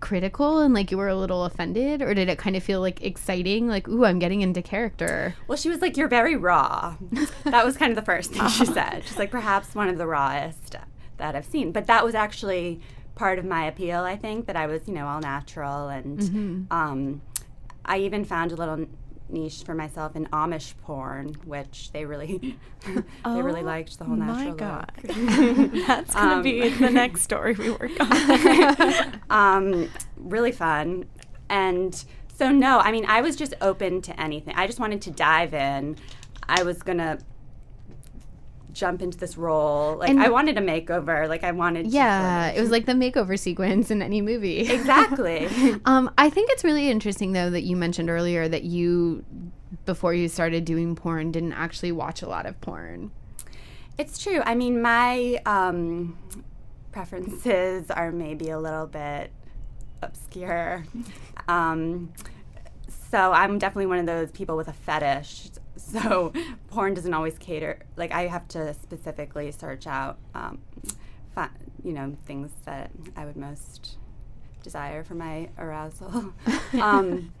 critical 0.00 0.60
and 0.60 0.74
like 0.74 0.90
you 0.90 0.98
were 0.98 1.08
a 1.08 1.14
little 1.16 1.44
offended, 1.44 2.02
or 2.02 2.14
did 2.14 2.28
it 2.28 2.36
kind 2.36 2.56
of 2.56 2.64
feel 2.64 2.80
like 2.80 3.00
exciting? 3.00 3.68
Like, 3.68 3.86
ooh, 3.86 4.04
I'm 4.04 4.18
getting 4.18 4.40
into 4.40 4.60
character. 4.60 5.36
Well, 5.46 5.56
she 5.56 5.68
was 5.68 5.80
like, 5.80 5.96
"You're 5.96 6.08
very 6.08 6.34
raw." 6.34 6.96
that 7.44 7.64
was 7.64 7.76
kind 7.76 7.92
of 7.92 7.96
the 7.96 8.02
first 8.02 8.32
thing 8.32 8.48
she 8.48 8.66
said. 8.78 9.04
She's 9.04 9.18
like, 9.18 9.30
perhaps 9.30 9.76
one 9.76 9.88
of 9.88 9.98
the 9.98 10.06
rawest 10.08 10.74
that 11.18 11.34
I've 11.36 11.46
seen, 11.46 11.72
but 11.72 11.86
that 11.86 12.04
was 12.04 12.14
actually 12.14 12.80
part 13.14 13.38
of 13.38 13.44
my 13.44 13.66
appeal. 13.66 14.00
I 14.00 14.16
think 14.16 14.46
that 14.46 14.56
I 14.56 14.66
was, 14.66 14.86
you 14.86 14.94
know, 14.94 15.06
all 15.06 15.20
natural, 15.20 15.88
and 15.88 16.18
mm-hmm. 16.18 16.62
um, 16.72 17.20
I 17.84 17.98
even 17.98 18.24
found 18.24 18.52
a 18.52 18.56
little 18.56 18.86
niche 19.30 19.62
for 19.64 19.74
myself 19.74 20.16
in 20.16 20.26
Amish 20.26 20.74
porn, 20.82 21.34
which 21.44 21.90
they 21.92 22.04
really 22.04 22.56
oh, 23.24 23.34
they 23.36 23.42
really 23.42 23.60
oh 23.60 23.64
liked 23.64 23.98
the 23.98 24.04
whole 24.04 24.16
natural 24.16 24.50
my 24.50 24.56
God. 24.56 24.92
look. 25.04 25.86
That's 25.86 26.14
gonna 26.14 26.36
um, 26.36 26.42
be 26.42 26.68
the 26.68 26.90
next 26.90 27.22
story 27.22 27.54
we 27.54 27.70
work 27.70 27.90
on. 28.00 29.20
um, 29.30 29.88
really 30.16 30.52
fun, 30.52 31.06
and 31.48 32.04
so 32.34 32.50
no, 32.50 32.78
I 32.78 32.92
mean 32.92 33.04
I 33.06 33.20
was 33.20 33.36
just 33.36 33.54
open 33.60 34.02
to 34.02 34.20
anything. 34.20 34.54
I 34.56 34.66
just 34.66 34.80
wanted 34.80 35.02
to 35.02 35.10
dive 35.10 35.54
in. 35.54 35.96
I 36.48 36.62
was 36.62 36.82
gonna 36.82 37.18
jump 38.78 39.02
into 39.02 39.18
this 39.18 39.36
role. 39.36 39.96
Like 39.96 40.08
and 40.08 40.20
I 40.20 40.28
wanted 40.30 40.56
a 40.56 40.60
makeover. 40.60 41.28
Like 41.28 41.44
I 41.44 41.52
wanted. 41.52 41.88
Yeah, 41.88 42.48
it 42.48 42.60
was 42.60 42.70
like 42.70 42.86
the 42.86 42.92
makeover 42.92 43.38
sequence 43.38 43.90
in 43.90 44.02
any 44.02 44.20
movie. 44.22 44.68
Exactly. 44.78 45.48
um, 45.84 46.10
I 46.16 46.30
think 46.30 46.50
it's 46.52 46.62
really 46.62 46.88
interesting 46.88 47.32
though 47.32 47.50
that 47.50 47.62
you 47.62 47.76
mentioned 47.76 48.08
earlier 48.08 48.48
that 48.48 48.62
you, 48.64 49.24
before 49.84 50.14
you 50.14 50.28
started 50.28 50.64
doing 50.64 50.94
porn, 50.94 51.32
didn't 51.32 51.52
actually 51.52 51.92
watch 51.92 52.22
a 52.22 52.28
lot 52.28 52.46
of 52.46 52.58
porn. 52.60 53.10
It's 53.98 54.18
true. 54.18 54.40
I 54.44 54.54
mean, 54.54 54.80
my 54.80 55.42
um, 55.44 56.16
preferences 56.92 57.90
are 57.90 58.12
maybe 58.12 58.50
a 58.50 58.58
little 58.58 58.86
bit 58.86 59.32
obscure. 60.00 60.84
Um, 61.48 62.12
so 63.10 63.32
I'm 63.32 63.58
definitely 63.58 63.86
one 63.86 63.98
of 63.98 64.06
those 64.06 64.30
people 64.30 64.56
with 64.56 64.68
a 64.68 64.72
fetish 64.72 65.50
so 66.02 66.32
porn 66.68 66.94
doesn't 66.94 67.14
always 67.14 67.38
cater. 67.38 67.80
Like 67.96 68.12
I 68.12 68.26
have 68.26 68.46
to 68.48 68.74
specifically 68.74 69.50
search 69.52 69.86
out, 69.86 70.18
um, 70.34 70.58
fi- 71.34 71.50
you 71.82 71.92
know, 71.92 72.16
things 72.26 72.50
that 72.64 72.90
I 73.16 73.24
would 73.24 73.36
most 73.36 73.96
desire 74.62 75.02
for 75.02 75.14
my 75.14 75.48
arousal. 75.58 76.32
um, 76.80 77.32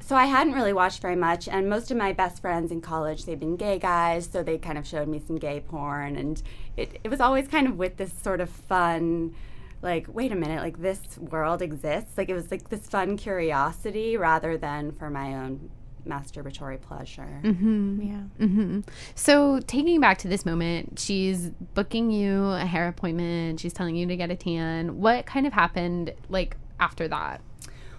so 0.00 0.14
I 0.14 0.26
hadn't 0.26 0.52
really 0.52 0.72
watched 0.72 1.00
very 1.02 1.16
much, 1.16 1.48
and 1.48 1.68
most 1.68 1.90
of 1.90 1.96
my 1.96 2.12
best 2.12 2.40
friends 2.40 2.70
in 2.70 2.80
college 2.80 3.24
they've 3.24 3.40
been 3.40 3.56
gay 3.56 3.78
guys, 3.78 4.28
so 4.30 4.42
they 4.42 4.56
kind 4.56 4.78
of 4.78 4.86
showed 4.86 5.08
me 5.08 5.18
some 5.18 5.36
gay 5.36 5.60
porn, 5.60 6.16
and 6.16 6.40
it 6.76 7.00
it 7.02 7.08
was 7.08 7.20
always 7.20 7.48
kind 7.48 7.66
of 7.66 7.76
with 7.76 7.96
this 7.96 8.12
sort 8.12 8.40
of 8.40 8.50
fun. 8.50 9.34
Like, 9.82 10.06
wait 10.08 10.32
a 10.32 10.36
minute, 10.36 10.62
like 10.62 10.80
this 10.80 11.18
world 11.18 11.60
exists. 11.60 12.16
Like, 12.16 12.28
it 12.28 12.34
was 12.34 12.50
like 12.50 12.70
this 12.70 12.88
fun 12.88 13.16
curiosity 13.16 14.16
rather 14.16 14.56
than 14.56 14.92
for 14.92 15.10
my 15.10 15.34
own 15.34 15.70
masturbatory 16.06 16.80
pleasure. 16.80 17.40
Mm-hmm. 17.42 18.02
Yeah. 18.02 18.46
Mm-hmm. 18.46 18.80
So 19.14 19.60
taking 19.60 20.00
back 20.00 20.18
to 20.18 20.28
this 20.28 20.46
moment, 20.46 20.98
she's 20.98 21.50
booking 21.74 22.10
you 22.10 22.44
a 22.44 22.66
hair 22.66 22.88
appointment. 22.88 23.60
She's 23.60 23.72
telling 23.72 23.96
you 23.96 24.06
to 24.06 24.16
get 24.16 24.30
a 24.30 24.36
tan. 24.36 25.00
What 25.00 25.26
kind 25.26 25.46
of 25.46 25.52
happened 25.52 26.14
like 26.28 26.56
after 26.80 27.08
that? 27.08 27.40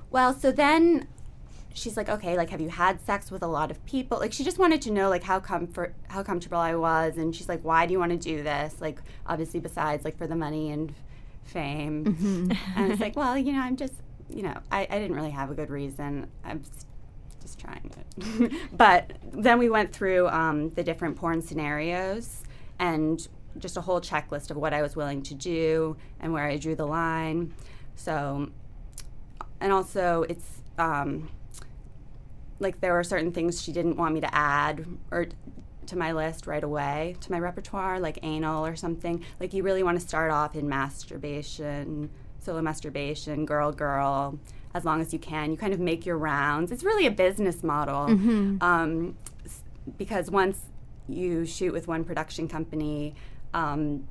Well, 0.10 0.34
so 0.34 0.52
then 0.52 1.08
she's 1.74 1.96
like, 1.96 2.10
okay, 2.10 2.36
like, 2.38 2.50
have 2.50 2.62
you 2.62 2.70
had 2.70 3.00
sex 3.02 3.30
with 3.30 3.44
a 3.44 3.48
lot 3.48 3.72
of 3.72 3.86
people? 3.86 4.20
Like, 4.20 4.34
she 4.34 4.44
just 4.44 4.58
wanted 4.58 4.82
to 4.84 4.92
know, 4.92 5.10
like, 5.10 5.24
how 5.24 5.40
comfort, 5.40 5.94
how 6.08 6.24
comfortable 6.24 6.58
I 6.58 6.76
was, 6.76 7.18
and 7.18 7.36
she's 7.36 7.48
like, 7.48 7.62
why 7.64 7.86
do 7.86 7.94
you 7.94 8.00
want 8.00 8.12
to 8.12 8.18
do 8.18 8.42
this? 8.42 8.76
Like, 8.80 9.00
obviously, 9.26 9.60
besides 9.60 10.04
like 10.04 10.18
for 10.18 10.28
the 10.28 10.36
money 10.36 10.72
and 10.72 10.94
fame. 11.44 12.06
Mm-hmm. 12.06 12.52
and 12.76 12.92
it's 12.92 13.02
like, 13.02 13.16
well, 13.16 13.38
you 13.38 13.54
know, 13.54 13.62
I'm 13.62 13.76
just, 13.76 13.94
you 14.30 14.44
know, 14.44 14.58
I, 14.72 14.88
I 14.90 15.00
didn't 15.00 15.16
really 15.16 15.32
have 15.32 15.52
a 15.52 15.54
good 15.54 15.70
reason. 15.70 16.28
I'm 16.44 16.64
just 17.42 17.60
trying 17.60 17.92
it. 17.98 18.52
but 18.78 19.14
then 19.32 19.60
we 19.60 19.70
went 19.70 19.94
through 19.94 20.28
um, 20.30 20.70
the 20.72 20.84
different 20.84 21.16
porn 21.16 21.42
scenarios 21.42 22.44
and 22.80 23.28
just 23.58 23.78
a 23.78 23.82
whole 23.82 24.02
checklist 24.02 24.52
of 24.52 24.58
what 24.58 24.74
I 24.74 24.82
was 24.82 24.96
willing 24.96 25.24
to 25.24 25.34
do 25.34 25.98
and 26.20 26.34
where 26.34 26.46
I 26.46 26.58
drew 26.58 26.76
the 26.76 26.86
line. 26.86 27.54
So, 27.96 28.50
and 29.60 29.72
also 29.72 30.26
it's 30.30 30.62
um, 30.78 31.30
like 32.60 32.80
there 32.82 32.94
were 32.94 33.04
certain 33.04 33.32
things 33.32 33.62
she 33.62 33.72
didn't 33.72 33.98
want 33.98 34.14
me 34.14 34.22
to 34.22 34.34
add 34.34 34.86
or 35.12 35.28
to 35.88 35.98
my 35.98 36.12
list 36.12 36.48
right 36.48 36.64
away 36.64 37.16
to 37.22 37.32
my 37.32 37.40
repertoire, 37.40 38.00
like 38.00 38.20
anal 38.24 38.66
or 38.66 38.76
something. 38.76 39.24
Like 39.40 39.54
you 39.54 39.64
really 39.64 39.84
want 39.84 40.00
to 40.00 40.06
start 40.06 40.32
off 40.32 40.56
in 40.56 40.68
masturbation, 40.68 42.10
solo 42.40 42.62
masturbation, 42.62 43.46
girl, 43.46 43.72
girl, 43.72 44.38
as 44.78 44.86
long 44.86 45.02
as 45.02 45.12
you 45.12 45.20
can. 45.20 45.52
You 45.52 45.58
kind 45.58 45.74
of 45.74 45.80
make 45.80 46.06
your 46.06 46.18
rounds. 46.18 46.72
It's 46.72 46.84
really 46.84 47.06
a 47.06 47.12
business 47.12 47.64
model 47.64 48.08
mm-hmm. 48.08 48.58
um, 48.62 49.18
because 49.98 50.32
once 50.32 50.62
you 51.10 51.46
shoot 51.46 51.74
with 51.74 51.88
one 51.88 52.04
production 52.04 52.48
company, 52.48 53.16
um, 53.54 54.08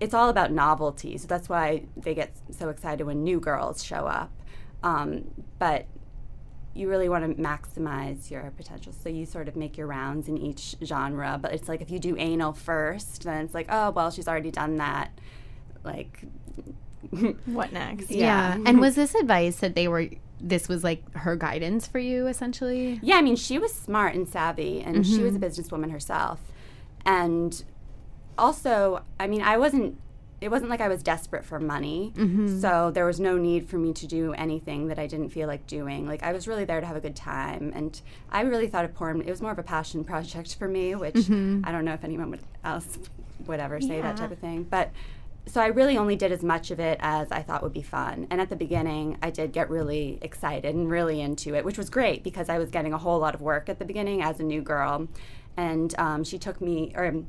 it's 0.00 0.14
all 0.14 0.28
about 0.28 0.52
novelty. 0.52 1.18
So 1.18 1.26
that's 1.26 1.48
why 1.48 1.84
they 1.96 2.14
get 2.14 2.36
so 2.50 2.68
excited 2.68 3.04
when 3.04 3.24
new 3.24 3.40
girls 3.40 3.82
show 3.82 4.06
up. 4.06 4.30
Um, 4.82 5.24
but 5.58 5.86
you 6.74 6.88
really 6.88 7.08
want 7.08 7.36
to 7.36 7.42
maximize 7.42 8.30
your 8.30 8.52
potential. 8.56 8.92
So 8.92 9.08
you 9.08 9.26
sort 9.26 9.48
of 9.48 9.56
make 9.56 9.76
your 9.76 9.88
rounds 9.88 10.28
in 10.28 10.38
each 10.38 10.76
genre. 10.84 11.38
But 11.42 11.52
it's 11.52 11.68
like 11.68 11.80
if 11.80 11.90
you 11.90 11.98
do 11.98 12.16
anal 12.16 12.52
first, 12.52 13.24
then 13.24 13.44
it's 13.44 13.54
like, 13.54 13.66
oh, 13.68 13.90
well, 13.90 14.12
she's 14.12 14.28
already 14.28 14.52
done 14.52 14.76
that. 14.76 15.10
Like, 15.82 16.24
what 17.46 17.72
next? 17.72 18.10
Yeah. 18.10 18.56
yeah. 18.56 18.62
And 18.66 18.80
was 18.80 18.94
this 18.94 19.14
advice 19.14 19.56
that 19.56 19.74
they 19.74 19.88
were 19.88 20.08
this 20.40 20.68
was 20.68 20.84
like 20.84 21.12
her 21.14 21.36
guidance 21.36 21.86
for 21.86 21.98
you 21.98 22.26
essentially? 22.26 23.00
Yeah, 23.02 23.16
I 23.16 23.22
mean, 23.22 23.36
she 23.36 23.58
was 23.58 23.72
smart 23.72 24.14
and 24.14 24.28
savvy 24.28 24.80
and 24.80 24.98
mm-hmm. 24.98 25.16
she 25.16 25.22
was 25.22 25.34
a 25.34 25.38
mm-hmm. 25.38 25.44
businesswoman 25.44 25.90
herself. 25.90 26.40
And 27.04 27.62
also, 28.36 29.02
I 29.18 29.26
mean, 29.26 29.42
I 29.42 29.56
wasn't 29.56 29.98
it 30.40 30.52
wasn't 30.52 30.70
like 30.70 30.80
I 30.80 30.86
was 30.86 31.02
desperate 31.02 31.44
for 31.44 31.58
money. 31.58 32.12
Mm-hmm. 32.14 32.60
So 32.60 32.92
there 32.92 33.04
was 33.04 33.18
no 33.18 33.36
need 33.36 33.68
for 33.68 33.76
me 33.76 33.92
to 33.94 34.06
do 34.06 34.32
anything 34.34 34.86
that 34.86 34.98
I 34.98 35.08
didn't 35.08 35.30
feel 35.30 35.48
like 35.48 35.66
doing. 35.66 36.06
Like 36.06 36.22
I 36.22 36.32
was 36.32 36.46
really 36.46 36.64
there 36.64 36.80
to 36.80 36.86
have 36.86 36.96
a 36.96 37.00
good 37.00 37.16
time 37.16 37.72
and 37.74 38.00
I 38.30 38.42
really 38.42 38.68
thought 38.68 38.84
of 38.84 38.94
porn 38.94 39.20
it 39.20 39.30
was 39.30 39.42
more 39.42 39.50
of 39.50 39.58
a 39.58 39.64
passion 39.64 40.04
project 40.04 40.54
for 40.54 40.68
me, 40.68 40.94
which 40.94 41.14
mm-hmm. 41.14 41.62
I 41.64 41.72
don't 41.72 41.84
know 41.84 41.94
if 41.94 42.04
anyone 42.04 42.30
would 42.30 42.40
else 42.64 42.98
would 43.46 43.60
ever 43.60 43.80
say 43.80 43.96
yeah. 43.96 44.02
that 44.02 44.16
type 44.16 44.30
of 44.30 44.38
thing. 44.38 44.62
But 44.62 44.92
so 45.48 45.60
I 45.60 45.66
really 45.66 45.96
only 45.96 46.14
did 46.14 46.30
as 46.30 46.42
much 46.42 46.70
of 46.70 46.78
it 46.78 46.98
as 47.00 47.32
I 47.32 47.42
thought 47.42 47.62
would 47.62 47.72
be 47.72 47.82
fun. 47.82 48.26
And 48.30 48.40
at 48.40 48.50
the 48.50 48.56
beginning, 48.56 49.18
I 49.22 49.30
did 49.30 49.52
get 49.52 49.70
really 49.70 50.18
excited 50.20 50.74
and 50.74 50.90
really 50.90 51.20
into 51.20 51.54
it, 51.54 51.64
which 51.64 51.78
was 51.78 51.88
great 51.88 52.22
because 52.22 52.48
I 52.48 52.58
was 52.58 52.70
getting 52.70 52.92
a 52.92 52.98
whole 52.98 53.18
lot 53.18 53.34
of 53.34 53.40
work 53.40 53.68
at 53.68 53.78
the 53.78 53.84
beginning 53.84 54.22
as 54.22 54.40
a 54.40 54.42
new 54.42 54.60
girl. 54.60 55.08
And 55.56 55.94
um, 55.98 56.22
she 56.22 56.38
took 56.38 56.60
me, 56.60 56.92
or 56.94 57.24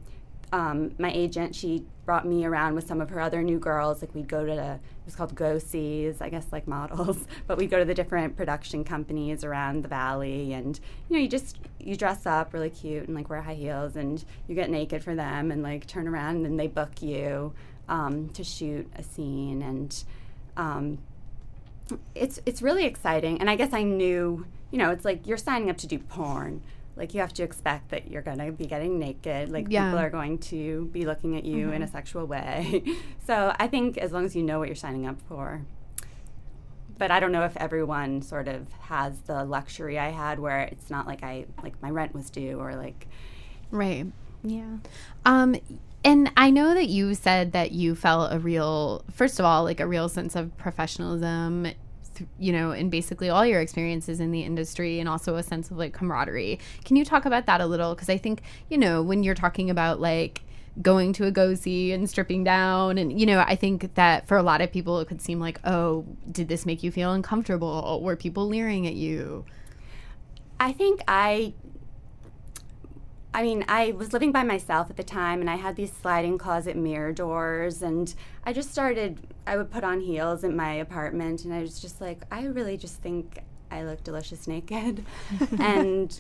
um, 0.52 0.92
my 1.00 1.12
agent, 1.12 1.56
she 1.56 1.86
brought 2.06 2.28
me 2.28 2.46
around 2.46 2.76
with 2.76 2.88
some 2.88 3.02
of 3.02 3.10
her 3.10 3.20
other 3.20 3.42
new 3.42 3.58
girls. 3.58 4.02
Like 4.02 4.14
we'd 4.14 4.28
go 4.28 4.46
to, 4.46 4.54
the, 4.54 4.72
it 4.74 5.06
was 5.06 5.16
called 5.16 5.34
Go 5.34 5.58
Sees, 5.58 6.22
I 6.22 6.30
guess 6.30 6.48
like 6.52 6.68
models, 6.68 7.26
but 7.48 7.58
we'd 7.58 7.70
go 7.70 7.80
to 7.80 7.86
the 7.86 7.94
different 7.94 8.36
production 8.36 8.84
companies 8.84 9.44
around 9.44 9.84
the 9.84 9.88
valley. 9.88 10.54
And, 10.54 10.80
you 11.08 11.16
know, 11.16 11.22
you 11.22 11.30
just, 11.30 11.58
you 11.80 11.96
dress 11.96 12.26
up 12.26 12.54
really 12.54 12.70
cute 12.70 13.08
and 13.08 13.16
like 13.16 13.30
wear 13.30 13.42
high 13.42 13.54
heels 13.54 13.96
and 13.96 14.24
you 14.48 14.56
get 14.56 14.70
naked 14.70 15.04
for 15.04 15.16
them 15.16 15.52
and 15.52 15.64
like 15.64 15.88
turn 15.88 16.08
around 16.08 16.38
and 16.38 16.46
then 16.46 16.58
they 16.58 16.68
book 16.68 17.02
you 17.02 17.54
um, 17.90 18.30
to 18.30 18.44
shoot 18.44 18.90
a 18.96 19.04
scene. 19.04 19.62
And 19.62 20.04
um, 20.56 21.00
it's, 22.16 22.40
it's 22.46 22.62
really 22.62 22.86
exciting. 22.86 23.40
And 23.40 23.50
I 23.50 23.56
guess 23.56 23.74
I 23.74 23.84
knew, 23.84 24.46
you 24.72 24.78
know, 24.78 24.92
it's 24.92 25.04
like 25.04 25.28
you're 25.28 25.38
signing 25.38 25.70
up 25.70 25.78
to 25.78 25.88
do 25.88 26.00
porn 26.00 26.62
like 27.00 27.14
you 27.14 27.22
have 27.22 27.34
to 27.34 27.44
expect 27.44 27.90
that 27.90 28.12
you're 28.12 28.22
going 28.22 28.38
to 28.38 28.52
be 28.52 28.66
getting 28.66 29.00
naked 29.00 29.50
like 29.50 29.68
yeah. 29.70 29.86
people 29.86 30.00
are 30.00 30.10
going 30.10 30.38
to 30.38 30.86
be 30.92 31.06
looking 31.06 31.38
at 31.38 31.46
you 31.46 31.66
mm-hmm. 31.66 31.76
in 31.76 31.82
a 31.82 31.86
mm-hmm. 31.86 31.96
sexual 31.96 32.26
way 32.26 32.84
so 33.26 33.56
i 33.58 33.68
think 33.68 33.98
as 33.98 34.12
long 34.12 34.26
as 34.26 34.36
you 34.36 34.44
know 34.44 34.60
what 34.60 34.68
you're 34.68 34.76
signing 34.76 35.08
up 35.08 35.20
for 35.28 35.62
but 36.98 37.10
i 37.10 37.20
don't 37.20 37.32
know 37.32 37.46
if 37.46 37.56
everyone 37.58 38.22
sort 38.22 38.48
of 38.48 38.72
has 38.82 39.22
the 39.22 39.46
luxury 39.46 39.98
i 39.98 40.10
had 40.10 40.40
where 40.40 40.60
it's 40.60 40.90
not 40.90 41.08
like 41.08 41.24
i 41.24 41.46
like 41.64 41.82
my 41.82 41.90
rent 41.90 42.14
was 42.14 42.30
due 42.30 42.60
or 42.60 42.76
like 42.76 43.08
right 43.72 44.06
yeah 44.44 44.78
um 45.26 45.56
and 46.04 46.32
I 46.38 46.50
know 46.50 46.74
that 46.74 46.88
you 46.88 47.14
said 47.14 47.52
that 47.52 47.72
you 47.72 47.96
felt 47.96 48.34
a 48.34 48.40
real, 48.40 49.04
first 49.12 49.40
of 49.40 49.46
all, 49.46 49.64
like 49.64 49.80
a 49.80 49.88
real 49.88 50.10
sense 50.10 50.36
of 50.36 50.56
professionalism 50.58 51.68
you 52.38 52.52
know, 52.52 52.72
in 52.72 52.90
basically 52.90 53.30
all 53.30 53.46
your 53.46 53.62
experiences 53.62 54.20
in 54.20 54.32
the 54.32 54.42
industry 54.42 55.00
and 55.00 55.08
also 55.08 55.36
a 55.36 55.44
sense 55.44 55.72
of 55.72 55.78
like 55.78 55.94
camaraderie. 55.94 56.60
Can 56.84 56.96
you 56.96 57.06
talk 57.06 57.26
about 57.26 57.46
that 57.46 57.62
a 57.62 57.66
little? 57.66 57.96
Because 57.96 58.10
I 58.10 58.18
think, 58.18 58.42
you 58.70 58.78
know, 58.78 59.02
when 59.02 59.24
you're 59.24 59.36
talking 59.36 59.70
about 59.70 60.00
like, 60.00 60.42
going 60.82 61.12
to 61.12 61.26
a 61.26 61.32
go 61.32 61.56
see 61.56 61.92
and 61.92 62.10
stripping 62.10 62.44
down 62.44 62.98
and 62.98 63.20
you 63.20 63.26
know 63.26 63.40
i 63.48 63.56
think 63.56 63.94
that 63.96 64.26
for 64.28 64.38
a 64.38 64.44
lot 64.44 64.62
of 64.62 64.72
people 64.72 65.00
it 65.00 65.08
could 65.10 65.20
seem 65.20 65.38
like 65.38 65.60
oh 65.66 66.06
did 66.32 66.48
this 66.48 66.66
make 66.66 66.84
you 66.84 66.92
feel 66.92 67.12
uncomfortable 67.12 68.00
were 68.02 68.16
people 68.16 68.48
leering 68.48 68.88
at 68.88 68.94
you 68.94 69.44
i 70.58 70.72
think 70.72 71.02
i 71.08 71.54
I 73.34 73.44
mean, 73.44 73.64
I 73.68 73.92
was 73.92 74.12
living 74.12 74.32
by 74.32 74.44
myself 74.44 74.90
at 74.90 74.98
the 74.98 75.04
time 75.04 75.40
and 75.40 75.50
I 75.50 75.56
had 75.56 75.76
these 75.76 75.94
sliding 75.94 76.38
closet 76.38 76.76
mirror 76.76 77.12
doors 77.12 77.82
and 77.82 78.14
I 78.44 78.54
just 78.54 78.72
started 78.72 79.20
I 79.46 79.58
would 79.58 79.72
put 79.72 79.84
on 79.84 80.00
heels 80.00 80.44
in 80.44 80.56
my 80.56 80.74
apartment 80.74 81.46
and 81.46 81.54
I 81.54 81.62
was 81.62 81.80
just 81.80 82.02
like 82.02 82.24
I 82.32 82.46
really 82.46 82.76
just 82.76 83.02
think 83.02 83.40
I 83.72 83.84
look 83.84 84.04
delicious 84.04 84.48
naked. 84.48 85.06
and 85.60 86.12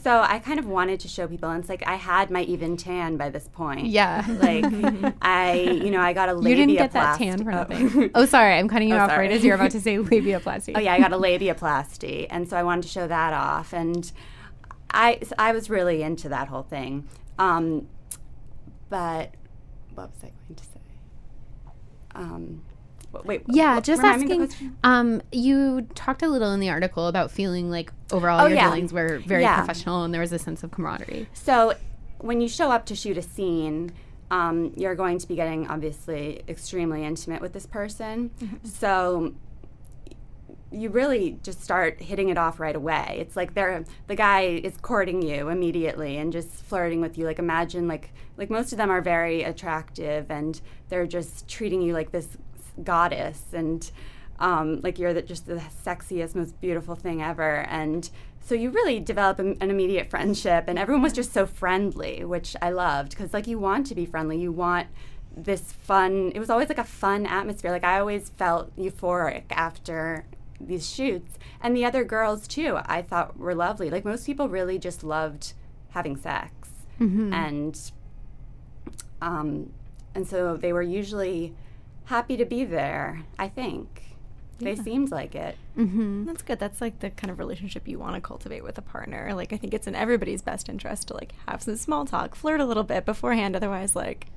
so 0.00 0.22
I 0.26 0.38
kind 0.38 0.58
of 0.58 0.66
wanted 0.66 1.00
to 1.00 1.08
show 1.08 1.28
people 1.28 1.50
and 1.50 1.60
it's 1.60 1.68
like 1.68 1.86
I 1.86 1.96
had 1.96 2.30
my 2.30 2.42
even 2.42 2.78
tan 2.78 3.18
by 3.18 3.28
this 3.28 3.48
point. 3.48 3.88
Yeah. 3.88 4.24
Like 4.26 4.64
I 5.22 5.60
you 5.60 5.90
know, 5.90 6.00
I 6.00 6.14
got 6.14 6.30
a 6.30 6.34
labia 6.34 6.50
You 6.50 6.56
didn't 6.56 6.78
get 6.78 6.92
that 6.92 7.18
tan 7.18 7.44
for 7.44 7.52
oh. 7.52 7.56
nothing. 7.56 8.10
oh 8.14 8.24
sorry, 8.24 8.54
I'm 8.54 8.68
cutting 8.68 8.88
you 8.88 8.94
oh, 8.94 9.00
off 9.00 9.10
sorry. 9.10 9.28
right 9.28 9.36
as 9.36 9.44
you're 9.44 9.56
about 9.56 9.72
to 9.72 9.80
say 9.80 9.96
labiaplasty. 9.98 10.72
oh 10.74 10.80
yeah, 10.80 10.94
I 10.94 11.00
got 11.00 11.12
a 11.12 11.18
labiaplasty 11.18 12.28
and 12.30 12.48
so 12.48 12.56
I 12.56 12.62
wanted 12.62 12.82
to 12.82 12.88
show 12.88 13.06
that 13.06 13.34
off 13.34 13.74
and 13.74 14.10
I 14.96 15.20
I 15.38 15.52
was 15.52 15.68
really 15.70 16.02
into 16.02 16.28
that 16.30 16.48
whole 16.48 16.62
thing. 16.62 17.06
Um, 17.38 17.86
but 18.88 19.34
what 19.94 20.10
was 20.10 20.18
I 20.24 20.32
going 20.48 20.56
to 20.56 20.64
say? 20.64 20.80
Um, 22.14 22.62
wait. 23.24 23.42
Yeah, 23.46 23.78
just 23.80 24.02
asking. 24.02 24.50
Um, 24.82 25.20
you 25.32 25.82
talked 25.94 26.22
a 26.22 26.28
little 26.28 26.52
in 26.52 26.60
the 26.60 26.70
article 26.70 27.08
about 27.08 27.30
feeling 27.30 27.70
like 27.70 27.92
overall 28.10 28.40
oh, 28.40 28.46
your 28.46 28.56
yeah. 28.56 28.70
dealings 28.70 28.92
were 28.92 29.18
very 29.18 29.42
yeah. 29.42 29.58
professional 29.58 30.02
and 30.02 30.14
there 30.14 30.22
was 30.22 30.32
a 30.32 30.38
sense 30.38 30.62
of 30.62 30.70
camaraderie. 30.70 31.28
So 31.34 31.74
when 32.18 32.40
you 32.40 32.48
show 32.48 32.70
up 32.70 32.86
to 32.86 32.96
shoot 32.96 33.16
a 33.16 33.22
scene. 33.22 33.92
Um, 34.28 34.72
you're 34.76 34.96
going 34.96 35.18
to 35.18 35.28
be 35.28 35.36
getting 35.36 35.68
obviously 35.68 36.42
extremely 36.48 37.04
intimate 37.04 37.40
with 37.40 37.52
this 37.52 37.64
person. 37.64 38.30
Mm-hmm. 38.40 38.66
So 38.66 39.34
you 40.72 40.90
really 40.90 41.38
just 41.42 41.62
start 41.62 42.00
hitting 42.00 42.28
it 42.28 42.38
off 42.38 42.58
right 42.58 42.74
away. 42.74 43.18
It's 43.20 43.36
like 43.36 43.54
they're 43.54 43.84
the 44.08 44.16
guy 44.16 44.42
is 44.42 44.76
courting 44.82 45.22
you 45.22 45.48
immediately 45.48 46.16
and 46.16 46.32
just 46.32 46.48
flirting 46.48 47.00
with 47.00 47.16
you. 47.16 47.24
Like 47.24 47.38
imagine 47.38 47.86
like 47.86 48.12
like 48.36 48.50
most 48.50 48.72
of 48.72 48.78
them 48.78 48.90
are 48.90 49.00
very 49.00 49.42
attractive 49.42 50.30
and 50.30 50.60
they're 50.88 51.06
just 51.06 51.48
treating 51.48 51.82
you 51.82 51.92
like 51.92 52.10
this 52.10 52.36
goddess 52.82 53.42
and 53.52 53.90
um, 54.38 54.80
like 54.82 54.98
you're 54.98 55.14
the, 55.14 55.22
just 55.22 55.46
the 55.46 55.62
sexiest, 55.84 56.34
most 56.34 56.60
beautiful 56.60 56.94
thing 56.94 57.22
ever. 57.22 57.60
And 57.68 58.08
so 58.40 58.54
you 58.54 58.70
really 58.70 59.00
develop 59.00 59.38
an, 59.38 59.56
an 59.60 59.70
immediate 59.70 60.10
friendship, 60.10 60.64
and 60.68 60.78
everyone 60.78 61.02
was 61.02 61.12
just 61.12 61.32
so 61.32 61.46
friendly, 61.46 62.24
which 62.24 62.54
I 62.62 62.70
loved 62.70 63.10
because 63.10 63.32
like 63.32 63.46
you 63.46 63.58
want 63.58 63.86
to 63.88 63.94
be 63.94 64.06
friendly, 64.06 64.38
you 64.38 64.52
want 64.52 64.88
this 65.36 65.72
fun. 65.72 66.32
It 66.34 66.38
was 66.38 66.50
always 66.50 66.68
like 66.68 66.78
a 66.78 66.84
fun 66.84 67.26
atmosphere. 67.26 67.70
Like 67.70 67.84
I 67.84 67.98
always 67.98 68.28
felt 68.30 68.74
euphoric 68.76 69.44
after 69.50 70.24
these 70.60 70.88
shoots. 70.88 71.38
And 71.60 71.76
the 71.76 71.84
other 71.84 72.04
girls 72.04 72.46
too 72.48 72.78
i 72.86 73.02
thought 73.02 73.38
were 73.38 73.54
lovely. 73.54 73.90
Like 73.90 74.04
most 74.04 74.26
people 74.26 74.48
really 74.48 74.78
just 74.78 75.02
loved 75.04 75.52
having 75.90 76.16
sex. 76.16 76.52
Mm-hmm. 77.00 77.32
and 77.32 77.92
um 79.20 79.72
and 80.14 80.26
so 80.26 80.56
they 80.56 80.72
were 80.72 80.80
usually 80.82 81.52
happy 82.04 82.38
to 82.38 82.44
be 82.46 82.64
there 82.64 83.22
i 83.38 83.48
think. 83.48 84.02
Yeah. 84.58 84.74
they 84.74 84.82
seemed 84.82 85.10
like 85.10 85.34
it. 85.34 85.56
Mm-hmm. 85.76 86.24
that's 86.24 86.40
good. 86.42 86.58
That's 86.58 86.80
like 86.80 87.00
the 87.00 87.10
kind 87.10 87.30
of 87.30 87.38
relationship 87.38 87.86
you 87.86 87.98
want 87.98 88.14
to 88.14 88.22
cultivate 88.22 88.64
with 88.64 88.78
a 88.78 88.82
partner. 88.82 89.32
Like 89.34 89.52
i 89.52 89.56
think 89.58 89.74
it's 89.74 89.86
in 89.86 89.94
everybody's 89.94 90.40
best 90.42 90.68
interest 90.68 91.08
to 91.08 91.14
like 91.14 91.34
have 91.46 91.62
some 91.62 91.76
small 91.76 92.06
talk 92.06 92.34
flirt 92.34 92.60
a 92.60 92.64
little 92.64 92.84
bit 92.84 93.04
beforehand. 93.04 93.54
Otherwise 93.54 93.94
like 93.94 94.28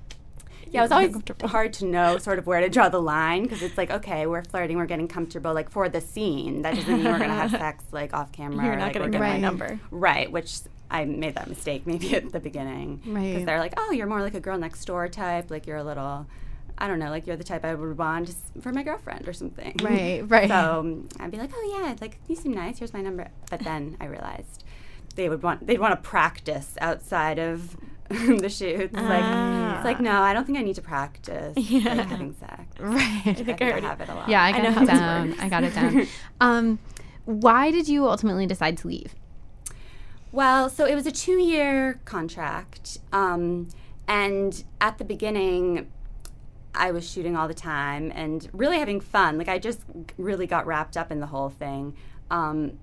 yeah, 0.72 0.82
it 0.82 0.84
was 0.84 0.92
always 0.92 1.16
hard 1.44 1.74
to 1.74 1.86
know 1.86 2.18
sort 2.18 2.40
of 2.40 2.48
where 2.48 2.60
to 2.62 2.70
draw 2.70 2.90
the 2.90 3.02
line 3.02 3.44
because 3.44 3.62
it's 3.62 3.78
like, 3.78 3.90
okay, 3.92 4.28
we're 4.28 4.44
flirting, 4.44 4.78
we're 4.78 4.86
getting 4.86 5.08
comfortable, 5.08 5.54
like 5.54 5.70
for 5.70 5.90
the 5.90 6.02
scene. 6.02 6.62
That 6.62 6.76
doesn't 6.76 6.94
mean 6.94 7.06
we're 7.06 7.20
gonna 7.20 7.34
have 7.34 7.52
sex 7.52 7.84
like 7.92 8.14
off 8.14 8.32
camera. 8.32 8.66
You're 8.66 8.76
not 8.76 8.86
like, 8.86 8.94
gonna 8.94 9.10
get 9.10 9.22
my 9.22 9.38
number, 9.38 9.80
right? 9.92 10.32
Which 10.32 10.60
I 10.92 11.06
made 11.06 11.36
that 11.36 11.48
mistake 11.48 11.86
maybe 11.86 12.16
at 12.16 12.32
the 12.32 12.40
beginning, 12.40 13.02
right? 13.06 13.24
Because 13.24 13.46
they're 13.46 13.60
like, 13.60 13.74
oh, 13.78 13.92
you're 13.92 14.08
more 14.08 14.22
like 14.22 14.36
a 14.36 14.40
girl 14.40 14.58
next 14.58 14.86
door 14.86 15.08
type, 15.08 15.50
like 15.50 15.68
you're 15.68 15.78
a 15.78 15.84
little. 15.84 16.28
I 16.82 16.88
don't 16.88 17.00
know, 17.00 17.10
like 17.10 17.28
you're 17.28 17.36
the 17.36 17.44
type 17.44 17.66
I 17.66 17.76
would 17.76 17.98
want 17.98 18.34
for 18.62 18.72
my 18.72 18.84
girlfriend 18.84 19.28
or 19.28 19.34
something. 19.34 19.76
Right, 19.82 20.24
right. 20.26 20.48
So 20.48 20.80
um, 20.80 21.10
I'd 21.20 21.30
be 21.30 21.38
like, 21.38 21.52
oh 21.54 21.78
yeah, 21.78 21.96
like 22.00 22.20
you 22.28 22.38
seem 22.38 22.54
nice. 22.54 22.80
Here's 22.80 22.94
my 22.94 23.02
number. 23.02 23.28
But 23.50 23.62
then 23.62 23.98
I 24.00 24.06
realized 24.06 24.64
they 25.16 25.28
would 25.28 25.44
want 25.44 25.68
they'd 25.68 25.80
want 25.80 25.92
to 25.92 26.10
practice 26.10 26.76
outside 26.80 27.38
of 27.38 27.76
the 28.40 28.50
shoots. 28.50 28.94
Ah. 28.98 29.08
Like 29.08 29.76
it's 29.76 29.86
like 29.86 30.00
no, 30.00 30.22
I 30.22 30.34
don't 30.34 30.46
think 30.46 30.58
I 30.58 30.64
need 30.64 30.76
to 30.76 30.82
practice 30.82 31.56
yeah. 31.56 31.94
like, 31.94 32.08
having 32.08 32.34
sex. 32.34 32.64
Right. 32.80 33.22
I 33.26 33.34
think 33.34 33.62
I, 33.62 33.72
I, 33.72 33.78
I 33.78 33.80
have 33.82 34.02
it 34.02 34.10
a 34.10 34.16
lot. 34.16 34.30
Yeah, 34.30 34.42
I 34.42 34.52
got 34.52 34.66
I 34.66 34.84
it 34.84 34.88
down. 34.88 35.36
I 35.40 35.50
got 35.50 35.64
it 35.64 35.76
down. 35.76 36.08
Um, 36.42 36.80
why 37.26 37.70
did 37.70 37.88
you 37.88 38.08
ultimately 38.08 38.48
decide 38.48 38.78
to 38.78 38.88
leave? 38.88 39.14
Well, 40.32 40.70
so 40.70 40.86
it 40.86 40.96
was 40.96 41.06
a 41.06 41.12
two-year 41.12 42.00
contract, 42.06 43.00
um, 43.12 43.68
and 44.08 44.64
at 44.80 44.98
the 44.98 45.04
beginning, 45.04 45.92
I 46.74 46.92
was 46.92 47.10
shooting 47.10 47.36
all 47.36 47.48
the 47.48 47.54
time 47.54 48.12
and 48.16 48.50
really 48.54 48.80
having 48.80 49.02
fun. 49.02 49.38
Like 49.38 49.50
I 49.50 49.60
just 49.60 49.82
really 50.18 50.48
got 50.48 50.66
wrapped 50.66 50.98
up 50.98 51.12
in 51.12 51.20
the 51.20 51.28
whole 51.28 51.50
thing. 51.50 51.96
Um, 52.32 52.80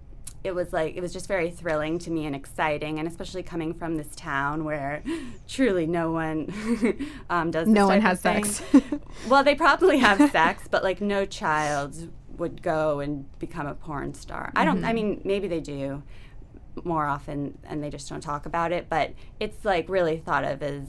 it 0.47 0.55
was 0.55 0.73
like 0.73 0.97
it 0.97 1.01
was 1.01 1.13
just 1.13 1.27
very 1.27 1.51
thrilling 1.51 1.99
to 1.99 2.11
me 2.11 2.25
and 2.25 2.35
exciting, 2.35 2.99
and 2.99 3.09
especially 3.09 3.43
coming 3.43 3.75
from 3.75 3.97
this 3.97 4.09
town 4.15 4.65
where 4.65 5.03
truly 5.49 5.87
no 5.87 6.13
one 6.13 6.53
um, 7.31 7.51
does. 7.51 7.67
No 7.67 7.89
one 7.89 8.01
has 8.01 8.21
sex. 8.21 8.63
well, 9.29 9.43
they 9.43 9.57
probably 9.57 9.99
have 9.99 10.31
sex, 10.31 10.69
but 10.71 10.85
like 10.85 11.01
no 11.01 11.27
child 11.27 12.09
would 12.39 12.63
go 12.63 13.01
and 13.01 13.27
become 13.39 13.67
a 13.67 13.75
porn 13.75 14.15
star. 14.15 14.49
Mm-hmm. 14.49 14.59
I 14.59 14.65
don't. 14.65 14.85
I 14.85 14.89
mm-hmm. 14.89 14.95
mean, 14.95 15.21
maybe 15.25 15.49
they 15.49 15.61
do 15.61 16.03
more 16.85 17.07
often, 17.07 17.59
and 17.65 17.83
they 17.83 17.91
just 17.91 18.09
don't 18.09 18.21
talk 18.21 18.47
about 18.47 18.71
it. 18.71 18.89
But 18.89 19.15
it's 19.41 19.65
like 19.65 19.89
really 19.89 20.19
thought 20.19 20.45
of 20.45 20.63
as 20.63 20.85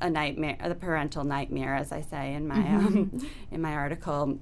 a 0.00 0.08
nightmare, 0.08 0.56
the 0.66 0.74
parental 0.74 1.24
nightmare, 1.24 1.74
as 1.74 1.92
I 1.92 2.00
say 2.00 2.32
in 2.32 2.48
my 2.48 2.56
mm-hmm. 2.56 2.86
um, 2.86 3.30
in 3.50 3.60
my 3.60 3.74
article 3.74 4.38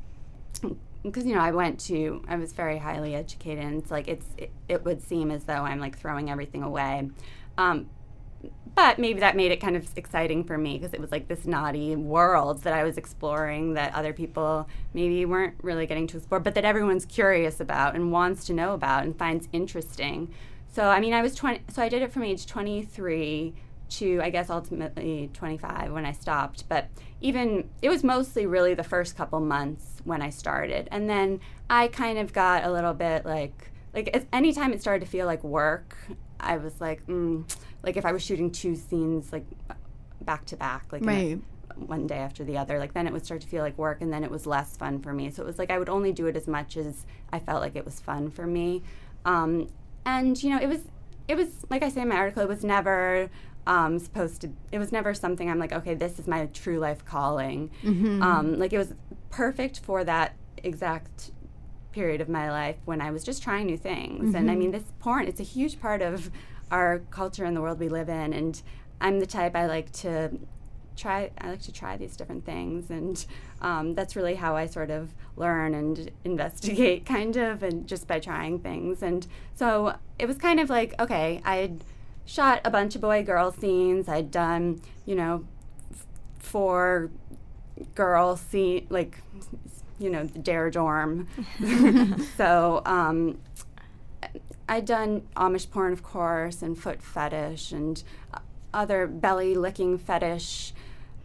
because 1.02 1.26
you 1.26 1.34
know 1.34 1.40
I 1.40 1.50
went 1.50 1.80
to 1.80 2.22
I 2.28 2.36
was 2.36 2.52
very 2.52 2.78
highly 2.78 3.14
educated 3.14 3.64
and 3.64 3.82
it's 3.82 3.90
like 3.90 4.08
it's 4.08 4.26
it, 4.36 4.50
it 4.68 4.84
would 4.84 5.02
seem 5.02 5.30
as 5.30 5.44
though 5.44 5.54
I'm 5.54 5.80
like 5.80 5.98
throwing 5.98 6.30
everything 6.30 6.62
away. 6.62 7.10
Um, 7.58 7.90
but 8.74 8.98
maybe 8.98 9.20
that 9.20 9.36
made 9.36 9.52
it 9.52 9.60
kind 9.60 9.76
of 9.76 9.86
exciting 9.96 10.44
for 10.44 10.56
me 10.56 10.78
because 10.78 10.94
it 10.94 11.00
was 11.00 11.12
like 11.12 11.28
this 11.28 11.44
naughty 11.44 11.94
world 11.94 12.62
that 12.62 12.72
I 12.72 12.84
was 12.84 12.96
exploring 12.96 13.74
that 13.74 13.94
other 13.94 14.12
people 14.12 14.68
maybe 14.94 15.24
weren't 15.24 15.54
really 15.62 15.86
getting 15.86 16.06
to 16.08 16.16
explore 16.16 16.40
but 16.40 16.54
that 16.54 16.64
everyone's 16.64 17.04
curious 17.04 17.60
about 17.60 17.94
and 17.94 18.10
wants 18.10 18.44
to 18.46 18.52
know 18.52 18.74
about 18.74 19.04
and 19.04 19.16
finds 19.16 19.48
interesting. 19.52 20.32
So 20.72 20.88
I 20.88 21.00
mean 21.00 21.12
I 21.12 21.22
was 21.22 21.34
20 21.34 21.62
so 21.68 21.82
I 21.82 21.88
did 21.88 22.02
it 22.02 22.12
from 22.12 22.22
age 22.22 22.46
23 22.46 23.54
to 23.98 24.20
I 24.22 24.30
guess 24.30 24.50
ultimately 24.50 25.30
25 25.32 25.92
when 25.92 26.06
I 26.06 26.12
stopped. 26.12 26.68
But 26.68 26.88
even 27.20 27.68
it 27.80 27.88
was 27.88 28.02
mostly 28.04 28.46
really 28.46 28.74
the 28.74 28.84
first 28.84 29.16
couple 29.16 29.40
months 29.40 30.00
when 30.04 30.22
I 30.22 30.30
started, 30.30 30.88
and 30.90 31.08
then 31.08 31.40
I 31.70 31.88
kind 31.88 32.18
of 32.18 32.32
got 32.32 32.64
a 32.64 32.72
little 32.72 32.94
bit 32.94 33.24
like 33.24 33.70
like 33.94 34.26
anytime 34.32 34.72
it 34.72 34.80
started 34.80 35.04
to 35.04 35.10
feel 35.10 35.26
like 35.26 35.44
work, 35.44 35.96
I 36.40 36.56
was 36.56 36.80
like, 36.80 37.06
mm, 37.06 37.44
like 37.82 37.96
if 37.96 38.04
I 38.04 38.12
was 38.12 38.22
shooting 38.22 38.50
two 38.50 38.74
scenes 38.74 39.32
like 39.32 39.44
back 40.20 40.46
to 40.46 40.56
back, 40.56 40.86
like 40.92 41.04
right. 41.04 41.40
one 41.76 42.06
day 42.06 42.18
after 42.18 42.44
the 42.44 42.56
other, 42.56 42.78
like 42.78 42.94
then 42.94 43.06
it 43.06 43.12
would 43.12 43.24
start 43.24 43.40
to 43.42 43.46
feel 43.46 43.62
like 43.62 43.76
work, 43.78 44.00
and 44.00 44.12
then 44.12 44.24
it 44.24 44.30
was 44.30 44.46
less 44.46 44.76
fun 44.76 45.00
for 45.00 45.12
me. 45.12 45.30
So 45.30 45.42
it 45.42 45.46
was 45.46 45.58
like 45.58 45.70
I 45.70 45.78
would 45.78 45.88
only 45.88 46.12
do 46.12 46.26
it 46.26 46.36
as 46.36 46.46
much 46.46 46.76
as 46.76 47.06
I 47.32 47.38
felt 47.38 47.60
like 47.60 47.76
it 47.76 47.84
was 47.84 48.00
fun 48.00 48.30
for 48.30 48.46
me. 48.46 48.82
Um, 49.24 49.68
and 50.04 50.42
you 50.42 50.50
know, 50.50 50.60
it 50.60 50.68
was 50.68 50.80
it 51.28 51.36
was 51.36 51.48
like 51.70 51.82
I 51.82 51.88
say 51.88 52.02
in 52.02 52.08
my 52.08 52.16
article, 52.16 52.42
it 52.42 52.48
was 52.48 52.64
never 52.64 53.30
um, 53.66 53.98
supposed 53.98 54.40
to. 54.42 54.50
It 54.70 54.78
was 54.78 54.92
never 54.92 55.14
something 55.14 55.50
I'm 55.50 55.58
like, 55.58 55.72
okay, 55.72 55.94
this 55.94 56.18
is 56.18 56.26
my 56.26 56.46
true 56.46 56.78
life 56.78 57.04
calling. 57.04 57.70
Mm-hmm. 57.82 58.22
Um, 58.22 58.58
like 58.58 58.72
it 58.72 58.78
was 58.78 58.94
perfect 59.30 59.80
for 59.80 60.04
that 60.04 60.34
exact 60.58 61.30
period 61.92 62.20
of 62.20 62.28
my 62.28 62.50
life 62.50 62.76
when 62.84 63.00
I 63.00 63.10
was 63.10 63.22
just 63.22 63.42
trying 63.42 63.66
new 63.66 63.76
things. 63.76 64.28
Mm-hmm. 64.28 64.36
And 64.36 64.50
I 64.50 64.54
mean, 64.54 64.70
this 64.70 64.84
porn, 64.98 65.26
it's 65.28 65.40
a 65.40 65.44
huge 65.44 65.80
part 65.80 66.02
of 66.02 66.30
our 66.70 67.00
culture 67.10 67.44
and 67.44 67.56
the 67.56 67.60
world 67.60 67.78
we 67.78 67.88
live 67.88 68.08
in. 68.08 68.32
And 68.32 68.60
I'm 69.00 69.20
the 69.20 69.26
type 69.26 69.54
I 69.54 69.66
like 69.66 69.92
to 69.92 70.38
try. 70.96 71.30
I 71.38 71.50
like 71.50 71.62
to 71.62 71.72
try 71.72 71.96
these 71.96 72.16
different 72.16 72.44
things, 72.44 72.90
and 72.90 73.24
um, 73.60 73.94
that's 73.94 74.16
really 74.16 74.34
how 74.34 74.56
I 74.56 74.66
sort 74.66 74.90
of 74.90 75.14
learn 75.36 75.74
and 75.74 76.10
investigate, 76.24 77.04
kind 77.16 77.36
of, 77.36 77.62
and 77.62 77.86
just 77.86 78.06
by 78.06 78.20
trying 78.20 78.58
things. 78.60 79.02
And 79.02 79.26
so 79.54 79.96
it 80.18 80.26
was 80.26 80.36
kind 80.36 80.60
of 80.60 80.70
like, 80.70 80.94
okay, 81.00 81.40
I'd 81.44 81.84
shot 82.24 82.60
a 82.64 82.70
bunch 82.70 82.94
of 82.94 83.00
boy 83.00 83.22
girl 83.22 83.52
scenes. 83.52 84.08
I'd 84.08 84.30
done, 84.30 84.80
you 85.06 85.14
know, 85.14 85.44
f- 85.92 86.06
four 86.38 87.10
girl 87.94 88.36
scene 88.36 88.86
like 88.90 89.18
you 89.98 90.10
know 90.10 90.24
the 90.24 90.38
dare 90.38 90.70
dorm. 90.70 91.26
So 92.36 92.82
um, 92.86 93.38
i'd 94.68 94.84
done 94.86 95.22
amish 95.36 95.68
porn 95.70 95.92
of 95.92 96.02
course 96.02 96.62
and 96.62 96.78
foot 96.78 97.02
fetish 97.02 97.72
and 97.72 98.02
other 98.72 99.06
belly 99.06 99.54
licking 99.54 99.98
fetish. 99.98 100.72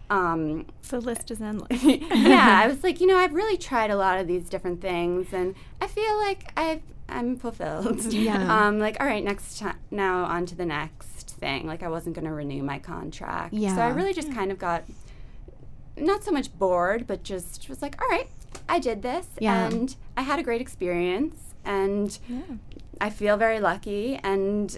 Um, 0.10 0.68
the 0.90 1.02
list 1.02 1.32
is 1.32 1.42
endless. 1.42 1.84
Yeah 1.84 2.62
i 2.64 2.68
was 2.72 2.82
like 2.84 3.00
you 3.02 3.08
know 3.08 3.18
i've 3.18 3.34
really 3.34 3.58
tried 3.58 3.92
a 3.92 3.96
lot 3.98 4.20
of 4.20 4.28
these 4.28 4.48
different 4.50 4.82
things 4.82 5.34
and 5.34 5.54
i 5.82 5.88
feel 5.88 6.18
like 6.18 6.52
i've 6.58 6.82
i'm 7.10 7.38
fulfilled. 7.38 8.04
Yeah. 8.14 8.68
Um, 8.68 8.80
like 8.80 8.98
all 9.00 9.08
right 9.08 9.24
next 9.24 9.60
time 9.60 9.78
now 9.92 10.24
on 10.26 10.46
to 10.48 10.56
the 10.56 10.66
next 10.66 11.32
thing. 11.32 11.68
Like 11.68 11.84
i 11.84 11.88
wasn't 11.90 12.16
going 12.16 12.26
to 12.26 12.34
renew 12.34 12.64
my 12.64 12.80
contract. 12.80 13.54
Yeah 13.54 13.76
so 13.76 13.82
i 13.82 13.90
really 13.90 14.14
just 14.14 14.32
kind 14.34 14.52
of 14.52 14.58
got 14.58 14.84
not 15.96 16.24
so 16.24 16.32
much 16.32 16.56
bored 16.58 17.08
but 17.08 17.24
just 17.24 17.68
was 17.70 17.82
like 17.82 18.00
all 18.02 18.08
right 18.10 18.30
i 18.70 18.80
did 18.80 19.02
this. 19.02 19.28
Yeah. 19.40 19.68
and 19.68 19.96
i 20.16 20.22
had 20.22 20.40
a 20.40 20.44
great 20.44 20.62
experience. 20.62 21.36
And 21.66 22.18
yeah. 22.28 22.42
i 23.02 23.10
feel 23.10 23.38
very 23.38 23.60
lucky. 23.60 24.20
And 24.24 24.78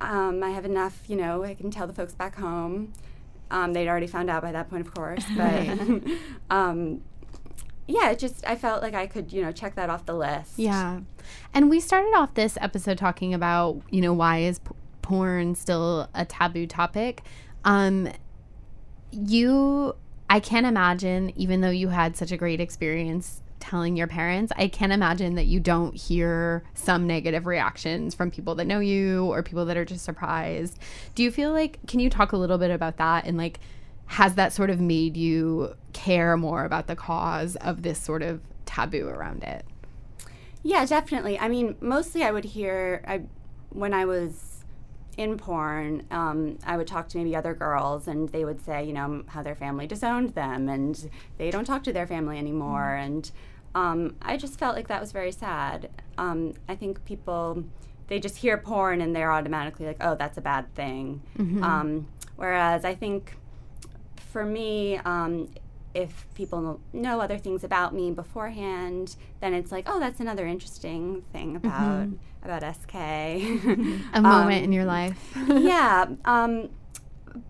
um, 0.00 0.42
i 0.42 0.50
have 0.50 0.64
enough 0.64 1.02
you 1.08 1.16
know 1.16 1.44
i 1.44 1.54
can 1.54 1.70
tell 1.70 1.86
the 1.86 1.92
folks 1.94 2.14
back 2.14 2.36
home. 2.36 2.92
Um, 3.50 3.74
they'd 3.74 3.86
already 3.86 4.06
found 4.06 4.30
out 4.30 4.40
by 4.42 4.52
that 4.52 4.70
point 4.70 4.86
of 4.86 4.94
course. 4.94 5.24
But 5.36 5.68
um, 6.50 7.02
yeah 7.86 8.14
just 8.14 8.46
i 8.46 8.54
felt 8.54 8.82
like 8.82 8.94
i 8.94 9.06
could 9.06 9.32
you 9.32 9.42
know 9.42 9.52
check 9.52 9.74
that 9.74 9.90
off 9.90 10.06
the 10.06 10.14
list 10.14 10.58
Yeah. 10.58 11.00
And 11.54 11.68
we 11.68 11.80
started 11.80 12.12
off 12.16 12.34
this 12.34 12.56
episode 12.60 12.96
talking 12.98 13.34
about, 13.34 13.80
you 13.90 14.00
know, 14.00 14.12
why 14.12 14.38
is 14.38 14.58
p- 14.58 14.70
porn 15.02 15.54
still 15.54 16.08
a 16.14 16.24
taboo 16.24 16.66
topic? 16.66 17.22
Um 17.64 18.08
you 19.10 19.94
I 20.30 20.40
can't 20.40 20.66
imagine 20.66 21.32
even 21.36 21.60
though 21.60 21.70
you 21.70 21.88
had 21.88 22.16
such 22.16 22.32
a 22.32 22.36
great 22.36 22.60
experience 22.60 23.42
telling 23.60 23.96
your 23.96 24.06
parents, 24.06 24.52
I 24.56 24.66
can't 24.68 24.92
imagine 24.92 25.34
that 25.36 25.46
you 25.46 25.60
don't 25.60 25.94
hear 25.94 26.64
some 26.74 27.06
negative 27.06 27.46
reactions 27.46 28.14
from 28.14 28.30
people 28.30 28.54
that 28.56 28.66
know 28.66 28.80
you 28.80 29.26
or 29.26 29.42
people 29.42 29.66
that 29.66 29.76
are 29.76 29.84
just 29.84 30.04
surprised. 30.04 30.78
Do 31.14 31.22
you 31.22 31.30
feel 31.30 31.52
like 31.52 31.78
can 31.86 32.00
you 32.00 32.10
talk 32.10 32.32
a 32.32 32.36
little 32.36 32.58
bit 32.58 32.70
about 32.70 32.96
that 32.96 33.24
and 33.26 33.36
like 33.36 33.60
has 34.12 34.34
that 34.34 34.52
sort 34.52 34.68
of 34.68 34.78
made 34.78 35.16
you 35.16 35.74
care 35.94 36.36
more 36.36 36.66
about 36.66 36.86
the 36.86 36.94
cause 36.94 37.56
of 37.56 37.82
this 37.82 37.98
sort 37.98 38.22
of 38.22 38.42
taboo 38.66 39.08
around 39.08 39.42
it? 39.42 39.64
Yeah, 40.62 40.84
definitely. 40.84 41.38
I 41.38 41.48
mean, 41.48 41.76
mostly 41.80 42.22
I 42.22 42.30
would 42.30 42.44
hear 42.44 43.02
I, 43.08 43.22
when 43.70 43.94
I 43.94 44.04
was 44.04 44.64
in 45.16 45.38
porn, 45.38 46.06
um, 46.10 46.58
I 46.66 46.76
would 46.76 46.86
talk 46.86 47.08
to 47.08 47.18
maybe 47.18 47.34
other 47.34 47.54
girls, 47.54 48.06
and 48.06 48.28
they 48.28 48.44
would 48.44 48.62
say, 48.62 48.84
you 48.84 48.92
know, 48.92 49.24
how 49.28 49.42
their 49.42 49.54
family 49.54 49.86
disowned 49.86 50.34
them, 50.34 50.68
and 50.68 51.08
they 51.38 51.50
don't 51.50 51.64
talk 51.64 51.82
to 51.84 51.92
their 51.92 52.06
family 52.06 52.36
anymore, 52.36 52.94
and 52.94 53.30
um, 53.74 54.16
I 54.20 54.36
just 54.36 54.58
felt 54.58 54.76
like 54.76 54.88
that 54.88 55.00
was 55.00 55.12
very 55.12 55.32
sad. 55.32 55.88
Um, 56.18 56.52
I 56.68 56.74
think 56.74 57.02
people 57.06 57.64
they 58.08 58.20
just 58.20 58.36
hear 58.36 58.58
porn 58.58 59.00
and 59.00 59.16
they're 59.16 59.32
automatically 59.32 59.86
like, 59.86 59.96
oh, 60.02 60.16
that's 60.16 60.36
a 60.36 60.42
bad 60.42 60.74
thing. 60.74 61.22
Um, 61.62 62.08
whereas 62.36 62.84
I 62.84 62.94
think 62.94 63.36
for 64.32 64.44
me, 64.44 64.96
um, 65.04 65.48
if 65.94 66.26
people 66.34 66.80
know, 66.92 67.20
other 67.20 67.36
things 67.38 67.64
about 67.64 67.94
me 67.94 68.10
beforehand, 68.10 69.16
then 69.40 69.52
it's 69.52 69.70
like, 69.70 69.84
oh, 69.88 70.00
that's 70.00 70.20
another 70.20 70.46
interesting 70.46 71.22
thing 71.32 71.56
about 71.56 72.08
about 72.42 72.62
SK. 72.74 72.94
A 74.14 74.20
moment 74.20 74.64
in 74.64 74.72
your 74.72 74.84
life. 74.84 75.36
yeah, 75.46 76.06
um, 76.24 76.70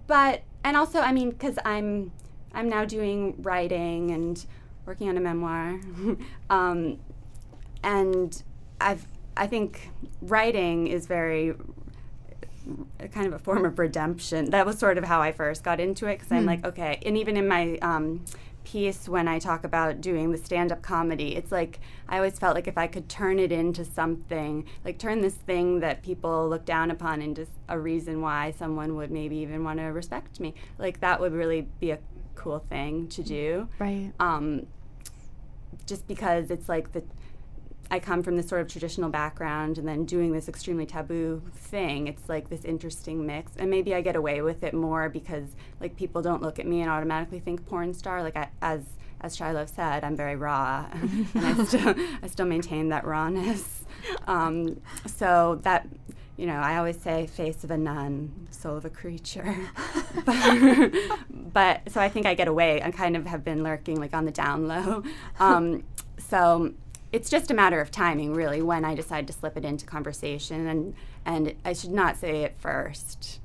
but 0.06 0.42
and 0.64 0.76
also, 0.76 1.00
I 1.00 1.12
mean, 1.12 1.30
because 1.30 1.58
I'm 1.64 2.12
I'm 2.52 2.68
now 2.68 2.84
doing 2.84 3.40
writing 3.40 4.10
and 4.10 4.44
working 4.84 5.08
on 5.08 5.16
a 5.16 5.20
memoir, 5.20 5.80
um, 6.50 6.98
and 7.84 8.42
I've 8.80 9.06
I 9.36 9.46
think 9.46 9.90
writing 10.20 10.88
is 10.88 11.06
very 11.06 11.54
kind 13.12 13.26
of 13.26 13.32
a 13.32 13.38
form 13.38 13.64
of 13.64 13.78
redemption. 13.78 14.50
That 14.50 14.66
was 14.66 14.78
sort 14.78 14.98
of 14.98 15.04
how 15.04 15.20
I 15.20 15.32
first 15.32 15.62
got 15.64 15.80
into 15.80 16.06
it 16.06 16.16
because 16.18 16.32
I'm 16.32 16.46
like, 16.46 16.64
okay, 16.64 17.00
and 17.04 17.16
even 17.16 17.36
in 17.36 17.48
my 17.48 17.78
um, 17.82 18.24
piece 18.64 19.08
when 19.08 19.26
I 19.26 19.38
talk 19.40 19.64
about 19.64 20.00
doing 20.00 20.30
the 20.30 20.38
stand-up 20.38 20.82
comedy, 20.82 21.34
it's 21.36 21.50
like 21.50 21.80
I 22.08 22.16
always 22.16 22.38
felt 22.38 22.54
like 22.54 22.68
if 22.68 22.78
I 22.78 22.86
could 22.86 23.08
turn 23.08 23.38
it 23.38 23.50
into 23.52 23.84
something, 23.84 24.64
like 24.84 24.98
turn 24.98 25.20
this 25.20 25.34
thing 25.34 25.80
that 25.80 26.02
people 26.02 26.48
look 26.48 26.64
down 26.64 26.90
upon 26.90 27.20
into 27.22 27.46
a 27.68 27.78
reason 27.78 28.20
why 28.20 28.52
someone 28.52 28.94
would 28.96 29.10
maybe 29.10 29.36
even 29.36 29.64
want 29.64 29.78
to 29.80 29.86
respect 29.86 30.38
me, 30.40 30.54
like 30.78 31.00
that 31.00 31.20
would 31.20 31.32
really 31.32 31.66
be 31.80 31.90
a 31.90 31.98
cool 32.34 32.60
thing 32.70 33.08
to 33.08 33.22
do 33.22 33.68
Right. 33.78 34.12
um, 34.18 34.66
just 35.86 36.06
because 36.06 36.50
it's 36.50 36.68
like 36.68 36.92
the 36.92 37.02
I 37.92 37.98
come 37.98 38.22
from 38.22 38.38
this 38.38 38.48
sort 38.48 38.62
of 38.62 38.68
traditional 38.68 39.10
background 39.10 39.76
and 39.76 39.86
then 39.86 40.06
doing 40.06 40.32
this 40.32 40.48
extremely 40.48 40.86
taboo 40.86 41.42
thing, 41.52 42.06
it's 42.06 42.26
like 42.26 42.48
this 42.48 42.64
interesting 42.64 43.26
mix. 43.26 43.52
And 43.58 43.68
maybe 43.68 43.94
I 43.94 44.00
get 44.00 44.16
away 44.16 44.40
with 44.40 44.62
it 44.62 44.72
more 44.72 45.10
because 45.10 45.54
like 45.78 45.94
people 45.94 46.22
don't 46.22 46.40
look 46.40 46.58
at 46.58 46.66
me 46.66 46.80
and 46.80 46.90
automatically 46.90 47.38
think 47.38 47.66
porn 47.66 47.92
star. 47.92 48.22
Like 48.22 48.34
I, 48.34 48.48
as 48.62 48.80
as 49.20 49.36
Shiloh 49.36 49.66
said, 49.66 50.04
I'm 50.04 50.16
very 50.16 50.36
raw, 50.36 50.86
and 50.92 51.28
I 51.34 51.64
still 51.66 51.94
I 52.22 52.28
still 52.28 52.46
maintain 52.46 52.88
that 52.88 53.04
rawness. 53.04 53.84
Um, 54.26 54.80
so 55.04 55.60
that 55.62 55.86
you 56.38 56.46
know, 56.46 56.60
I 56.60 56.78
always 56.78 56.98
say 56.98 57.26
face 57.26 57.62
of 57.62 57.70
a 57.70 57.76
nun, 57.76 58.48
soul 58.50 58.78
of 58.78 58.86
a 58.86 58.90
creature. 58.90 59.54
but, 60.24 60.92
but 61.52 61.92
so 61.92 62.00
I 62.00 62.08
think 62.08 62.24
I 62.24 62.32
get 62.32 62.48
away. 62.48 62.82
I 62.82 62.90
kind 62.90 63.18
of 63.18 63.26
have 63.26 63.44
been 63.44 63.62
lurking 63.62 64.00
like 64.00 64.14
on 64.14 64.24
the 64.24 64.30
down 64.30 64.66
low. 64.66 65.04
Um, 65.38 65.84
so 66.18 66.72
it's 67.12 67.28
just 67.30 67.50
a 67.50 67.54
matter 67.54 67.80
of 67.80 67.90
timing, 67.90 68.32
really, 68.34 68.62
when 68.62 68.84
I 68.84 68.94
decide 68.94 69.26
to 69.28 69.32
slip 69.32 69.56
it 69.56 69.64
into 69.64 69.84
conversation, 69.86 70.66
and 70.66 70.94
and 71.24 71.54
I 71.64 71.72
should 71.74 71.92
not 71.92 72.16
say 72.16 72.42
it 72.44 72.54
first. 72.58 73.38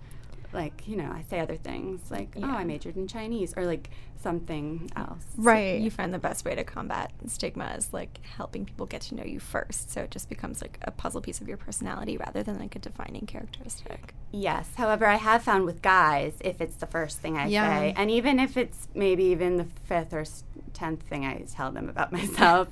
Like 0.53 0.87
you 0.87 0.95
know, 0.95 1.11
I 1.11 1.23
say 1.29 1.39
other 1.39 1.57
things 1.57 2.09
like, 2.09 2.29
"Oh, 2.41 2.45
I 2.49 2.63
majored 2.63 2.95
in 2.95 3.07
Chinese," 3.07 3.53
or 3.57 3.65
like 3.65 3.89
something 4.19 4.89
else. 4.95 5.23
Right. 5.37 5.79
you 5.79 5.91
find 5.91 6.11
the 6.11 6.17
best 6.17 6.43
way 6.43 6.55
to 6.55 6.63
combat 6.63 7.11
stigma 7.27 7.75
is 7.77 7.93
like 7.93 8.19
helping 8.35 8.65
people 8.65 8.87
get 8.87 9.01
to 9.01 9.15
know 9.15 9.23
you 9.23 9.39
first 9.39 9.91
so 9.91 10.01
it 10.01 10.09
just 10.11 10.27
becomes 10.27 10.59
like 10.59 10.79
a 10.81 10.89
puzzle 10.91 11.21
piece 11.21 11.39
of 11.39 11.47
your 11.47 11.55
personality 11.55 12.17
rather 12.17 12.41
than 12.41 12.57
like 12.57 12.75
a 12.75 12.79
defining 12.79 13.27
characteristic 13.27 14.15
Yes. 14.31 14.67
However, 14.75 15.05
I 15.05 15.15
have 15.15 15.43
found 15.43 15.63
with 15.65 15.81
guys, 15.81 16.33
if 16.41 16.59
it's 16.59 16.75
the 16.75 16.85
first 16.87 17.19
thing 17.19 17.37
I 17.37 17.47
Yeah. 17.47 17.69
say, 17.79 17.93
and 17.95 18.09
even 18.11 18.39
if 18.39 18.57
it's 18.57 18.87
maybe 18.95 19.23
even 19.25 19.55
the 19.55 19.65
fifth 19.85 20.11
or 20.13 20.25
tenth 20.73 21.03
thing 21.03 21.23
I 21.23 21.45
tell 21.49 21.71
them 21.71 21.87
about 21.87 22.11
myself, 22.19 22.67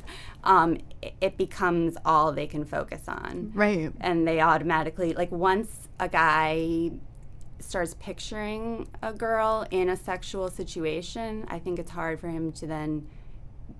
um, 0.45 0.77
it, 1.21 1.37
becomes 1.37 1.97
all 2.05 2.31
they 2.31 2.47
can 2.47 2.65
focus 2.65 3.03
on. 3.07 3.51
Right. 3.53 3.91
And 3.99 4.27
they 4.27 4.39
automatically, 4.39 5.13
like, 5.13 5.31
once 5.31 5.89
a 5.99 6.07
guy 6.07 6.91
starts 7.59 7.95
picturing 7.95 8.87
a 9.01 9.11
girl 9.11 9.65
in 9.71 9.89
a 9.89 9.97
sexual 9.97 10.49
situation, 10.49 11.45
I 11.49 11.59
think 11.59 11.79
it's 11.79 11.91
hard 11.91 12.19
for 12.19 12.29
him 12.29 12.51
to 12.53 12.67
then 12.67 13.07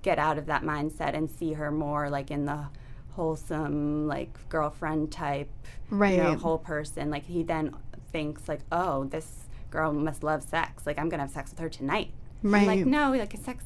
get 0.02 0.18
out 0.18 0.38
of 0.38 0.46
that 0.46 0.62
mindset 0.62 1.14
and 1.14 1.30
see 1.30 1.52
her 1.52 1.70
more 1.70 2.10
like 2.10 2.30
in 2.30 2.44
the 2.46 2.66
wholesome, 3.12 4.06
like 4.08 4.48
girlfriend 4.48 5.12
type, 5.12 5.48
you 5.90 5.96
know, 5.96 5.98
Right. 5.98 6.38
whole 6.38 6.58
person. 6.58 7.10
Like 7.10 7.26
he 7.26 7.42
then 7.42 7.74
thinks 8.12 8.48
like, 8.48 8.60
oh, 8.72 9.04
this 9.04 9.44
girl 9.70 9.92
must 9.92 10.22
love 10.22 10.42
sex. 10.42 10.84
Like 10.86 10.98
I'm 10.98 11.08
gonna 11.08 11.22
have 11.22 11.30
sex 11.32 11.50
with 11.50 11.60
her 11.60 11.68
tonight. 11.68 12.10
Right. 12.42 12.66
like 12.66 12.86
no, 12.86 13.12
like 13.12 13.34
a 13.34 13.38
sex 13.38 13.64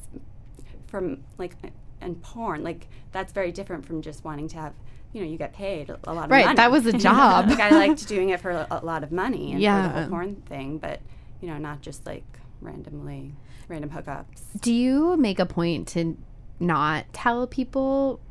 from 0.87 1.23
like 1.37 1.55
and 2.01 2.21
porn. 2.21 2.63
Like 2.63 2.87
that's 3.11 3.31
very 3.33 3.51
different 3.51 3.85
from 3.85 4.01
just 4.01 4.23
wanting 4.23 4.47
to 4.49 4.57
have. 4.57 4.73
You 5.13 5.19
know, 5.21 5.27
you 5.27 5.37
get 5.37 5.51
paid 5.51 5.89
a 6.05 6.13
lot 6.13 6.25
of 6.25 6.31
Right, 6.31 6.45
money. 6.45 6.45
Right, 6.45 6.55
that 6.55 6.71
was 6.71 6.85
a 6.85 6.93
job. 6.97 7.49
like 7.49 7.59
I 7.59 7.69
liked 7.71 8.07
doing 8.07 8.29
it 8.29 8.39
for 8.39 8.51
a, 8.69 8.79
lot 8.81 9.03
of 9.03 9.11
money 9.11 9.47
and 9.51 9.55
for 9.55 9.61
Yeah. 9.61 9.87
the 9.87 9.89
whole 10.01 10.09
porn 10.09 10.35
thing, 10.47 10.77
but 10.77 11.01
you 11.41 11.49
know, 11.49 11.57
not 11.57 11.81
just 11.81 12.05
like 12.05 12.23
randomly 12.61 13.33
random 13.67 13.89
hookups. 13.89 14.41
Do 14.61 14.71
you 14.73 15.17
make 15.17 15.37
a 15.39 15.45
point 15.45 15.89
to 15.89 16.17
not 16.61 17.11
tell 17.11 17.45
people, 17.45 18.21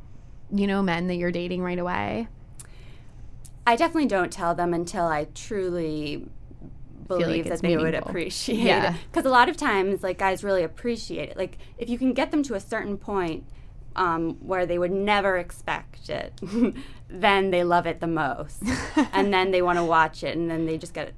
you 0.51 0.67
know, 0.67 0.81
men 0.83 1.07
that 1.09 1.17
you're 1.17 1.31
dating 1.33 1.63
right 1.63 1.79
away? 1.79 2.29
I 3.67 3.77
definitely 3.77 4.07
don't 4.07 4.33
tell 4.33 4.55
them 4.55 4.73
until 4.73 5.05
I 5.05 5.27
truly 5.35 6.27
believe 7.07 7.47
it's 7.47 7.61
that 7.61 7.67
they 7.69 7.77
would 7.77 7.95
appreciate 7.95 8.59
Yeah. 8.59 8.95
it. 8.95 9.01
Because 9.11 9.27
a 9.27 9.31
lot 9.31 9.49
of 9.49 9.57
times, 9.57 10.03
like 10.03 10.19
guys 10.19 10.43
really 10.43 10.63
appreciate 10.63 11.29
it. 11.31 11.37
Like 11.37 11.59
if 11.77 11.89
you 11.91 11.99
can 11.99 12.13
get 12.13 12.31
them 12.31 12.43
to 12.45 12.55
a 12.55 12.61
certain 12.61 12.97
point 12.97 13.45
um, 13.97 14.37
where 14.47 14.67
they 14.67 14.79
would 14.79 14.93
never 14.93 15.37
expect 15.37 16.09
it, 16.09 16.33
then 17.09 17.51
they 17.51 17.65
love 17.65 17.87
it 17.87 18.01
the 18.01 18.07
most, 18.07 18.63
and 19.13 19.33
then 19.33 19.51
they 19.51 19.63
want 19.63 19.79
to 19.79 19.85
watch 19.85 20.23
it, 20.23 20.37
and 20.37 20.51
then 20.51 20.67
they 20.67 20.79
just 20.79 20.95
get 20.95 21.13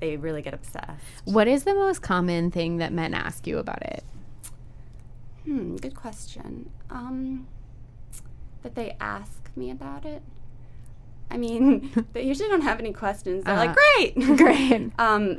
they 0.00 0.16
really 0.16 0.42
get 0.42 0.52
obsessed. 0.54 1.04
What 1.24 1.46
is 1.46 1.64
the 1.64 1.74
most 1.74 2.02
common 2.02 2.50
thing 2.50 2.78
that 2.78 2.92
men 2.92 3.14
ask 3.14 3.46
you 3.46 3.58
about 3.58 3.82
it? 3.82 4.02
Hmm, 5.44 5.76
good 5.76 5.94
question. 5.94 6.70
Um, 6.90 7.46
that 8.62 8.74
they 8.74 8.96
ask 9.00 9.50
me 9.56 9.70
about 9.70 10.04
it. 10.04 10.22
I 11.30 11.36
mean, 11.36 11.90
they 12.12 12.22
usually 12.22 12.48
don't 12.48 12.62
have 12.62 12.78
any 12.78 12.92
questions. 12.92 13.44
They're 13.44 13.56
like, 13.56 13.70
Uh, 13.70 13.74
"Great, 13.96 14.14
Great. 14.36 14.92
Um, 14.98 15.38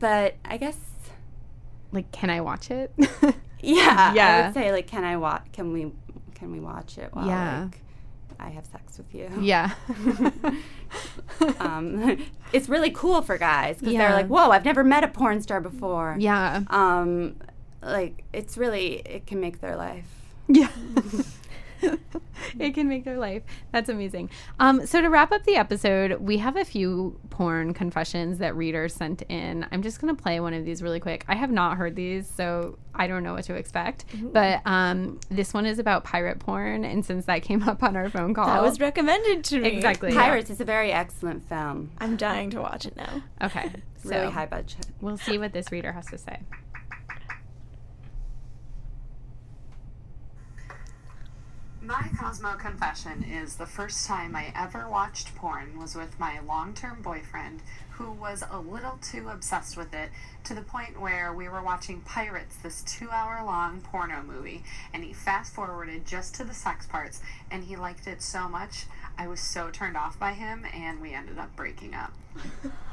but 0.00 0.34
I 0.44 0.56
guess, 0.56 0.78
Like, 1.92 2.10
can 2.12 2.28
I 2.30 2.40
watch 2.40 2.70
it? 2.70 2.92
yeah, 3.60 4.12
yeah. 4.14 4.26
I 4.26 4.46
would 4.46 4.54
say 4.54 4.72
like, 4.72 4.86
can 4.86 5.04
I 5.04 5.16
watch? 5.16 5.46
Can 5.52 5.72
we? 5.72 5.92
Can 6.42 6.50
we 6.50 6.58
watch 6.58 6.98
it 6.98 7.10
while 7.14 7.24
Yeah. 7.28 7.68
like 7.70 7.80
I 8.40 8.48
have 8.48 8.66
sex 8.66 8.98
with 8.98 9.14
you? 9.14 9.30
yeah. 9.40 9.70
Um, 11.60 12.18
it's 12.52 12.68
really 12.68 12.90
cool 12.90 13.22
for 13.22 13.38
guys 13.38 13.78
because 13.78 13.92
Yeah. 13.94 14.08
they're 14.08 14.16
like, 14.16 14.26
"Whoa, 14.26 14.50
I've 14.50 14.64
never 14.64 14.82
met 14.84 15.04
a 15.04 15.08
porn 15.08 15.40
star 15.40 15.60
before." 15.60 16.16
yeah. 16.18 16.62
Um, 16.68 17.36
like 17.80 18.24
it's 18.32 18.58
really 18.58 18.96
it 19.06 19.26
can 19.26 19.40
make 19.40 19.60
their 19.60 19.76
life. 19.76 20.04
Yeah. 20.48 20.68
it 22.58 22.74
can 22.74 22.88
make 22.88 23.04
their 23.04 23.18
life. 23.18 23.42
That's 23.72 23.88
amazing. 23.88 24.30
Um, 24.58 24.86
so 24.86 25.00
to 25.00 25.08
wrap 25.08 25.32
up 25.32 25.44
the 25.44 25.56
episode, 25.56 26.20
we 26.20 26.38
have 26.38 26.56
a 26.56 26.64
few 26.64 27.18
porn 27.30 27.74
confessions 27.74 28.38
that 28.38 28.54
readers 28.56 28.94
sent 28.94 29.22
in. 29.22 29.66
I'm 29.72 29.82
just 29.82 30.00
gonna 30.00 30.14
play 30.14 30.40
one 30.40 30.54
of 30.54 30.64
these 30.64 30.82
really 30.82 31.00
quick. 31.00 31.24
I 31.28 31.34
have 31.34 31.50
not 31.50 31.76
heard 31.76 31.96
these, 31.96 32.26
so 32.28 32.78
I 32.94 33.06
don't 33.06 33.22
know 33.22 33.34
what 33.34 33.44
to 33.44 33.54
expect. 33.54 34.04
But 34.22 34.60
um, 34.66 35.18
this 35.30 35.54
one 35.54 35.66
is 35.66 35.78
about 35.78 36.04
pirate 36.04 36.38
porn, 36.38 36.84
and 36.84 37.04
since 37.04 37.24
that 37.26 37.42
came 37.42 37.62
up 37.68 37.82
on 37.82 37.96
our 37.96 38.08
phone 38.10 38.34
call, 38.34 38.46
That 38.46 38.62
was 38.62 38.80
recommended 38.80 39.44
to 39.44 39.60
me. 39.60 39.68
exactly 39.68 40.12
Pirates 40.12 40.50
is 40.50 40.60
a 40.60 40.64
very 40.64 40.92
excellent 40.92 41.48
film. 41.48 41.90
I'm 41.98 42.16
dying 42.16 42.50
to 42.50 42.60
watch 42.60 42.86
it 42.86 42.96
now. 42.96 43.22
Okay, 43.42 43.70
so 44.04 44.10
Really 44.10 44.30
high 44.32 44.46
budget. 44.46 44.86
we'll 45.00 45.16
see 45.16 45.38
what 45.38 45.52
this 45.52 45.72
reader 45.72 45.92
has 45.92 46.06
to 46.06 46.18
say. 46.18 46.40
My 51.84 52.10
Cosmo 52.16 52.54
confession 52.54 53.24
is 53.24 53.56
the 53.56 53.66
first 53.66 54.06
time 54.06 54.36
I 54.36 54.52
ever 54.54 54.88
watched 54.88 55.34
porn 55.34 55.80
was 55.80 55.96
with 55.96 56.20
my 56.20 56.38
long 56.38 56.74
term 56.74 57.02
boyfriend 57.02 57.60
who 57.90 58.12
was 58.12 58.44
a 58.48 58.60
little 58.60 59.00
too 59.02 59.28
obsessed 59.28 59.76
with 59.76 59.92
it 59.92 60.10
to 60.44 60.54
the 60.54 60.62
point 60.62 61.00
where 61.00 61.32
we 61.32 61.48
were 61.48 61.60
watching 61.60 62.00
Pirates, 62.02 62.54
this 62.54 62.82
two 62.82 63.10
hour 63.10 63.44
long 63.44 63.80
porno 63.80 64.22
movie, 64.22 64.62
and 64.94 65.02
he 65.02 65.12
fast 65.12 65.54
forwarded 65.54 66.06
just 66.06 66.36
to 66.36 66.44
the 66.44 66.54
sex 66.54 66.86
parts 66.86 67.20
and 67.50 67.64
he 67.64 67.74
liked 67.74 68.06
it 68.06 68.22
so 68.22 68.48
much. 68.48 68.86
I 69.18 69.26
was 69.26 69.40
so 69.40 69.68
turned 69.70 69.96
off 69.96 70.16
by 70.20 70.34
him 70.34 70.64
and 70.72 71.00
we 71.00 71.12
ended 71.12 71.36
up 71.36 71.56
breaking 71.56 71.94
up. 71.96 72.12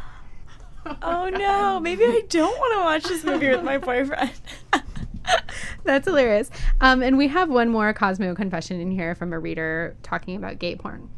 Oh 1.01 1.29
no, 1.29 1.79
maybe 1.79 2.03
I 2.03 2.23
don't 2.29 2.57
want 2.57 2.73
to 2.73 2.79
watch 2.79 3.03
this 3.03 3.23
movie 3.23 3.49
with 3.49 3.63
my 3.63 3.77
boyfriend. 3.77 4.31
That's 5.83 6.07
hilarious. 6.07 6.49
Um, 6.81 7.03
and 7.03 7.17
we 7.17 7.27
have 7.27 7.49
one 7.49 7.69
more 7.69 7.93
Cosmo 7.93 8.35
confession 8.35 8.79
in 8.79 8.91
here 8.91 9.15
from 9.15 9.33
a 9.33 9.39
reader 9.39 9.95
talking 10.03 10.35
about 10.35 10.59
gay 10.59 10.75
porn. 10.75 11.09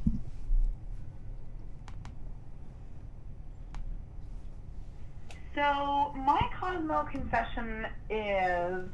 So, 5.56 6.14
my 6.16 6.42
Cosmo 6.60 7.06
confession 7.12 7.86
is 8.10 8.90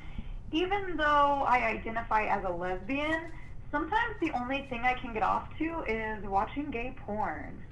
even 0.52 0.96
though 0.98 1.44
I 1.48 1.58
identify 1.68 2.26
as 2.26 2.44
a 2.46 2.50
lesbian, 2.50 3.32
sometimes 3.72 4.16
the 4.22 4.32
only 4.32 4.66
thing 4.70 4.82
I 4.84 4.94
can 4.94 5.14
get 5.14 5.24
off 5.24 5.50
to 5.60 5.84
is 5.88 6.24
watching 6.24 6.72
gay 6.72 6.96
porn. 7.06 7.64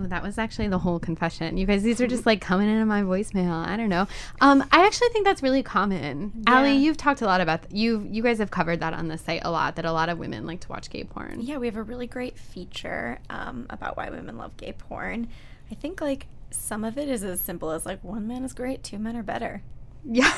Oh, 0.00 0.06
that 0.06 0.22
was 0.22 0.38
actually 0.38 0.68
the 0.68 0.78
whole 0.78 0.98
confession. 0.98 1.56
You 1.58 1.66
guys, 1.66 1.82
these 1.82 2.00
are 2.00 2.06
just 2.06 2.24
like 2.24 2.40
coming 2.40 2.68
into 2.68 2.86
my 2.86 3.02
voicemail. 3.02 3.66
I 3.66 3.76
don't 3.76 3.90
know. 3.90 4.06
Um, 4.40 4.62
I 4.72 4.86
actually 4.86 5.08
think 5.10 5.26
that's 5.26 5.42
really 5.42 5.62
common. 5.62 6.44
Ali, 6.46 6.76
you've 6.76 6.96
talked 6.96 7.20
a 7.20 7.26
lot 7.26 7.40
about 7.40 7.70
you. 7.70 8.06
You 8.10 8.22
guys 8.22 8.38
have 8.38 8.50
covered 8.50 8.80
that 8.80 8.94
on 8.94 9.08
the 9.08 9.18
site 9.18 9.42
a 9.44 9.50
lot. 9.50 9.76
That 9.76 9.84
a 9.84 9.92
lot 9.92 10.08
of 10.08 10.18
women 10.18 10.46
like 10.46 10.60
to 10.60 10.68
watch 10.68 10.88
gay 10.88 11.04
porn. 11.04 11.40
Yeah, 11.40 11.58
we 11.58 11.66
have 11.66 11.76
a 11.76 11.82
really 11.82 12.06
great 12.06 12.38
feature 12.38 13.18
um, 13.28 13.66
about 13.68 13.96
why 13.96 14.08
women 14.08 14.38
love 14.38 14.56
gay 14.56 14.72
porn. 14.72 15.28
I 15.70 15.74
think 15.74 16.00
like 16.00 16.26
some 16.50 16.84
of 16.84 16.96
it 16.96 17.08
is 17.08 17.22
as 17.22 17.40
simple 17.40 17.70
as 17.70 17.84
like 17.84 18.02
one 18.02 18.26
man 18.26 18.44
is 18.44 18.54
great, 18.54 18.82
two 18.82 18.98
men 18.98 19.16
are 19.16 19.22
better. 19.22 19.62
Yeah. 20.04 20.32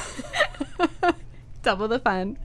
Double 1.62 1.88
the 1.88 1.98
fun. 1.98 2.38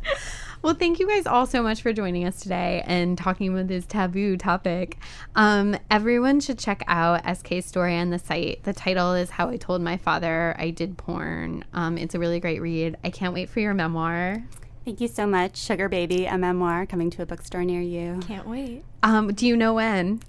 Well, 0.61 0.73
thank 0.73 0.99
you 0.99 1.07
guys 1.07 1.25
all 1.25 1.45
so 1.45 1.63
much 1.63 1.81
for 1.81 1.93
joining 1.93 2.25
us 2.25 2.41
today 2.41 2.83
and 2.85 3.17
talking 3.17 3.47
about 3.47 3.67
this 3.67 3.85
taboo 3.85 4.35
topic. 4.35 4.97
Um, 5.33 5.77
everyone 5.89 6.41
should 6.41 6.59
check 6.59 6.83
out 6.87 7.23
SK's 7.37 7.65
story 7.65 7.95
on 7.95 8.09
the 8.09 8.19
site. 8.19 8.61
The 8.63 8.73
title 8.73 9.13
is 9.13 9.29
How 9.29 9.47
I 9.47 9.55
Told 9.55 9.81
My 9.81 9.95
Father 9.95 10.53
I 10.59 10.71
Did 10.71 10.97
Porn. 10.97 11.63
Um, 11.71 11.97
it's 11.97 12.13
a 12.13 12.19
really 12.19 12.41
great 12.41 12.61
read. 12.61 12.97
I 13.05 13.09
can't 13.09 13.33
wait 13.33 13.47
for 13.47 13.61
your 13.61 13.73
memoir. 13.73 14.43
Thank 14.83 14.99
you 14.99 15.07
so 15.07 15.25
much, 15.25 15.55
Sugar 15.55 15.87
Baby, 15.87 16.25
a 16.25 16.37
memoir 16.37 16.85
coming 16.85 17.09
to 17.11 17.21
a 17.21 17.25
bookstore 17.25 17.63
near 17.63 17.81
you. 17.81 18.19
Can't 18.27 18.47
wait. 18.47 18.83
Um, 19.01 19.33
do 19.33 19.47
you 19.47 19.55
know 19.55 19.75
when? 19.75 20.19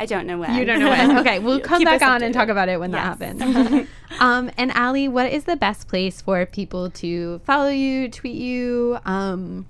I 0.00 0.06
don't 0.06 0.26
know 0.26 0.38
when. 0.38 0.54
You 0.54 0.64
don't 0.64 0.80
know 0.80 0.88
when. 0.88 1.18
Okay, 1.18 1.38
we'll 1.38 1.60
come 1.60 1.78
Keep 1.80 1.86
back 1.88 2.00
on 2.00 2.22
and 2.22 2.32
talk 2.32 2.48
about 2.48 2.70
it 2.70 2.80
when 2.80 2.90
Yes. 2.90 3.18
that 3.18 3.36
happens. 3.38 3.88
um, 4.18 4.50
and 4.56 4.72
Ali, 4.72 5.08
what 5.08 5.30
is 5.30 5.44
the 5.44 5.56
best 5.56 5.88
place 5.88 6.22
for 6.22 6.46
people 6.46 6.88
to 6.90 7.40
follow 7.40 7.68
you, 7.68 8.08
tweet 8.08 8.36
you, 8.36 8.98
um, 9.04 9.66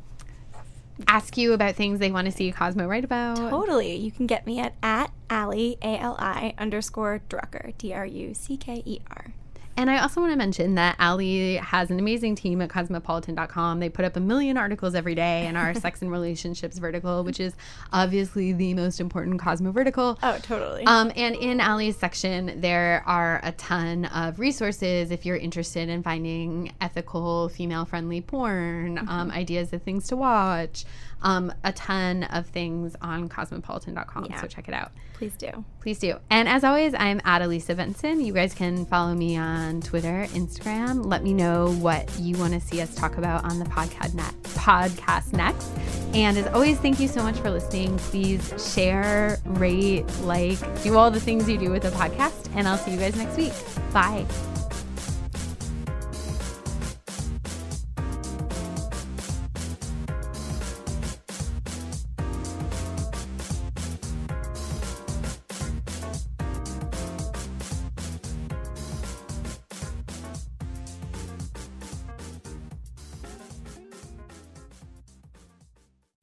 ask 1.08 1.36
you 1.36 1.52
about 1.52 1.74
things 1.74 1.98
they 1.98 2.12
want 2.12 2.26
to 2.26 2.32
see 2.32 2.52
Cosmo 2.52 2.86
write 2.86 3.04
about? 3.04 3.38
Totally. 3.38 3.96
You 3.96 4.12
can 4.12 4.26
get 4.28 4.46
me 4.46 4.60
at 4.60 4.74
at 4.84 5.10
Ali 5.28 5.76
A 5.82 5.98
L 5.98 6.14
I 6.20 6.54
underscore 6.58 7.22
Drucker 7.28 7.76
D 7.76 7.92
R 7.92 8.06
U 8.06 8.32
C 8.32 8.56
K 8.56 8.84
E 8.86 9.00
R. 9.10 9.32
And 9.80 9.88
I 9.88 10.02
also 10.02 10.20
want 10.20 10.30
to 10.34 10.36
mention 10.36 10.74
that 10.74 10.94
Ali 11.00 11.56
has 11.56 11.90
an 11.90 11.98
amazing 11.98 12.34
team 12.34 12.60
at 12.60 12.68
cosmopolitan.com. 12.68 13.80
They 13.80 13.88
put 13.88 14.04
up 14.04 14.14
a 14.14 14.20
million 14.20 14.58
articles 14.58 14.94
every 14.94 15.14
day 15.14 15.46
in 15.46 15.56
our 15.56 15.72
sex 15.84 16.02
and 16.02 16.12
relationships 16.12 16.76
vertical, 16.76 17.24
which 17.24 17.40
is 17.40 17.54
obviously 17.90 18.52
the 18.52 18.74
most 18.74 19.00
important 19.00 19.40
Cosmo 19.40 19.72
vertical. 19.72 20.18
Oh, 20.22 20.36
totally. 20.42 20.84
Um, 20.84 21.10
and 21.16 21.34
in 21.34 21.62
Ali's 21.62 21.96
section, 21.96 22.60
there 22.60 23.02
are 23.06 23.40
a 23.42 23.52
ton 23.52 24.04
of 24.04 24.38
resources 24.38 25.10
if 25.10 25.24
you're 25.24 25.38
interested 25.38 25.88
in 25.88 26.02
finding 26.02 26.74
ethical, 26.82 27.48
female 27.48 27.86
friendly 27.86 28.20
porn, 28.20 28.98
um, 29.08 29.30
ideas 29.30 29.72
of 29.72 29.80
things 29.80 30.08
to 30.08 30.16
watch, 30.16 30.84
um, 31.22 31.50
a 31.64 31.72
ton 31.72 32.24
of 32.24 32.44
things 32.44 32.96
on 33.00 33.30
cosmopolitan.com. 33.30 34.26
Yeah. 34.26 34.42
So 34.42 34.46
check 34.46 34.68
it 34.68 34.74
out. 34.74 34.92
Please 35.14 35.32
do. 35.38 35.64
Please 35.80 35.98
do. 35.98 36.16
And 36.28 36.46
as 36.46 36.62
always, 36.62 36.92
I'm 36.94 37.20
Adelisa 37.20 37.74
Benson. 37.74 38.20
You 38.20 38.34
guys 38.34 38.52
can 38.52 38.84
follow 38.86 39.14
me 39.14 39.36
on 39.36 39.80
Twitter, 39.80 40.26
Instagram. 40.30 41.06
Let 41.06 41.22
me 41.22 41.32
know 41.32 41.72
what 41.74 42.10
you 42.18 42.36
want 42.36 42.52
to 42.52 42.60
see 42.60 42.82
us 42.82 42.94
talk 42.94 43.16
about 43.16 43.44
on 43.44 43.58
the 43.58 43.64
podcast, 43.64 44.14
net, 44.14 44.34
podcast 44.42 45.32
next. 45.32 45.70
And 46.12 46.36
as 46.36 46.46
always, 46.48 46.78
thank 46.78 47.00
you 47.00 47.08
so 47.08 47.22
much 47.22 47.38
for 47.38 47.50
listening. 47.50 47.96
Please 47.96 48.52
share, 48.74 49.38
rate, 49.44 50.04
like, 50.20 50.58
do 50.82 50.98
all 50.98 51.10
the 51.10 51.20
things 51.20 51.48
you 51.48 51.56
do 51.56 51.70
with 51.70 51.82
the 51.82 51.90
podcast. 51.90 52.50
And 52.54 52.68
I'll 52.68 52.78
see 52.78 52.90
you 52.90 52.98
guys 52.98 53.16
next 53.16 53.38
week. 53.38 53.54
Bye. 53.92 54.26